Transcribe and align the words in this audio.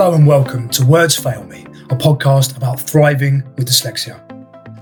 Hello 0.00 0.14
and 0.14 0.26
welcome 0.26 0.66
to 0.70 0.82
Words 0.86 1.14
Fail 1.14 1.44
Me, 1.44 1.60
a 1.90 1.94
podcast 1.94 2.56
about 2.56 2.80
thriving 2.80 3.42
with 3.58 3.68
dyslexia. 3.68 4.16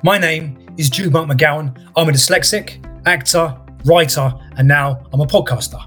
My 0.05 0.17
name 0.17 0.65
is 0.77 0.89
Jude 0.89 1.13
Monk 1.13 1.29
McGowan. 1.29 1.77
I'm 1.97 2.09
a 2.09 2.13
dyslexic, 2.13 2.81
actor, 3.05 3.53
writer, 3.85 4.33
and 4.57 4.69
now 4.69 5.05
I'm 5.13 5.21
a 5.21 5.27
podcaster. 5.27 5.83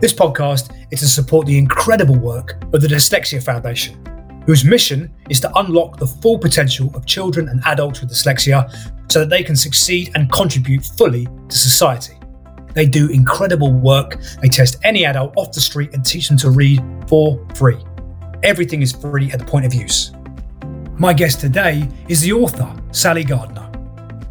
This 0.00 0.14
podcast 0.14 0.74
is 0.90 1.00
to 1.00 1.06
support 1.06 1.46
the 1.46 1.58
incredible 1.58 2.18
work 2.18 2.64
of 2.72 2.80
the 2.80 2.88
Dyslexia 2.88 3.42
Foundation, 3.42 4.02
whose 4.46 4.64
mission 4.64 5.12
is 5.28 5.38
to 5.40 5.52
unlock 5.58 5.98
the 5.98 6.06
full 6.06 6.38
potential 6.38 6.90
of 6.94 7.04
children 7.04 7.50
and 7.50 7.60
adults 7.66 8.00
with 8.00 8.08
dyslexia 8.08 8.72
so 9.12 9.18
that 9.18 9.28
they 9.28 9.42
can 9.42 9.54
succeed 9.54 10.12
and 10.14 10.32
contribute 10.32 10.82
fully 10.82 11.26
to 11.26 11.58
society. 11.58 12.14
They 12.72 12.86
do 12.86 13.10
incredible 13.10 13.70
work. 13.70 14.18
They 14.40 14.48
test 14.48 14.78
any 14.82 15.04
adult 15.04 15.34
off 15.36 15.52
the 15.52 15.60
street 15.60 15.92
and 15.92 16.02
teach 16.02 16.30
them 16.30 16.38
to 16.38 16.48
read 16.48 16.82
for 17.06 17.46
free. 17.54 17.76
Everything 18.42 18.82
is 18.82 18.92
free 18.92 19.30
at 19.32 19.38
the 19.38 19.44
point 19.44 19.66
of 19.66 19.74
use. 19.74 20.12
My 20.98 21.12
guest 21.12 21.40
today 21.40 21.88
is 22.08 22.20
the 22.20 22.32
author, 22.32 22.74
Sally 22.90 23.24
Gardner. 23.24 23.68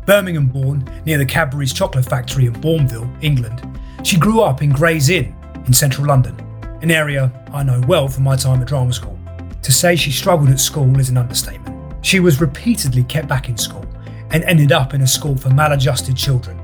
Birmingham 0.05 0.47
born 0.47 0.89
near 1.05 1.17
the 1.17 1.25
Cadbury's 1.25 1.73
chocolate 1.73 2.05
factory 2.05 2.45
in 2.45 2.53
Bournville, 2.53 3.09
England, 3.23 3.71
she 4.03 4.17
grew 4.17 4.41
up 4.41 4.63
in 4.63 4.71
Gray's 4.71 5.09
Inn 5.09 5.35
in 5.67 5.73
central 5.73 6.07
London, 6.07 6.35
an 6.81 6.89
area 6.89 7.31
I 7.53 7.61
know 7.61 7.81
well 7.88 8.07
from 8.07 8.23
my 8.23 8.35
time 8.35 8.61
at 8.61 8.67
drama 8.67 8.93
school. 8.93 9.17
To 9.61 9.71
say 9.71 9.95
she 9.95 10.11
struggled 10.11 10.49
at 10.49 10.59
school 10.59 10.99
is 10.99 11.09
an 11.09 11.17
understatement. 11.17 12.03
She 12.03 12.19
was 12.19 12.41
repeatedly 12.41 13.03
kept 13.03 13.27
back 13.27 13.47
in 13.47 13.57
school 13.57 13.85
and 14.31 14.43
ended 14.45 14.71
up 14.71 14.95
in 14.95 15.02
a 15.02 15.07
school 15.07 15.38
for 15.38 15.49
maladjusted 15.49 16.17
children. 16.17 16.59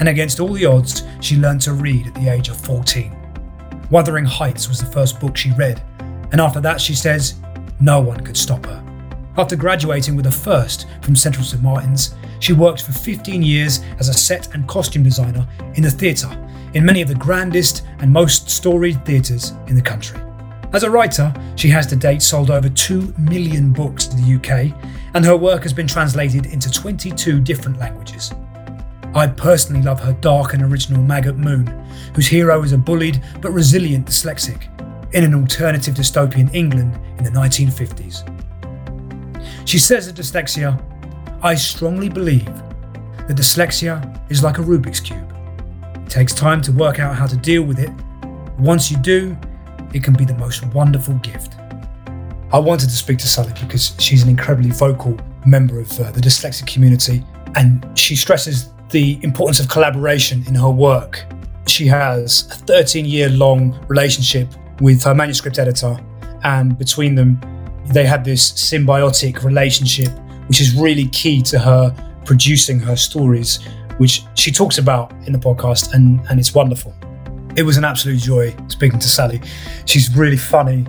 And 0.00 0.08
against 0.08 0.40
all 0.40 0.52
the 0.52 0.66
odds, 0.66 1.04
she 1.20 1.36
learned 1.36 1.60
to 1.62 1.72
read 1.72 2.08
at 2.08 2.14
the 2.14 2.28
age 2.28 2.48
of 2.48 2.60
14. 2.60 3.16
Wuthering 3.90 4.24
Heights 4.24 4.68
was 4.68 4.80
the 4.80 4.90
first 4.90 5.20
book 5.20 5.36
she 5.36 5.52
read, 5.52 5.80
and 6.32 6.40
after 6.40 6.60
that, 6.60 6.80
she 6.80 6.94
says, 6.94 7.34
no 7.80 8.00
one 8.00 8.20
could 8.20 8.36
stop 8.36 8.64
her. 8.66 8.82
After 9.36 9.56
graduating 9.56 10.16
with 10.16 10.26
a 10.26 10.30
first 10.30 10.86
from 11.02 11.14
Central 11.16 11.44
St 11.44 11.62
Martin's, 11.62 12.14
she 12.40 12.52
worked 12.52 12.82
for 12.82 12.92
15 12.92 13.42
years 13.42 13.80
as 13.98 14.08
a 14.08 14.14
set 14.14 14.54
and 14.54 14.66
costume 14.66 15.02
designer 15.02 15.46
in 15.74 15.82
the 15.82 15.90
theatre 15.90 16.30
in 16.74 16.84
many 16.84 17.02
of 17.02 17.08
the 17.08 17.14
grandest 17.14 17.84
and 17.98 18.10
most 18.10 18.50
storied 18.50 19.04
theatres 19.04 19.52
in 19.68 19.76
the 19.76 19.82
country. 19.82 20.20
As 20.72 20.84
a 20.84 20.90
writer, 20.90 21.32
she 21.54 21.68
has 21.68 21.86
to 21.88 21.96
date 21.96 22.22
sold 22.22 22.50
over 22.50 22.68
2 22.68 23.14
million 23.18 23.72
books 23.72 24.06
to 24.06 24.16
the 24.16 24.34
UK, 24.36 24.74
and 25.14 25.24
her 25.24 25.36
work 25.36 25.62
has 25.64 25.72
been 25.72 25.86
translated 25.86 26.46
into 26.46 26.70
22 26.70 27.40
different 27.40 27.78
languages. 27.78 28.32
I 29.14 29.26
personally 29.26 29.82
love 29.82 30.00
her 30.00 30.14
dark 30.14 30.54
and 30.54 30.62
original 30.62 31.02
Maggot 31.02 31.36
Moon, 31.36 31.66
whose 32.14 32.26
hero 32.26 32.62
is 32.62 32.72
a 32.72 32.78
bullied 32.78 33.22
but 33.42 33.50
resilient 33.50 34.06
dyslexic 34.06 34.71
in 35.12 35.24
an 35.24 35.34
alternative 35.34 35.94
dystopian 35.94 36.52
England 36.54 36.98
in 37.18 37.24
the 37.24 37.30
1950s. 37.30 38.28
She 39.68 39.78
says 39.78 40.08
of 40.08 40.14
dyslexia, 40.14 40.82
I 41.42 41.54
strongly 41.54 42.08
believe 42.08 42.46
that 42.46 43.36
dyslexia 43.36 44.30
is 44.30 44.42
like 44.42 44.58
a 44.58 44.62
Rubik's 44.62 45.00
Cube. 45.00 45.34
It 45.96 46.10
takes 46.10 46.34
time 46.34 46.62
to 46.62 46.72
work 46.72 46.98
out 46.98 47.14
how 47.16 47.26
to 47.26 47.36
deal 47.36 47.62
with 47.62 47.78
it. 47.78 47.90
Once 48.58 48.90
you 48.90 48.96
do, 48.98 49.36
it 49.92 50.02
can 50.02 50.14
be 50.14 50.24
the 50.24 50.34
most 50.34 50.64
wonderful 50.66 51.14
gift. 51.16 51.56
I 52.52 52.58
wanted 52.58 52.88
to 52.90 52.96
speak 52.96 53.18
to 53.18 53.28
Sally 53.28 53.52
because 53.60 53.94
she's 53.98 54.22
an 54.22 54.28
incredibly 54.28 54.70
vocal 54.70 55.18
member 55.46 55.80
of 55.80 55.90
uh, 55.98 56.10
the 56.12 56.20
dyslexic 56.20 56.66
community 56.66 57.24
and 57.54 57.86
she 57.98 58.16
stresses 58.16 58.70
the 58.90 59.18
importance 59.22 59.58
of 59.58 59.68
collaboration 59.68 60.44
in 60.46 60.54
her 60.54 60.70
work. 60.70 61.24
She 61.66 61.86
has 61.86 62.48
a 62.50 62.54
13 62.54 63.06
year 63.06 63.28
long 63.30 63.78
relationship 63.88 64.48
with 64.82 65.04
her 65.04 65.14
manuscript 65.14 65.58
editor, 65.60 65.96
and 66.42 66.76
between 66.76 67.14
them, 67.14 67.40
they 67.86 68.04
had 68.04 68.24
this 68.24 68.52
symbiotic 68.52 69.44
relationship, 69.44 70.10
which 70.48 70.60
is 70.60 70.74
really 70.74 71.06
key 71.08 71.40
to 71.40 71.58
her 71.58 71.94
producing 72.24 72.80
her 72.80 72.96
stories, 72.96 73.60
which 73.98 74.24
she 74.34 74.50
talks 74.50 74.78
about 74.78 75.12
in 75.26 75.32
the 75.32 75.38
podcast, 75.38 75.94
and, 75.94 76.20
and 76.28 76.40
it's 76.40 76.52
wonderful. 76.52 76.92
It 77.54 77.62
was 77.62 77.76
an 77.76 77.84
absolute 77.84 78.20
joy 78.20 78.54
speaking 78.66 78.98
to 78.98 79.08
Sally. 79.08 79.40
She's 79.86 80.14
really 80.16 80.36
funny, 80.36 80.84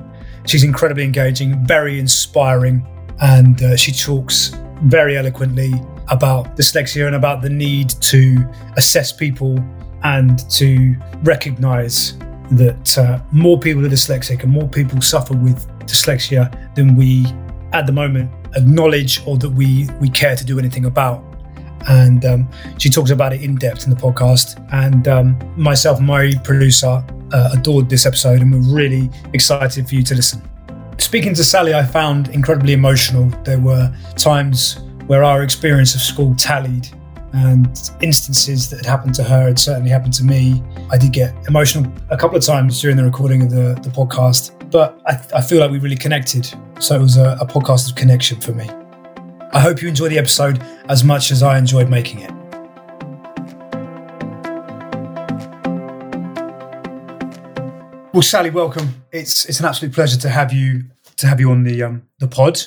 she's 0.47 0.63
incredibly 0.63 1.03
engaging, 1.03 1.63
very 1.65 1.99
inspiring, 1.99 2.85
and 3.21 3.61
uh, 3.61 3.75
she 3.77 3.91
talks 3.91 4.55
very 4.85 5.17
eloquently 5.17 5.71
about 6.09 6.57
dyslexia 6.57 7.05
and 7.05 7.15
about 7.15 7.43
the 7.43 7.49
need 7.49 7.91
to 8.01 8.43
assess 8.75 9.11
people 9.11 9.57
and 10.03 10.49
to 10.49 10.95
recognize 11.23 12.17
that 12.51 12.97
uh, 12.97 13.19
more 13.31 13.59
people 13.59 13.85
are 13.85 13.89
dyslexic 13.89 14.43
and 14.43 14.51
more 14.51 14.67
people 14.67 15.01
suffer 15.01 15.33
with 15.33 15.67
dyslexia 15.81 16.75
than 16.75 16.95
we 16.95 17.25
at 17.71 17.85
the 17.85 17.91
moment 17.91 18.31
acknowledge 18.55 19.25
or 19.25 19.37
that 19.37 19.49
we 19.49 19.89
we 19.99 20.09
care 20.09 20.35
to 20.35 20.45
do 20.45 20.59
anything 20.59 20.85
about. 20.85 21.23
And 21.87 22.23
um, 22.23 22.49
she 22.77 22.89
talks 22.89 23.11
about 23.11 23.33
it 23.33 23.41
in 23.41 23.55
depth 23.55 23.83
in 23.83 23.89
the 23.89 23.95
podcast. 23.95 24.65
And 24.71 25.07
um, 25.07 25.37
myself 25.57 25.99
my 25.99 26.33
producer 26.43 27.03
uh, 27.33 27.49
adored 27.53 27.89
this 27.89 28.05
episode 28.05 28.41
and 28.41 28.53
we're 28.53 28.75
really 28.75 29.09
excited 29.33 29.87
for 29.87 29.95
you 29.95 30.03
to 30.03 30.15
listen. 30.15 30.41
Speaking 30.97 31.33
to 31.33 31.43
sally 31.43 31.73
i 31.73 31.83
found 31.83 32.29
incredibly 32.29 32.73
emotional. 32.73 33.25
There 33.43 33.59
were 33.59 33.93
times 34.15 34.79
where 35.07 35.23
our 35.23 35.43
experience 35.43 35.95
of 35.95 36.01
school 36.01 36.33
tallied 36.35 36.87
and 37.33 37.91
instances 38.01 38.69
that 38.69 38.77
had 38.77 38.85
happened 38.85 39.15
to 39.15 39.23
her 39.23 39.47
had 39.47 39.57
certainly 39.57 39.89
happened 39.89 40.13
to 40.13 40.23
me. 40.23 40.63
I 40.91 40.97
did 40.97 41.11
get 41.11 41.35
emotional 41.47 41.91
a 42.11 42.17
couple 42.17 42.37
of 42.37 42.43
times 42.45 42.79
during 42.79 42.95
the 42.95 43.03
recording 43.03 43.41
of 43.41 43.49
the, 43.49 43.73
the 43.81 43.89
podcast, 43.89 44.69
but 44.69 45.01
I, 45.07 45.19
I 45.37 45.41
feel 45.41 45.59
like 45.59 45.71
we 45.71 45.79
really 45.79 45.95
connected. 45.95 46.47
So 46.79 46.95
it 46.95 47.01
was 47.01 47.17
a, 47.17 47.37
a 47.41 47.47
podcast 47.47 47.89
of 47.89 47.95
connection 47.95 48.39
for 48.39 48.51
me. 48.51 48.69
I 49.51 49.59
hope 49.59 49.81
you 49.81 49.87
enjoy 49.87 50.09
the 50.09 50.19
episode 50.19 50.63
as 50.89 51.03
much 51.03 51.31
as 51.31 51.41
I 51.41 51.57
enjoyed 51.57 51.89
making 51.89 52.19
it. 52.19 52.31
Well, 58.13 58.21
Sally, 58.21 58.51
welcome. 58.51 59.03
It's 59.11 59.45
it's 59.45 59.59
an 59.59 59.65
absolute 59.65 59.91
pleasure 59.91 60.19
to 60.19 60.29
have 60.29 60.53
you 60.53 60.83
to 61.17 61.25
have 61.25 61.39
you 61.39 61.49
on 61.49 61.63
the 61.63 61.81
um, 61.81 62.03
the 62.19 62.27
pod. 62.27 62.61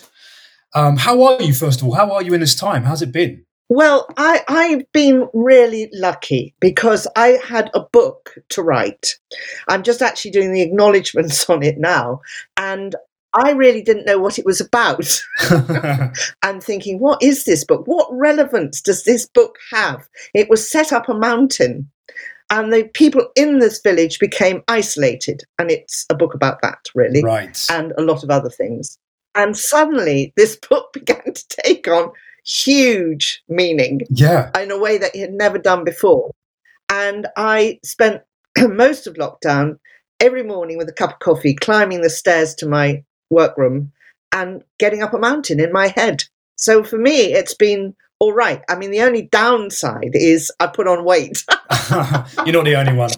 Um, 0.75 0.97
how 0.97 1.23
are 1.23 1.41
you, 1.41 1.55
first 1.55 1.81
of 1.81 1.87
all? 1.87 1.95
How 1.95 2.11
are 2.11 2.23
you 2.23 2.35
in 2.35 2.41
this 2.41 2.57
time? 2.57 2.83
How's 2.83 3.01
it 3.01 3.13
been? 3.13 3.46
Well, 3.69 4.07
I, 4.17 4.43
I've 4.49 4.91
been 4.93 5.29
really 5.35 5.89
lucky 5.93 6.55
because 6.61 7.09
I 7.17 7.39
had 7.45 7.71
a 7.75 7.81
book 7.81 8.35
to 8.51 8.63
write. 8.63 9.17
I'm 9.69 9.83
just 9.83 10.03
actually 10.03 10.31
doing 10.31 10.53
the 10.53 10.63
acknowledgements 10.63 11.49
on 11.51 11.63
it 11.63 11.79
now. 11.79 12.21
And 12.57 12.95
I 13.35 13.53
really 13.53 13.83
didn't 13.83 14.07
know 14.07 14.19
what 14.19 14.39
it 14.39 14.47
was 14.47 14.61
about. 14.61 15.21
and 16.43 16.63
thinking, 16.63 16.99
what 17.01 17.23
is 17.23 17.45
this 17.45 17.65
book? 17.65 17.83
What 17.87 18.09
relevance 18.11 18.81
does 18.81 19.05
this 19.05 19.27
book 19.27 19.57
have? 19.73 20.09
It 20.33 20.49
was 20.49 20.69
set 20.69 20.93
up 20.93 21.09
a 21.09 21.15
mountain, 21.15 21.91
and 22.51 22.73
the 22.73 22.85
people 22.95 23.29
in 23.35 23.59
this 23.59 23.81
village 23.83 24.19
became 24.19 24.63
isolated. 24.69 25.43
And 25.59 25.71
it's 25.71 26.07
a 26.09 26.15
book 26.15 26.33
about 26.33 26.63
that, 26.63 26.79
really. 26.95 27.23
Right. 27.23 27.59
And 27.71 27.93
a 27.99 28.03
lot 28.03 28.23
of 28.23 28.31
other 28.31 28.49
things. 28.49 28.97
And 29.35 29.57
suddenly, 29.57 30.33
this 30.37 30.57
book 30.69 30.93
began 30.93 31.35
to 31.35 31.49
take 31.63 31.87
on 31.89 32.13
huge 32.47 33.43
meaning. 33.49 34.03
Yeah. 34.11 34.51
In 34.59 34.71
a 34.71 34.79
way 34.79 34.99
that 34.99 35.15
he 35.15 35.21
had 35.21 35.33
never 35.33 35.59
done 35.59 35.85
before. 35.85 36.33
And 36.91 37.27
I 37.37 37.81
spent 37.85 38.23
most 38.59 39.07
of 39.07 39.15
lockdown 39.15 39.79
every 40.21 40.43
morning 40.43 40.79
with 40.79 40.89
a 40.89 40.93
cup 40.93 41.15
of 41.15 41.19
coffee, 41.19 41.55
climbing 41.55 42.03
the 42.03 42.11
stairs 42.11 42.55
to 42.57 42.67
my 42.67 43.05
workroom 43.31 43.93
and 44.33 44.63
getting 44.79 45.03
up 45.03 45.15
a 45.15 45.19
mountain 45.19 45.61
in 45.61 45.73
my 45.73 45.89
head. 45.89 46.25
So 46.57 46.83
for 46.83 46.99
me, 46.99 47.33
it's 47.33 47.55
been 47.55 47.95
all 48.19 48.33
right. 48.33 48.63
I 48.69 48.77
mean, 48.77 48.91
the 48.91 49.03
only 49.03 49.23
downside 49.23 50.13
is 50.15 50.51
I 50.59 50.69
put 50.69 50.89
on 50.89 51.05
weight. 51.05 51.45
You're 51.91 52.55
not 52.55 52.65
the 52.65 52.77
only 52.77 52.95
one. 52.95 53.11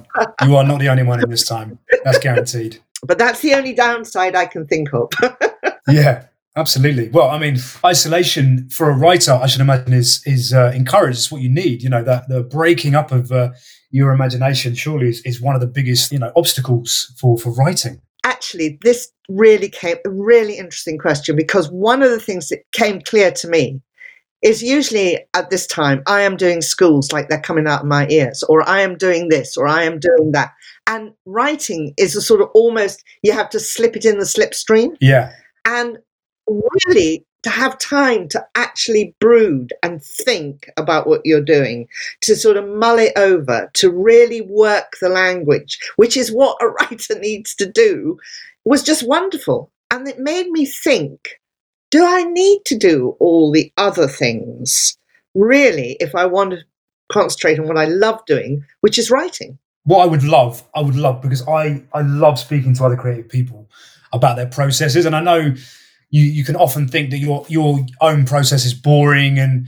You 0.45 0.57
are 0.57 0.65
not 0.65 0.81
the 0.81 0.89
only 0.89 1.05
one 1.05 1.23
in 1.23 1.31
this 1.31 1.47
time. 1.47 1.79
That's 2.05 2.19
guaranteed. 2.19 2.79
But 3.03 3.19
that's 3.19 3.41
the 3.41 3.55
only 3.55 3.75
downside 3.75 4.35
I 4.35 4.47
can 4.47 4.67
think 4.67 4.93
of. 4.93 5.11
yeah. 5.89 6.25
Absolutely. 6.59 7.09
Well, 7.11 7.31
I 7.31 7.39
mean, 7.39 7.57
isolation 7.85 8.69
for 8.69 8.91
a 8.91 8.93
writer, 8.93 9.31
I 9.31 9.47
should 9.47 9.61
imagine, 9.61 9.93
is 9.93 10.21
is 10.27 10.53
uh, 10.53 10.73
encouraged. 10.75 11.19
It's 11.19 11.31
what 11.31 11.41
you 11.41 11.49
need. 11.49 11.85
You 11.85 11.89
know, 11.89 12.03
that 12.03 12.29
the 12.29 12.43
breaking 12.43 12.97
up 12.97 13.13
of 13.13 13.31
uh, 13.31 13.51
your 13.93 14.11
imagination 14.11 14.75
surely 14.75 15.09
is, 15.09 15.23
is 15.23 15.41
one 15.41 15.55
of 15.55 15.61
the 15.61 15.69
biggest 15.69 16.11
you 16.11 16.19
know 16.19 16.33
obstacles 16.35 17.15
for 17.17 17.39
for 17.39 17.55
writing. 17.55 18.01
Actually, 18.25 18.77
this 18.83 19.09
really 19.29 19.69
came 19.69 19.99
a 20.05 20.11
really 20.11 20.59
interesting 20.59 20.99
question 20.99 21.37
because 21.37 21.71
one 21.71 22.03
of 22.03 22.11
the 22.11 22.19
things 22.19 22.49
that 22.49 22.65
came 22.73 23.01
clear 23.03 23.31
to 23.31 23.49
me 23.49 23.81
is 24.43 24.61
usually 24.61 25.21
at 25.35 25.51
this 25.51 25.65
time 25.65 26.03
I 26.09 26.23
am 26.23 26.37
doing 26.37 26.61
schools 26.61 27.13
like 27.13 27.29
they're 27.29 27.41
coming 27.41 27.69
out 27.69 27.83
of 27.83 27.87
my 27.87 28.09
ears, 28.09 28.43
or 28.49 28.69
I 28.69 28.81
am 28.81 28.97
doing 28.97 29.29
this, 29.29 29.57
or 29.57 29.69
I 29.69 29.85
am 29.85 30.01
doing 30.01 30.33
that. 30.33 30.51
And 30.89 31.13
writing 31.25 31.95
is 31.97 32.17
a 32.17 32.21
sort 32.21 32.41
of 32.41 32.49
almost 32.53 33.05
you 33.23 33.33
have 33.33 33.51
to 33.51 33.61
slip 33.61 33.95
it 33.95 34.05
in 34.05 34.19
the 34.19 34.25
slipstream. 34.25 34.97
Yeah. 35.01 35.31
And 35.65 35.99
really 36.49 37.25
to 37.43 37.51
have 37.51 37.79
time 37.79 38.29
to 38.29 38.45
actually 38.57 39.15
brood 39.21 39.73
and 39.83 40.03
think 40.03 40.69
about 40.77 41.07
what 41.07 41.21
you're 41.25 41.41
doing, 41.41 41.87
to 42.23 42.35
sort 42.35 42.57
of 42.57 42.69
mull 42.69 42.99
it 42.99 43.13
over, 43.17 43.71
to 43.75 43.91
really 43.91 44.41
work 44.41 44.97
the 45.01 45.09
language, 45.09 45.79
which 45.97 46.17
is 46.17 46.33
what 46.33 46.57
a 46.61 46.67
writer 46.81 47.19
needs 47.19 47.55
to 47.55 47.71
do, 47.71 48.19
was 48.65 48.83
just 48.83 49.07
wonderful. 49.07 49.71
And 49.91 50.07
it 50.09 50.19
made 50.19 50.51
me 50.51 50.67
think 50.67 51.39
do 51.91 52.05
I 52.05 52.25
need 52.25 52.65
to 52.67 52.77
do 52.77 53.17
all 53.19 53.51
the 53.51 53.73
other 53.79 54.07
things 54.07 54.99
really 55.35 55.97
if 56.01 56.15
I 56.15 56.27
want 56.27 56.51
to 56.51 56.59
concentrate 57.11 57.59
on 57.59 57.67
what 57.67 57.79
I 57.79 57.87
love 57.87 58.25
doing, 58.27 58.65
which 58.83 58.99
is 58.99 59.11
writing? 59.11 59.59
What 59.85 60.03
I 60.03 60.07
would 60.07 60.23
love, 60.23 60.63
I 60.75 60.83
would 60.83 60.97
love 60.97 61.23
because 61.23 61.47
I 61.49 61.83
I 61.95 62.03
love 62.03 62.39
speaking 62.39 62.75
to 62.75 62.85
other 62.85 62.97
creative 62.97 63.29
people 63.29 63.71
about 64.13 64.37
their 64.37 64.47
processes, 64.47 65.07
and 65.07 65.17
I 65.17 65.21
know 65.21 65.55
you 66.11 66.23
you 66.23 66.45
can 66.45 66.57
often 66.57 66.89
think 66.89 67.11
that 67.11 67.19
your 67.19 67.45
your 67.49 67.81
own 68.01 68.25
process 68.25 68.65
is 68.65 68.73
boring 68.75 69.39
and 69.39 69.67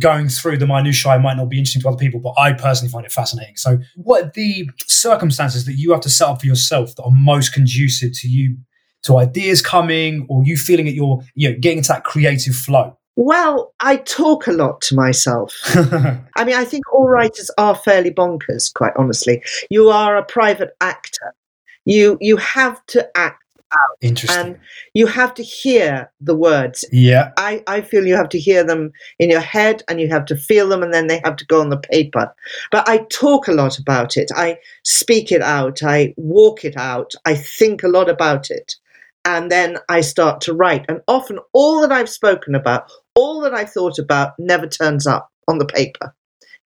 going 0.00 0.28
through 0.28 0.56
the 0.58 0.66
minutiae 0.66 1.18
might 1.18 1.36
not 1.36 1.48
be 1.50 1.58
interesting 1.58 1.82
to 1.82 1.88
other 1.88 1.98
people, 1.98 2.20
but 2.20 2.34
I 2.38 2.52
personally 2.52 2.90
find 2.90 3.04
it 3.04 3.12
fascinating. 3.12 3.56
So, 3.56 3.78
what 3.96 4.24
are 4.24 4.32
the 4.34 4.70
circumstances 4.86 5.66
that 5.66 5.74
you 5.74 5.92
have 5.92 6.00
to 6.02 6.10
set 6.10 6.28
up 6.28 6.40
for 6.40 6.46
yourself 6.46 6.94
that 6.96 7.02
are 7.02 7.10
most 7.10 7.52
conducive 7.52 8.12
to 8.20 8.28
you 8.28 8.56
to 9.02 9.18
ideas 9.18 9.60
coming 9.60 10.26
or 10.30 10.44
you 10.44 10.56
feeling 10.56 10.86
that 10.86 10.94
you're 10.94 11.22
you 11.34 11.50
know 11.50 11.58
getting 11.58 11.78
into 11.78 11.88
that 11.88 12.04
creative 12.04 12.54
flow? 12.54 12.96
Well, 13.16 13.74
I 13.80 13.96
talk 13.96 14.46
a 14.46 14.52
lot 14.52 14.80
to 14.82 14.94
myself. 14.94 15.54
I 15.74 16.44
mean, 16.44 16.54
I 16.54 16.64
think 16.64 16.90
all 16.94 17.08
writers 17.08 17.50
are 17.58 17.74
fairly 17.74 18.10
bonkers, 18.10 18.72
quite 18.72 18.94
honestly. 18.96 19.42
You 19.68 19.90
are 19.90 20.16
a 20.16 20.24
private 20.24 20.70
actor. 20.80 21.34
You 21.84 22.16
you 22.20 22.38
have 22.38 22.84
to 22.86 23.06
act 23.16 23.41
out. 23.72 23.96
Interesting. 24.00 24.38
And 24.38 24.58
you 24.94 25.06
have 25.06 25.34
to 25.34 25.42
hear 25.42 26.10
the 26.20 26.36
words. 26.36 26.84
Yeah. 26.92 27.32
I, 27.36 27.62
I 27.66 27.80
feel 27.80 28.06
you 28.06 28.16
have 28.16 28.28
to 28.30 28.38
hear 28.38 28.64
them 28.64 28.92
in 29.18 29.30
your 29.30 29.40
head 29.40 29.82
and 29.88 30.00
you 30.00 30.08
have 30.08 30.24
to 30.26 30.36
feel 30.36 30.68
them 30.68 30.82
and 30.82 30.92
then 30.92 31.06
they 31.06 31.20
have 31.24 31.36
to 31.36 31.46
go 31.46 31.60
on 31.60 31.70
the 31.70 31.78
paper. 31.78 32.32
But 32.70 32.88
I 32.88 32.98
talk 33.10 33.48
a 33.48 33.52
lot 33.52 33.78
about 33.78 34.16
it. 34.16 34.30
I 34.34 34.58
speak 34.84 35.32
it 35.32 35.42
out. 35.42 35.82
I 35.82 36.14
walk 36.16 36.64
it 36.64 36.76
out. 36.76 37.12
I 37.24 37.34
think 37.34 37.82
a 37.82 37.88
lot 37.88 38.08
about 38.08 38.50
it. 38.50 38.74
And 39.24 39.50
then 39.50 39.78
I 39.88 40.00
start 40.00 40.40
to 40.42 40.54
write. 40.54 40.84
And 40.88 41.00
often 41.06 41.38
all 41.52 41.80
that 41.80 41.92
I've 41.92 42.08
spoken 42.08 42.54
about, 42.54 42.90
all 43.14 43.40
that 43.42 43.54
I've 43.54 43.70
thought 43.70 43.98
about 43.98 44.32
never 44.38 44.66
turns 44.66 45.06
up 45.06 45.30
on 45.48 45.58
the 45.58 45.66
paper 45.66 46.14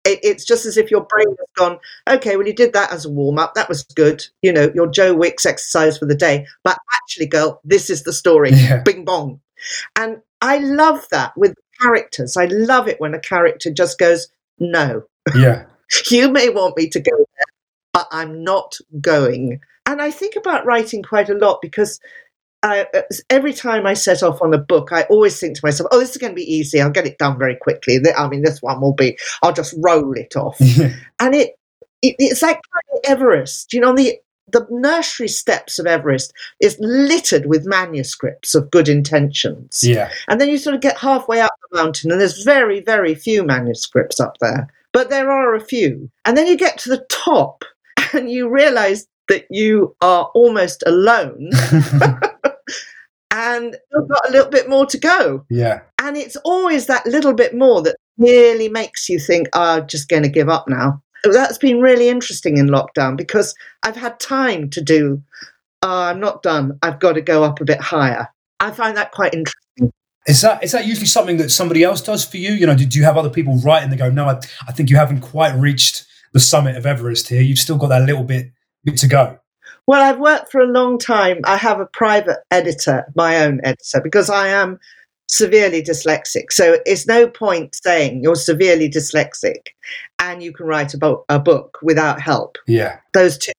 it, 0.06 0.20
it's 0.22 0.44
just 0.44 0.64
as 0.64 0.76
if 0.76 0.90
your 0.90 1.02
brain 1.02 1.28
has 1.28 1.48
gone, 1.56 1.78
okay, 2.08 2.36
well, 2.36 2.46
you 2.46 2.54
did 2.54 2.72
that 2.72 2.92
as 2.92 3.04
a 3.04 3.10
warm 3.10 3.38
up. 3.38 3.54
That 3.54 3.68
was 3.68 3.82
good. 3.82 4.24
You 4.42 4.52
know, 4.52 4.70
your 4.74 4.86
Joe 4.86 5.14
Wicks 5.14 5.44
exercise 5.44 5.98
for 5.98 6.06
the 6.06 6.14
day. 6.14 6.46
But 6.62 6.78
actually, 6.94 7.26
girl, 7.26 7.60
this 7.64 7.90
is 7.90 8.04
the 8.04 8.12
story. 8.12 8.50
Yeah. 8.52 8.82
Bing 8.82 9.04
bong. 9.04 9.40
And 9.96 10.18
I 10.40 10.58
love 10.58 11.06
that 11.10 11.32
with 11.36 11.54
characters. 11.80 12.36
I 12.36 12.46
love 12.46 12.88
it 12.88 13.00
when 13.00 13.14
a 13.14 13.20
character 13.20 13.70
just 13.70 13.98
goes, 13.98 14.28
no. 14.58 15.02
Yeah. 15.34 15.64
you 16.10 16.30
may 16.30 16.48
want 16.48 16.76
me 16.76 16.88
to 16.90 17.00
go 17.00 17.16
there, 17.16 17.54
but 17.92 18.08
I'm 18.10 18.44
not 18.44 18.76
going. 19.00 19.60
And 19.86 20.02
I 20.02 20.10
think 20.10 20.36
about 20.36 20.66
writing 20.66 21.02
quite 21.02 21.28
a 21.28 21.34
lot 21.34 21.60
because 21.62 22.00
I, 22.66 22.86
uh, 22.94 23.02
every 23.30 23.52
time 23.52 23.86
I 23.86 23.94
set 23.94 24.22
off 24.22 24.42
on 24.42 24.52
a 24.52 24.58
book, 24.58 24.92
I 24.92 25.02
always 25.04 25.38
think 25.38 25.56
to 25.56 25.64
myself, 25.64 25.88
"Oh, 25.92 26.00
this 26.00 26.10
is 26.10 26.16
going 26.16 26.32
to 26.32 26.36
be 26.36 26.54
easy. 26.54 26.80
I'll 26.80 26.90
get 26.90 27.06
it 27.06 27.18
done 27.18 27.38
very 27.38 27.56
quickly." 27.56 27.98
I 28.16 28.28
mean, 28.28 28.42
this 28.42 28.60
one 28.62 28.80
will 28.80 28.94
be. 28.94 29.18
I'll 29.42 29.52
just 29.52 29.74
roll 29.78 30.12
it 30.14 30.36
off, 30.36 30.58
and 31.20 31.34
it, 31.34 31.54
it 32.02 32.16
it's 32.18 32.42
like 32.42 32.60
Everest. 33.04 33.72
You 33.72 33.80
know, 33.80 33.94
the 33.94 34.18
the 34.52 34.66
nursery 34.70 35.28
steps 35.28 35.78
of 35.78 35.86
Everest 35.86 36.32
is 36.60 36.76
littered 36.80 37.46
with 37.46 37.66
manuscripts 37.66 38.54
of 38.54 38.70
good 38.70 38.88
intentions. 38.88 39.82
Yeah, 39.82 40.10
and 40.28 40.40
then 40.40 40.48
you 40.48 40.58
sort 40.58 40.74
of 40.74 40.80
get 40.80 40.98
halfway 40.98 41.40
up 41.40 41.52
the 41.70 41.82
mountain, 41.82 42.10
and 42.10 42.20
there's 42.20 42.42
very, 42.42 42.80
very 42.80 43.14
few 43.14 43.44
manuscripts 43.44 44.20
up 44.20 44.36
there, 44.40 44.68
but 44.92 45.10
there 45.10 45.30
are 45.30 45.54
a 45.54 45.60
few, 45.60 46.10
and 46.24 46.36
then 46.36 46.46
you 46.46 46.56
get 46.56 46.78
to 46.78 46.90
the 46.90 47.04
top, 47.08 47.64
and 48.12 48.30
you 48.30 48.48
realise 48.48 49.06
that 49.28 49.46
you 49.50 49.94
are 50.00 50.30
almost 50.34 50.82
alone. 50.86 51.50
and 53.36 53.76
you've 53.92 54.08
got 54.08 54.28
a 54.28 54.32
little 54.32 54.50
bit 54.50 54.68
more 54.68 54.86
to 54.86 54.98
go. 54.98 55.44
Yeah. 55.50 55.80
And 56.00 56.16
it's 56.16 56.36
always 56.36 56.86
that 56.86 57.04
little 57.06 57.34
bit 57.34 57.54
more 57.54 57.82
that 57.82 57.96
really 58.16 58.70
makes 58.70 59.10
you 59.10 59.18
think, 59.18 59.48
oh, 59.52 59.78
I'm 59.78 59.86
just 59.86 60.08
going 60.08 60.22
to 60.22 60.28
give 60.28 60.48
up 60.48 60.66
now. 60.68 61.02
That's 61.22 61.58
been 61.58 61.80
really 61.80 62.08
interesting 62.08 62.56
in 62.56 62.68
lockdown 62.68 63.16
because 63.16 63.54
I've 63.82 63.96
had 63.96 64.18
time 64.20 64.70
to 64.70 64.80
do, 64.80 65.22
oh, 65.82 66.02
I'm 66.04 66.20
not 66.20 66.42
done. 66.42 66.78
I've 66.82 66.98
got 66.98 67.12
to 67.12 67.20
go 67.20 67.44
up 67.44 67.60
a 67.60 67.64
bit 67.64 67.80
higher. 67.80 68.28
I 68.60 68.70
find 68.70 68.96
that 68.96 69.12
quite 69.12 69.34
interesting. 69.34 69.92
Is 70.26 70.40
that 70.40 70.64
is 70.64 70.72
that 70.72 70.86
usually 70.86 71.06
something 71.06 71.36
that 71.36 71.50
somebody 71.50 71.84
else 71.84 72.00
does 72.00 72.24
for 72.24 72.38
you? 72.38 72.52
You 72.52 72.66
know, 72.66 72.74
do, 72.74 72.86
do 72.86 72.98
you 72.98 73.04
have 73.04 73.16
other 73.16 73.30
people 73.30 73.58
write 73.58 73.82
and 73.82 73.92
they 73.92 73.96
go, 73.96 74.10
no, 74.10 74.26
I, 74.26 74.40
I 74.66 74.72
think 74.72 74.88
you 74.88 74.96
haven't 74.96 75.20
quite 75.20 75.54
reached 75.54 76.06
the 76.32 76.40
summit 76.40 76.76
of 76.76 76.86
Everest 76.86 77.28
here. 77.28 77.42
You've 77.42 77.58
still 77.58 77.76
got 77.76 77.88
that 77.88 78.02
little 78.02 78.24
bit, 78.24 78.50
bit 78.84 78.96
to 78.98 79.08
go. 79.08 79.38
Well, 79.86 80.02
I've 80.02 80.18
worked 80.18 80.50
for 80.50 80.60
a 80.60 80.66
long 80.66 80.98
time. 80.98 81.40
I 81.44 81.56
have 81.56 81.80
a 81.80 81.86
private 81.86 82.38
editor, 82.50 83.06
my 83.14 83.44
own 83.44 83.60
editor, 83.62 84.00
because 84.02 84.28
I 84.28 84.48
am 84.48 84.78
severely 85.28 85.82
dyslexic. 85.82 86.52
So 86.52 86.78
it's 86.86 87.06
no 87.06 87.28
point 87.28 87.74
saying 87.74 88.22
you're 88.22 88.36
severely 88.36 88.88
dyslexic 88.88 89.68
and 90.18 90.42
you 90.42 90.52
can 90.52 90.66
write 90.66 90.94
a, 90.94 90.98
bo- 90.98 91.24
a 91.28 91.38
book 91.38 91.78
without 91.82 92.20
help. 92.20 92.58
Yeah. 92.66 92.98
Those 93.12 93.38
two 93.38 93.52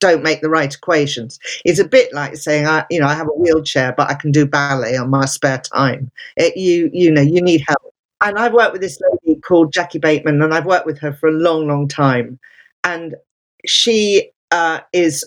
don't 0.00 0.22
make 0.22 0.40
the 0.40 0.50
right 0.50 0.74
equations. 0.74 1.38
It's 1.64 1.78
a 1.78 1.86
bit 1.86 2.12
like 2.12 2.36
saying, 2.36 2.66
I, 2.66 2.84
you 2.90 2.98
know, 3.00 3.06
I 3.06 3.14
have 3.14 3.28
a 3.28 3.38
wheelchair, 3.38 3.94
but 3.96 4.10
I 4.10 4.14
can 4.14 4.32
do 4.32 4.44
ballet 4.44 4.96
on 4.96 5.10
my 5.10 5.26
spare 5.26 5.58
time. 5.58 6.10
It, 6.36 6.56
you, 6.56 6.90
you 6.92 7.10
know, 7.10 7.22
you 7.22 7.40
need 7.40 7.62
help. 7.66 7.94
And 8.20 8.38
I've 8.38 8.52
worked 8.52 8.72
with 8.72 8.82
this 8.82 9.00
lady 9.26 9.40
called 9.40 9.72
Jackie 9.72 9.98
Bateman, 9.98 10.42
and 10.42 10.54
I've 10.54 10.66
worked 10.66 10.86
with 10.86 10.98
her 11.00 11.12
for 11.12 11.28
a 11.28 11.32
long, 11.32 11.68
long 11.68 11.88
time. 11.88 12.38
And 12.84 13.14
she 13.64 14.30
uh, 14.50 14.80
is 14.92 15.24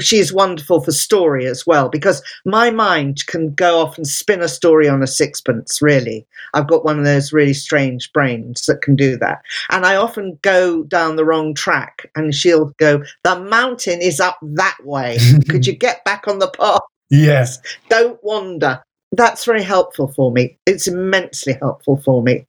she's 0.00 0.32
wonderful 0.32 0.80
for 0.80 0.92
story 0.92 1.46
as 1.46 1.66
well 1.66 1.88
because 1.88 2.22
my 2.44 2.70
mind 2.70 3.26
can 3.26 3.54
go 3.54 3.80
off 3.80 3.96
and 3.96 4.06
spin 4.06 4.42
a 4.42 4.48
story 4.48 4.88
on 4.88 5.02
a 5.02 5.06
sixpence 5.06 5.80
really. 5.82 6.26
I've 6.54 6.68
got 6.68 6.84
one 6.84 6.98
of 6.98 7.04
those 7.04 7.32
really 7.32 7.54
strange 7.54 8.12
brains 8.12 8.66
that 8.66 8.82
can 8.82 8.96
do 8.96 9.16
that. 9.18 9.42
And 9.70 9.84
i 9.86 9.96
often 9.96 10.38
go 10.42 10.82
down 10.84 11.16
the 11.16 11.24
wrong 11.24 11.54
track 11.54 12.10
and 12.14 12.34
she'll 12.34 12.72
go 12.78 13.02
the 13.24 13.38
mountain 13.40 14.00
is 14.00 14.20
up 14.20 14.38
that 14.42 14.76
way. 14.84 15.18
Could 15.48 15.66
you 15.66 15.74
get 15.74 16.04
back 16.04 16.28
on 16.28 16.38
the 16.38 16.50
path? 16.50 16.80
Yes. 17.10 17.58
Don't 17.88 18.22
wander 18.22 18.82
that's 19.12 19.44
very 19.44 19.62
helpful 19.62 20.08
for 20.08 20.30
me. 20.30 20.58
It's 20.66 20.86
immensely 20.86 21.56
helpful 21.60 21.96
for 22.04 22.22
me. 22.22 22.46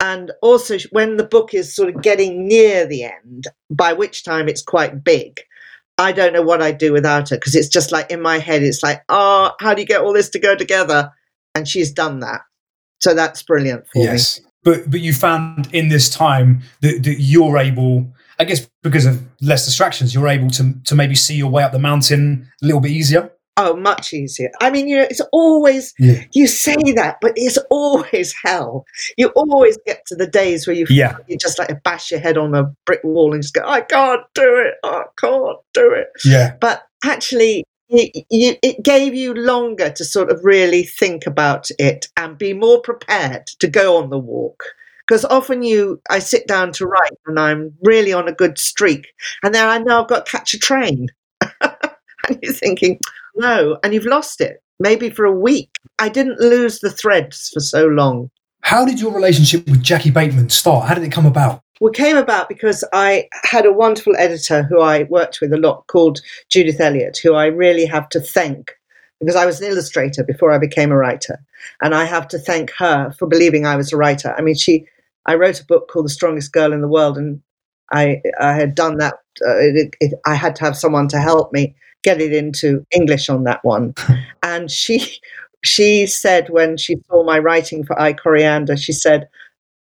And 0.00 0.32
also 0.42 0.78
when 0.90 1.16
the 1.16 1.24
book 1.24 1.54
is 1.54 1.74
sort 1.74 1.94
of 1.94 2.02
getting 2.02 2.46
near 2.46 2.86
the 2.86 3.04
end 3.04 3.46
by 3.70 3.92
which 3.92 4.24
time 4.24 4.48
it's 4.48 4.62
quite 4.62 5.04
big 5.04 5.40
I 6.02 6.12
don't 6.12 6.32
know 6.32 6.42
what 6.42 6.60
I'd 6.60 6.78
do 6.78 6.92
without 6.92 7.30
her 7.30 7.36
because 7.36 7.54
it's 7.54 7.68
just 7.68 7.92
like 7.92 8.10
in 8.10 8.20
my 8.20 8.38
head, 8.38 8.62
it's 8.62 8.82
like, 8.82 9.02
oh, 9.08 9.52
how 9.60 9.74
do 9.74 9.80
you 9.80 9.86
get 9.86 10.02
all 10.02 10.12
this 10.12 10.28
to 10.30 10.38
go 10.38 10.54
together? 10.56 11.12
And 11.54 11.66
she's 11.66 11.92
done 11.92 12.20
that. 12.20 12.42
So 13.00 13.14
that's 13.14 13.42
brilliant 13.42 13.86
for 13.92 14.04
yes. 14.04 14.40
me. 14.40 14.46
But 14.64 14.90
but 14.90 15.00
you 15.00 15.12
found 15.12 15.72
in 15.74 15.88
this 15.88 16.08
time 16.08 16.62
that, 16.82 17.02
that 17.02 17.16
you're 17.18 17.58
able, 17.58 18.12
I 18.38 18.44
guess 18.44 18.68
because 18.82 19.06
of 19.06 19.22
less 19.40 19.64
distractions, 19.64 20.14
you're 20.14 20.28
able 20.28 20.50
to 20.50 20.74
to 20.84 20.94
maybe 20.94 21.14
see 21.14 21.34
your 21.34 21.50
way 21.50 21.62
up 21.62 21.72
the 21.72 21.78
mountain 21.78 22.48
a 22.62 22.66
little 22.66 22.80
bit 22.80 22.92
easier. 22.92 23.32
Oh, 23.58 23.76
much 23.76 24.14
easier. 24.14 24.50
I 24.60 24.70
mean, 24.70 24.88
you 24.88 24.96
know, 24.96 25.06
it's 25.10 25.20
always, 25.30 25.92
yeah. 25.98 26.24
you 26.32 26.46
say 26.46 26.76
that, 26.96 27.18
but 27.20 27.32
it's 27.36 27.58
always 27.70 28.34
hell. 28.42 28.86
You 29.18 29.28
always 29.28 29.78
get 29.84 30.06
to 30.06 30.16
the 30.16 30.26
days 30.26 30.66
where 30.66 30.74
you, 30.74 30.86
yeah. 30.88 31.16
you 31.28 31.36
just 31.36 31.58
like 31.58 31.82
bash 31.82 32.10
your 32.10 32.20
head 32.20 32.38
on 32.38 32.54
a 32.54 32.74
brick 32.86 33.04
wall 33.04 33.34
and 33.34 33.42
just 33.42 33.54
go, 33.54 33.62
I 33.64 33.82
can't 33.82 34.22
do 34.34 34.64
it. 34.66 34.74
I 34.82 35.04
can't 35.18 35.58
do 35.74 35.92
it. 35.92 36.08
Yeah. 36.24 36.54
But 36.60 36.86
actually, 37.04 37.64
you, 37.88 38.08
you, 38.30 38.56
it 38.62 38.82
gave 38.82 39.14
you 39.14 39.34
longer 39.34 39.90
to 39.90 40.04
sort 40.04 40.30
of 40.30 40.40
really 40.42 40.84
think 40.84 41.26
about 41.26 41.68
it 41.78 42.08
and 42.16 42.38
be 42.38 42.54
more 42.54 42.80
prepared 42.80 43.46
to 43.60 43.68
go 43.68 43.98
on 43.98 44.08
the 44.08 44.18
walk 44.18 44.64
because 45.06 45.24
often 45.26 45.62
you 45.62 46.00
i 46.08 46.18
sit 46.18 46.46
down 46.46 46.72
to 46.72 46.86
write 46.86 47.12
and 47.26 47.38
i'm 47.38 47.74
really 47.82 48.12
on 48.12 48.28
a 48.28 48.32
good 48.32 48.58
streak 48.58 49.08
and 49.42 49.54
then 49.54 49.68
i 49.68 49.78
know 49.78 50.00
i've 50.00 50.08
got 50.08 50.24
to 50.24 50.32
catch 50.32 50.54
a 50.54 50.58
train 50.58 51.08
and 51.60 52.38
you're 52.40 52.52
thinking 52.52 52.98
no, 53.34 53.78
and 53.82 53.94
you've 53.94 54.06
lost 54.06 54.40
it, 54.40 54.62
maybe 54.78 55.10
for 55.10 55.24
a 55.24 55.32
week. 55.32 55.70
I 55.98 56.08
didn't 56.08 56.40
lose 56.40 56.80
the 56.80 56.90
threads 56.90 57.50
for 57.52 57.60
so 57.60 57.86
long. 57.86 58.30
How 58.62 58.84
did 58.84 59.00
your 59.00 59.12
relationship 59.12 59.66
with 59.66 59.82
Jackie 59.82 60.10
Bateman 60.10 60.50
start? 60.50 60.86
How 60.86 60.94
did 60.94 61.04
it 61.04 61.12
come 61.12 61.26
about? 61.26 61.62
Well, 61.80 61.90
it 61.90 61.96
came 61.96 62.16
about 62.16 62.48
because 62.48 62.84
I 62.92 63.28
had 63.42 63.66
a 63.66 63.72
wonderful 63.72 64.14
editor 64.16 64.62
who 64.62 64.80
I 64.80 65.02
worked 65.04 65.40
with 65.40 65.52
a 65.52 65.56
lot 65.56 65.84
called 65.88 66.20
Judith 66.48 66.80
Elliott, 66.80 67.18
who 67.18 67.34
I 67.34 67.46
really 67.46 67.86
have 67.86 68.08
to 68.10 68.20
thank 68.20 68.72
because 69.22 69.36
I 69.36 69.46
was 69.46 69.60
an 69.60 69.70
illustrator 69.70 70.24
before 70.24 70.50
I 70.50 70.58
became 70.58 70.90
a 70.90 70.96
writer. 70.96 71.38
And 71.80 71.94
I 71.94 72.04
have 72.04 72.26
to 72.28 72.38
thank 72.38 72.72
her 72.78 73.12
for 73.12 73.26
believing 73.26 73.66
I 73.66 73.76
was 73.76 73.92
a 73.92 73.96
writer. 73.96 74.34
I 74.36 74.42
mean, 74.42 74.56
she, 74.56 74.86
I 75.26 75.36
wrote 75.36 75.60
a 75.60 75.64
book 75.64 75.88
called 75.88 76.06
The 76.06 76.10
Strongest 76.10 76.52
Girl 76.52 76.72
in 76.72 76.80
the 76.80 76.88
World, 76.88 77.16
and 77.16 77.40
I, 77.92 78.20
I 78.40 78.54
had 78.54 78.74
done 78.74 78.98
that. 78.98 79.14
Uh, 79.40 79.58
it, 79.58 79.94
it, 80.00 80.14
I 80.26 80.34
had 80.34 80.56
to 80.56 80.64
have 80.64 80.76
someone 80.76 81.06
to 81.08 81.20
help 81.20 81.52
me 81.52 81.74
get 82.02 82.20
it 82.20 82.32
into 82.32 82.84
English 82.90 83.28
on 83.28 83.44
that 83.44 83.64
one. 83.64 83.94
and 84.42 84.70
she 84.70 85.20
she 85.64 86.06
said 86.06 86.48
when 86.50 86.76
she 86.76 86.96
saw 87.08 87.22
my 87.24 87.38
writing 87.38 87.84
for 87.84 88.00
I 88.00 88.12
Coriander, 88.12 88.76
she 88.76 88.92
said, 88.92 89.28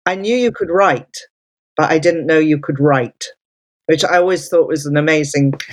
I 0.06 0.14
knew 0.14 0.36
you 0.36 0.52
could 0.52 0.70
write, 0.70 1.18
but 1.76 1.90
I 1.90 1.98
didn't 1.98 2.26
know 2.26 2.38
you 2.38 2.58
could 2.58 2.80
write. 2.80 3.26
Which 3.86 4.04
I 4.04 4.18
always 4.18 4.48
thought 4.48 4.68
was 4.68 4.86
an 4.86 4.96
amazing 4.96 5.54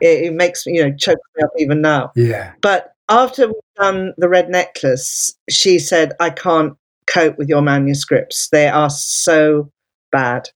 it, 0.00 0.24
it 0.24 0.34
makes 0.34 0.66
me, 0.66 0.76
you 0.76 0.88
know, 0.88 0.96
choke 0.96 1.20
me 1.36 1.44
up 1.44 1.50
even 1.58 1.80
now. 1.80 2.10
Yeah. 2.16 2.52
But 2.62 2.94
after 3.08 3.46
we've 3.46 3.54
done 3.76 4.14
the 4.16 4.28
red 4.28 4.48
necklace, 4.48 5.34
she 5.48 5.78
said, 5.78 6.14
I 6.20 6.30
can't 6.30 6.74
cope 7.06 7.38
with 7.38 7.48
your 7.48 7.62
manuscripts. 7.62 8.48
They 8.48 8.68
are 8.68 8.90
so 8.90 9.70
bad 10.10 10.48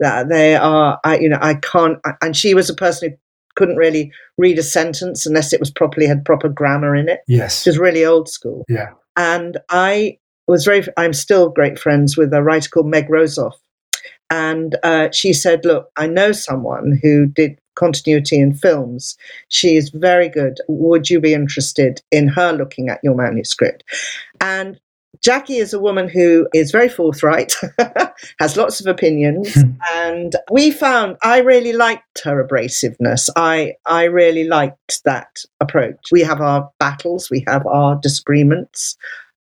that 0.00 0.28
they 0.28 0.56
are, 0.56 0.98
I, 1.04 1.18
you 1.18 1.28
know, 1.28 1.38
I 1.40 1.54
can't. 1.54 1.98
And 2.20 2.36
she 2.36 2.54
was 2.54 2.70
a 2.70 2.74
person 2.74 3.10
who 3.10 3.16
couldn't 3.54 3.76
really 3.76 4.12
read 4.38 4.58
a 4.58 4.62
sentence 4.62 5.26
unless 5.26 5.52
it 5.52 5.60
was 5.60 5.70
properly 5.70 6.06
had 6.06 6.24
proper 6.24 6.48
grammar 6.48 6.94
in 6.94 7.08
it. 7.08 7.20
Yes. 7.26 7.62
She 7.62 7.70
was 7.70 7.78
really 7.78 8.04
old 8.04 8.28
school. 8.28 8.64
Yeah. 8.68 8.90
And 9.16 9.58
I 9.68 10.18
was 10.46 10.64
very, 10.64 10.84
I'm 10.96 11.12
still 11.12 11.48
great 11.48 11.78
friends 11.78 12.16
with 12.16 12.32
a 12.32 12.42
writer 12.42 12.68
called 12.68 12.86
Meg 12.86 13.08
Rosoff. 13.08 13.54
And 14.30 14.76
uh, 14.82 15.10
she 15.12 15.34
said, 15.34 15.64
Look, 15.64 15.90
I 15.96 16.06
know 16.06 16.32
someone 16.32 16.98
who 17.02 17.26
did 17.26 17.58
continuity 17.74 18.40
in 18.40 18.54
films. 18.54 19.16
She 19.48 19.76
is 19.76 19.90
very 19.90 20.28
good. 20.28 20.58
Would 20.68 21.10
you 21.10 21.20
be 21.20 21.34
interested 21.34 22.00
in 22.10 22.28
her 22.28 22.52
looking 22.52 22.88
at 22.88 23.00
your 23.02 23.14
manuscript? 23.14 23.84
And 24.40 24.80
Jackie 25.20 25.58
is 25.58 25.72
a 25.72 25.80
woman 25.80 26.08
who 26.08 26.48
is 26.54 26.70
very 26.70 26.88
forthright, 26.88 27.54
has 28.40 28.56
lots 28.56 28.80
of 28.80 28.86
opinions, 28.86 29.54
hmm. 29.54 29.72
and 29.94 30.36
we 30.50 30.70
found 30.70 31.16
I 31.22 31.38
really 31.38 31.72
liked 31.72 32.22
her 32.24 32.42
abrasiveness. 32.42 33.28
I 33.36 33.74
I 33.86 34.04
really 34.04 34.44
liked 34.44 35.02
that 35.04 35.44
approach. 35.60 35.98
We 36.10 36.22
have 36.22 36.40
our 36.40 36.70
battles, 36.78 37.30
we 37.30 37.44
have 37.46 37.66
our 37.66 37.96
disagreements, 37.96 38.96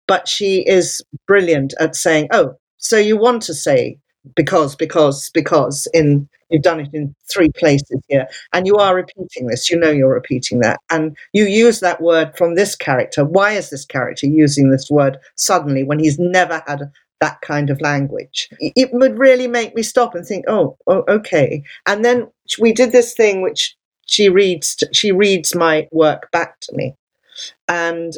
but 0.08 0.28
she 0.28 0.68
is 0.68 1.02
brilliant 1.26 1.74
at 1.80 1.96
saying, 1.96 2.28
"Oh, 2.32 2.56
so 2.78 2.98
you 2.98 3.18
want 3.18 3.44
to 3.44 3.54
say 3.54 3.98
because 4.36 4.76
because 4.76 5.30
because 5.34 5.88
in 5.94 6.28
you've 6.52 6.62
done 6.62 6.80
it 6.80 6.90
in 6.94 7.16
three 7.32 7.50
places 7.50 8.02
here. 8.08 8.28
And 8.54 8.68
you 8.68 8.76
are 8.76 8.96
repeating 8.96 9.48
this. 9.48 9.70
You 9.70 9.80
know 9.80 9.90
you're 9.90 10.14
repeating 10.14 10.60
that. 10.60 10.80
And 10.90 11.16
you 11.34 11.46
use 11.46 11.80
that 11.80 12.02
word 12.02 12.38
from 12.38 12.56
this 12.56 12.76
character. 12.76 13.26
Why 13.26 13.54
is 13.54 13.70
this 13.70 13.86
character 13.86 14.28
using 14.28 14.70
this 14.70 14.90
word 14.90 15.18
suddenly 15.36 15.84
when 15.84 16.00
he's 16.00 16.20
never 16.20 16.62
had 16.68 16.92
that 17.22 17.42
kind 17.42 17.70
of 17.70 17.82
language? 17.82 18.50
It 18.60 18.90
would 18.92 19.18
really 19.18 19.48
make 19.48 19.76
me 19.76 19.84
stop 19.84 20.14
and 20.14 20.26
think 20.26 20.46
oh, 20.48 20.78
oh 20.88 21.04
okay. 21.08 21.64
And 21.88 22.06
then 22.06 22.30
we 22.60 22.74
did 22.74 22.92
this 22.92 23.14
thing 23.14 23.42
which 23.42 23.76
she 24.06 24.30
reads 24.30 24.84
she 24.92 25.12
reads 25.12 25.56
my 25.56 25.88
work 25.92 26.30
back 26.32 26.60
to 26.62 26.76
me. 26.76 26.96
And 27.68 28.14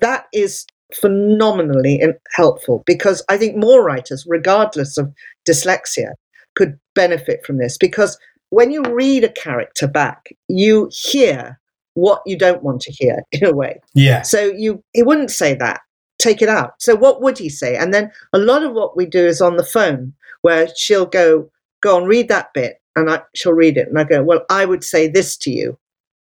that 0.00 0.26
is 0.32 0.66
phenomenally 0.94 2.02
helpful 2.32 2.82
because 2.86 3.22
I 3.28 3.36
think 3.36 3.56
more 3.56 3.84
writers, 3.84 4.24
regardless 4.26 4.96
of 4.96 5.12
dyslexia, 5.48 6.12
could 6.54 6.78
benefit 6.94 7.44
from 7.44 7.58
this 7.58 7.76
because 7.78 8.18
when 8.50 8.70
you 8.70 8.82
read 8.82 9.24
a 9.24 9.32
character 9.32 9.86
back, 9.86 10.30
you 10.48 10.90
hear 10.92 11.58
what 11.94 12.22
you 12.26 12.38
don't 12.38 12.62
want 12.62 12.80
to 12.82 12.92
hear 12.92 13.22
in 13.32 13.44
a 13.44 13.52
way. 13.52 13.80
Yeah. 13.94 14.22
So 14.22 14.44
you 14.44 14.82
he 14.92 15.02
wouldn't 15.02 15.30
say 15.30 15.54
that. 15.54 15.80
Take 16.18 16.42
it 16.42 16.48
out. 16.48 16.74
So 16.78 16.96
what 16.96 17.22
would 17.22 17.38
he 17.38 17.48
say? 17.48 17.76
And 17.76 17.94
then 17.94 18.10
a 18.32 18.38
lot 18.38 18.64
of 18.64 18.72
what 18.72 18.96
we 18.96 19.06
do 19.06 19.24
is 19.24 19.40
on 19.40 19.56
the 19.56 19.64
phone 19.64 20.14
where 20.42 20.68
she'll 20.76 21.06
go, 21.06 21.48
go 21.80 21.96
and 21.96 22.08
read 22.08 22.28
that 22.28 22.52
bit 22.54 22.80
and 22.96 23.08
I, 23.08 23.22
she'll 23.36 23.52
read 23.52 23.76
it 23.76 23.86
and 23.86 23.98
I 23.98 24.04
go, 24.04 24.22
well, 24.24 24.44
I 24.50 24.64
would 24.64 24.82
say 24.82 25.06
this 25.06 25.36
to 25.38 25.50
you. 25.50 25.78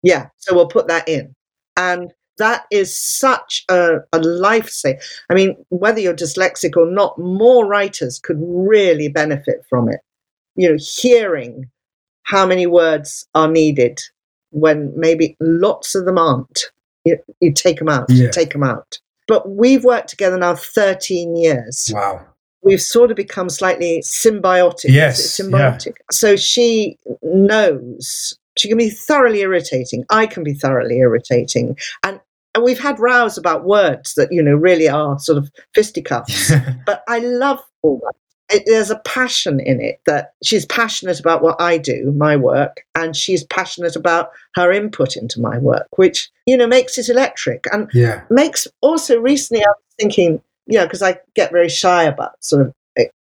Yeah. 0.01 0.27
So 0.37 0.55
we'll 0.55 0.67
put 0.67 0.87
that 0.87 1.07
in. 1.09 1.35
And 1.75 2.13
that 2.41 2.65
is 2.71 2.95
such 2.97 3.63
a, 3.69 3.97
a 4.13 4.19
lifesaver. 4.19 4.99
I 5.29 5.33
mean, 5.33 5.55
whether 5.69 5.99
you're 5.99 6.15
dyslexic 6.15 6.75
or 6.75 6.89
not, 6.89 7.17
more 7.19 7.65
writers 7.65 8.19
could 8.19 8.37
really 8.41 9.07
benefit 9.07 9.63
from 9.69 9.87
it. 9.89 9.99
You 10.55 10.71
know, 10.71 10.77
hearing 10.79 11.69
how 12.23 12.45
many 12.45 12.67
words 12.67 13.27
are 13.35 13.47
needed 13.47 13.99
when 14.51 14.91
maybe 14.95 15.37
lots 15.39 15.95
of 15.95 16.05
them 16.05 16.17
aren't. 16.17 16.63
You, 17.05 17.17
you 17.39 17.53
take 17.53 17.79
them 17.79 17.89
out, 17.89 18.05
Yeah. 18.09 18.29
take 18.31 18.51
them 18.53 18.63
out. 18.63 18.99
But 19.27 19.49
we've 19.49 19.83
worked 19.83 20.09
together 20.09 20.37
now 20.37 20.55
13 20.55 21.35
years 21.35 21.89
Wow. 21.93 22.25
we've 22.63 22.81
sort 22.81 23.11
of 23.11 23.17
become 23.17 23.49
slightly 23.49 24.01
symbiotic. 24.05 24.89
Yes, 24.89 25.21
symbiotic. 25.39 25.93
So 26.11 26.35
she 26.35 26.97
knows 27.23 28.37
she 28.57 28.67
can 28.67 28.77
be 28.77 28.89
thoroughly 28.89 29.39
irritating. 29.41 30.03
I 30.09 30.27
can 30.27 30.43
be 30.43 30.53
thoroughly 30.53 30.97
irritating, 30.99 31.77
and 32.03 32.19
and 32.53 32.63
we've 32.63 32.79
had 32.79 32.99
rows 32.99 33.37
about 33.37 33.65
words 33.65 34.15
that 34.15 34.31
you 34.31 34.41
know 34.41 34.55
really 34.55 34.87
are 34.87 35.17
sort 35.19 35.37
of 35.37 35.51
fisticuffs. 35.73 36.51
but 36.85 37.03
I 37.07 37.19
love 37.19 37.59
all 37.81 37.99
that. 37.99 38.55
It, 38.55 38.63
there's 38.65 38.89
a 38.89 38.99
passion 38.99 39.61
in 39.61 39.79
it 39.79 40.01
that 40.05 40.33
she's 40.43 40.65
passionate 40.65 41.19
about 41.19 41.41
what 41.41 41.59
I 41.61 41.77
do, 41.77 42.13
my 42.17 42.35
work, 42.35 42.81
and 42.95 43.15
she's 43.15 43.45
passionate 43.45 43.95
about 43.95 44.31
her 44.55 44.71
input 44.71 45.15
into 45.15 45.39
my 45.39 45.57
work, 45.57 45.87
which 45.95 46.29
you 46.45 46.57
know 46.57 46.67
makes 46.67 46.97
it 46.97 47.09
electric 47.09 47.65
and 47.71 47.89
yeah. 47.93 48.23
makes 48.29 48.67
also 48.81 49.19
recently 49.19 49.63
I 49.63 49.69
was 49.69 49.95
thinking, 49.99 50.41
you 50.67 50.77
know, 50.77 50.85
because 50.85 51.01
I 51.01 51.17
get 51.35 51.51
very 51.51 51.69
shy 51.69 52.03
about 52.03 52.43
sort 52.43 52.65
of 52.65 52.73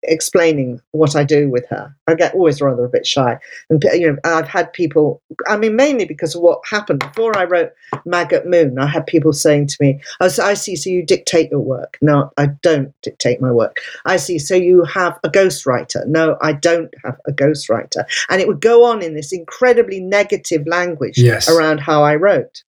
explaining 0.02 0.80
what 0.92 1.14
I 1.14 1.24
do 1.24 1.48
with 1.48 1.66
her. 1.68 1.94
I 2.06 2.14
get 2.14 2.34
always 2.34 2.60
rather 2.60 2.84
a 2.84 2.88
bit 2.88 3.06
shy, 3.06 3.38
and 3.68 3.82
you 3.94 4.12
know, 4.12 4.18
I've 4.24 4.48
had 4.48 4.72
people. 4.72 5.22
I 5.48 5.56
mean, 5.56 5.76
mainly 5.76 6.04
because 6.04 6.34
of 6.34 6.42
what 6.42 6.60
happened 6.68 7.00
before 7.00 7.36
I 7.36 7.44
wrote 7.44 7.72
Maggot 8.04 8.46
Moon. 8.46 8.78
I 8.78 8.86
had 8.86 9.06
people 9.06 9.32
saying 9.32 9.68
to 9.68 9.76
me, 9.80 10.00
"Oh, 10.20 10.28
so 10.28 10.44
I 10.44 10.54
see. 10.54 10.76
So 10.76 10.90
you 10.90 11.04
dictate 11.04 11.50
your 11.50 11.60
work? 11.60 11.98
No, 12.02 12.32
I 12.36 12.46
don't 12.62 12.92
dictate 13.02 13.40
my 13.40 13.52
work. 13.52 13.78
I 14.04 14.16
see. 14.16 14.38
So 14.38 14.54
you 14.54 14.84
have 14.84 15.18
a 15.24 15.28
ghostwriter? 15.28 16.06
No, 16.06 16.36
I 16.40 16.52
don't 16.52 16.92
have 17.04 17.16
a 17.26 17.32
ghostwriter." 17.32 18.04
And 18.28 18.40
it 18.40 18.48
would 18.48 18.60
go 18.60 18.84
on 18.84 19.02
in 19.02 19.14
this 19.14 19.32
incredibly 19.32 20.00
negative 20.00 20.66
language 20.66 21.18
Yes. 21.18 21.48
around 21.48 21.78
how 21.80 22.02
I 22.02 22.16
wrote. 22.16 22.64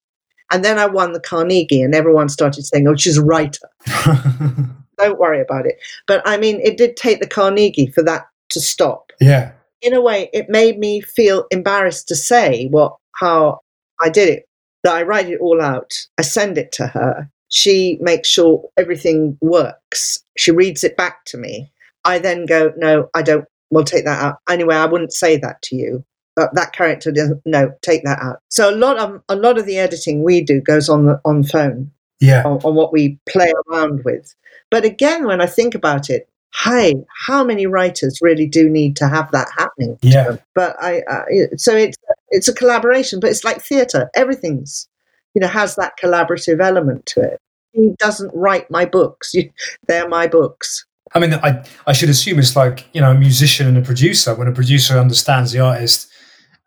And 0.53 0.65
then 0.65 0.79
I 0.79 0.87
won 0.87 1.13
the 1.13 1.21
Carnegie, 1.21 1.83
and 1.83 1.95
everyone 1.95 2.29
started 2.29 2.65
saying, 2.65 2.87
"Oh, 2.87 2.95
she's 2.97 3.19
a 3.19 3.25
writer." 3.25 3.69
Don't 4.99 5.19
worry 5.19 5.41
about 5.41 5.67
it. 5.67 5.79
But 6.07 6.23
I 6.27 6.37
mean, 6.37 6.61
it 6.61 6.77
did 6.77 6.97
take 6.97 7.21
the 7.21 7.27
Carnegie 7.27 7.87
for 7.95 8.03
that 8.05 8.27
to 8.51 8.61
stop. 8.61 9.13
yeah. 9.21 9.53
In 9.81 9.95
a 9.95 10.01
way, 10.01 10.31
it 10.33 10.49
made 10.49 10.79
me 10.79 11.01
feel 11.01 11.45
embarrassed 11.51 12.07
to 12.09 12.15
say 12.15 12.69
what 12.71 12.95
how 13.17 13.61
I 14.01 14.11
did 14.11 14.29
it. 14.29 14.45
That 14.85 14.95
I 14.95 15.03
write 15.03 15.29
it 15.29 15.41
all 15.41 15.61
out, 15.61 15.93
I 16.19 16.23
send 16.23 16.57
it 16.57 16.71
to 16.73 16.87
her. 16.87 17.29
She 17.49 17.99
makes 18.01 18.29
sure 18.29 18.69
everything 18.77 19.39
works. 19.41 20.23
She 20.37 20.51
reads 20.53 20.85
it 20.85 20.97
back 20.97 21.25
to 21.27 21.37
me. 21.37 21.73
I 22.05 22.19
then 22.21 22.47
go, 22.47 22.73
"No, 22.77 23.09
I 23.15 23.23
don't. 23.23 23.45
We'll 23.71 23.85
take 23.85 24.05
that 24.05 24.23
out." 24.23 24.37
Anyway, 24.49 24.75
I 24.77 24.87
wouldn't 24.87 25.13
say 25.13 25.37
that 25.39 25.61
to 25.63 25.77
you. 25.77 26.05
Uh, 26.37 26.47
that 26.55 26.73
character 26.73 27.11
doesn't. 27.13 27.43
No, 27.45 27.73
take 27.83 28.05
that 28.05 28.21
out. 28.23 28.39
So 28.51 28.71
a 28.71 28.77
lot 28.77 28.99
of 28.99 29.21
a 29.29 29.37
lot 29.37 29.59
of 29.59 29.67
the 29.67 29.79
editing 29.79 30.23
we 30.23 30.43
do 30.43 30.61
goes 30.61 30.89
on 30.89 31.07
the 31.07 31.21
on 31.25 31.43
phone 31.43 31.91
Yeah. 32.23 32.45
on, 32.45 32.59
on 32.65 32.75
what 32.75 32.93
we 32.93 33.19
play 33.29 33.53
around 33.69 34.05
with. 34.05 34.35
But 34.71 34.85
again, 34.85 35.27
when 35.27 35.41
I 35.43 35.47
think 35.47 35.75
about 35.75 36.09
it, 36.09 36.29
hey, 36.65 36.95
how 37.27 37.45
many 37.45 37.67
writers 37.67 38.21
really 38.23 38.47
do 38.47 38.69
need 38.71 38.97
to 38.97 39.09
have 39.09 39.31
that 39.33 39.49
happening? 39.57 39.99
Yeah. 40.03 40.37
But 40.55 40.77
I, 40.81 41.03
I 41.09 41.25
so 41.57 41.77
it's 41.77 41.97
it's 42.31 42.49
a 42.49 42.55
collaboration, 42.55 43.21
but 43.21 43.31
it's 43.31 43.45
like 43.45 43.63
theatre. 43.63 44.11
Everything's 44.15 44.89
you 45.35 45.41
know 45.41 45.49
has 45.49 45.77
that 45.77 45.95
collaborative 46.03 46.61
element 46.63 47.07
to 47.07 47.21
it. 47.21 47.39
He 47.73 47.95
doesn't 47.99 48.31
write 48.35 48.71
my 48.71 48.85
books; 48.85 49.35
you, 49.35 49.51
they're 49.87 50.09
my 50.09 50.27
books. 50.27 50.87
I 51.15 51.19
mean, 51.19 51.35
I, 51.35 51.63
I 51.87 51.93
should 51.93 52.09
assume 52.09 52.39
it's 52.39 52.57
like, 52.57 52.89
you 52.95 53.01
know, 53.01 53.11
a 53.11 53.15
musician 53.15 53.67
and 53.67 53.77
a 53.77 53.83
producer. 53.83 54.35
When 54.35 54.49
a 54.49 54.53
producer 54.53 54.99
understands 54.99 55.53
the 55.53 55.61
artist 55.61 56.09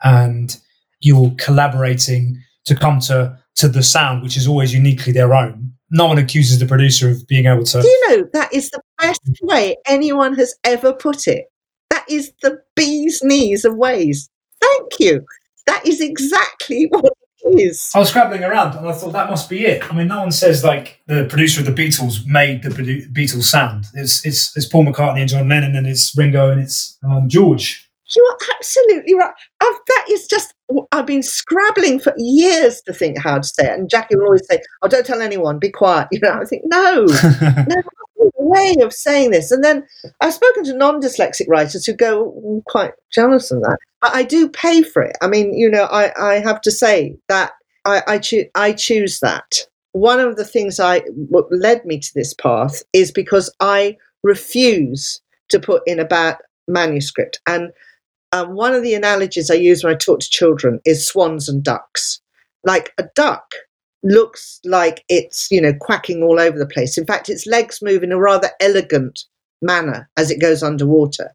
and 0.03 0.55
you're 1.00 1.33
collaborating 1.38 2.43
to 2.65 2.75
come 2.75 3.00
to, 3.00 3.38
to 3.55 3.67
the 3.67 3.84
sound, 3.84 4.24
which 4.24 4.38
is 4.38 4.48
always 4.48 4.74
uniquely 4.74 5.13
their 5.13 5.34
own, 5.34 5.72
no 5.91 6.07
one 6.07 6.17
accuses 6.17 6.60
the 6.60 6.65
producer 6.65 7.10
of 7.10 7.25
being 7.27 7.45
able 7.45 7.63
to. 7.63 7.81
Do 7.81 7.88
you 7.88 8.10
know 8.10 8.29
that 8.34 8.53
is 8.53 8.69
the 8.69 8.81
best 9.00 9.22
way 9.41 9.77
anyone 9.88 10.36
has 10.36 10.55
ever 10.63 10.93
put 10.93 11.27
it? 11.27 11.45
That 11.89 12.05
is 12.10 12.34
the 12.41 12.62
bee's 12.75 13.22
knees 13.24 13.65
of 13.65 13.75
ways. 13.75 14.29
Thank 14.62 15.00
you. 15.00 15.25
That 15.67 15.86
is 15.86 16.01
exactly 16.01 16.86
what 16.89 17.05
it 17.05 17.60
is. 17.60 17.91
I 17.95 18.00
was 18.00 18.10
scrabbling 18.10 18.43
around 18.43 18.75
and 18.75 18.88
I 18.88 18.93
thought 18.93 19.13
that 19.13 19.29
must 19.29 19.50
be 19.50 19.65
it. 19.65 19.89
I 19.91 19.95
mean, 19.95 20.07
no 20.07 20.19
one 20.19 20.31
says 20.31 20.63
like 20.63 21.00
the 21.07 21.25
producer 21.29 21.62
of 21.62 21.67
the 21.67 21.72
Beatles 21.72 22.25
made 22.25 22.63
the 22.63 22.69
produ- 22.69 23.12
Beatles 23.13 23.43
sound. 23.43 23.86
It's, 23.93 24.25
it's, 24.25 24.55
it's 24.57 24.65
Paul 24.65 24.86
McCartney 24.86 25.22
and 25.22 25.29
John 25.29 25.48
Lennon 25.48 25.75
and 25.75 25.88
it's 25.88 26.17
Ringo 26.17 26.50
and 26.50 26.62
it's 26.62 26.98
um, 27.03 27.29
George. 27.29 27.85
You 28.15 28.24
are 28.24 28.38
absolutely 28.57 29.15
right. 29.15 29.33
I've, 29.62 29.79
that 29.88 30.05
is 30.12 30.27
just, 30.27 30.53
I've 30.91 31.05
been 31.07 31.24
scrabbling 31.24 32.00
for 32.00 32.13
years 32.17 32.81
to 32.81 32.93
think 32.93 33.17
how 33.17 33.38
to 33.38 33.43
say 33.43 33.65
it. 33.65 33.79
And 33.79 33.89
Jackie 33.89 34.15
will 34.15 34.25
always 34.25 34.45
say, 34.50 34.62
Oh, 34.81 34.88
don't 34.88 35.05
tell 35.05 35.21
anyone, 35.21 35.59
be 35.59 35.71
quiet. 35.71 36.07
You 36.12 36.19
know, 36.21 36.39
I 36.39 36.45
think, 36.45 36.63
no, 36.67 37.05
no 37.67 37.81
way 38.45 38.75
of 38.81 38.93
saying 38.93 39.31
this. 39.31 39.51
And 39.51 39.63
then 39.63 39.85
I've 40.21 40.33
spoken 40.33 40.63
to 40.65 40.77
non 40.77 41.01
dyslexic 41.01 41.47
writers 41.47 41.85
who 41.85 41.93
go 41.93 42.33
"Mm, 42.45 42.63
quite 42.65 42.93
jealous 43.12 43.51
of 43.51 43.62
that. 43.62 43.77
But 44.01 44.15
I 44.15 44.24
do 44.24 44.50
pay 44.50 44.83
for 44.83 45.01
it. 45.01 45.17
I 45.21 45.27
mean, 45.27 45.53
you 45.53 45.69
know, 45.69 45.85
I, 45.85 46.12
I 46.21 46.39
have 46.39 46.62
to 46.62 46.71
say 46.71 47.15
that 47.27 47.51
I, 47.85 48.01
I, 48.07 48.19
choo- 48.19 48.50
I 48.55 48.74
choose 48.74 49.19
that. 49.19 49.59
One 49.91 50.19
of 50.19 50.35
the 50.35 50.45
things 50.45 50.79
I 50.79 51.00
what 51.29 51.45
led 51.51 51.85
me 51.85 52.00
to 52.00 52.12
this 52.15 52.33
path 52.33 52.83
is 52.93 53.12
because 53.12 53.53
I 53.59 53.97
refuse 54.24 55.21
to 55.50 55.59
put 55.59 55.83
in 55.85 56.00
a 56.00 56.05
bad 56.05 56.38
manuscript. 56.67 57.39
And 57.47 57.71
um, 58.36 58.54
one 58.54 58.74
of 58.74 58.84
the 58.84 58.94
analogies 58.94 59.50
I 59.50 59.56
use 59.56 59.84
when 59.84 59.94
I 59.94 59.98
talk 59.98 60.20
to 60.20 60.30
children 60.30 60.82
is 60.86 61.08
swans 61.08 61.48
and 61.48 61.63
ducks. 61.63 62.20
Like 62.63 62.92
a 62.98 63.06
duck 63.15 63.54
looks 64.04 64.60
like 64.65 65.04
it's 65.08 65.50
you 65.50 65.62
know 65.62 65.74
quacking 65.80 66.22
all 66.22 66.39
over 66.39 66.58
the 66.58 66.65
place. 66.65 66.98
In 66.98 67.06
fact, 67.06 67.30
its 67.30 67.48
legs 67.48 67.82
move 67.82 68.04
in 68.04 68.12
a 68.12 68.20
rather 68.20 68.50
elegant 68.60 69.24
manner 69.62 70.10
as 70.18 70.32
it 70.32 70.42
goes 70.42 70.63
underwater, 70.63 71.34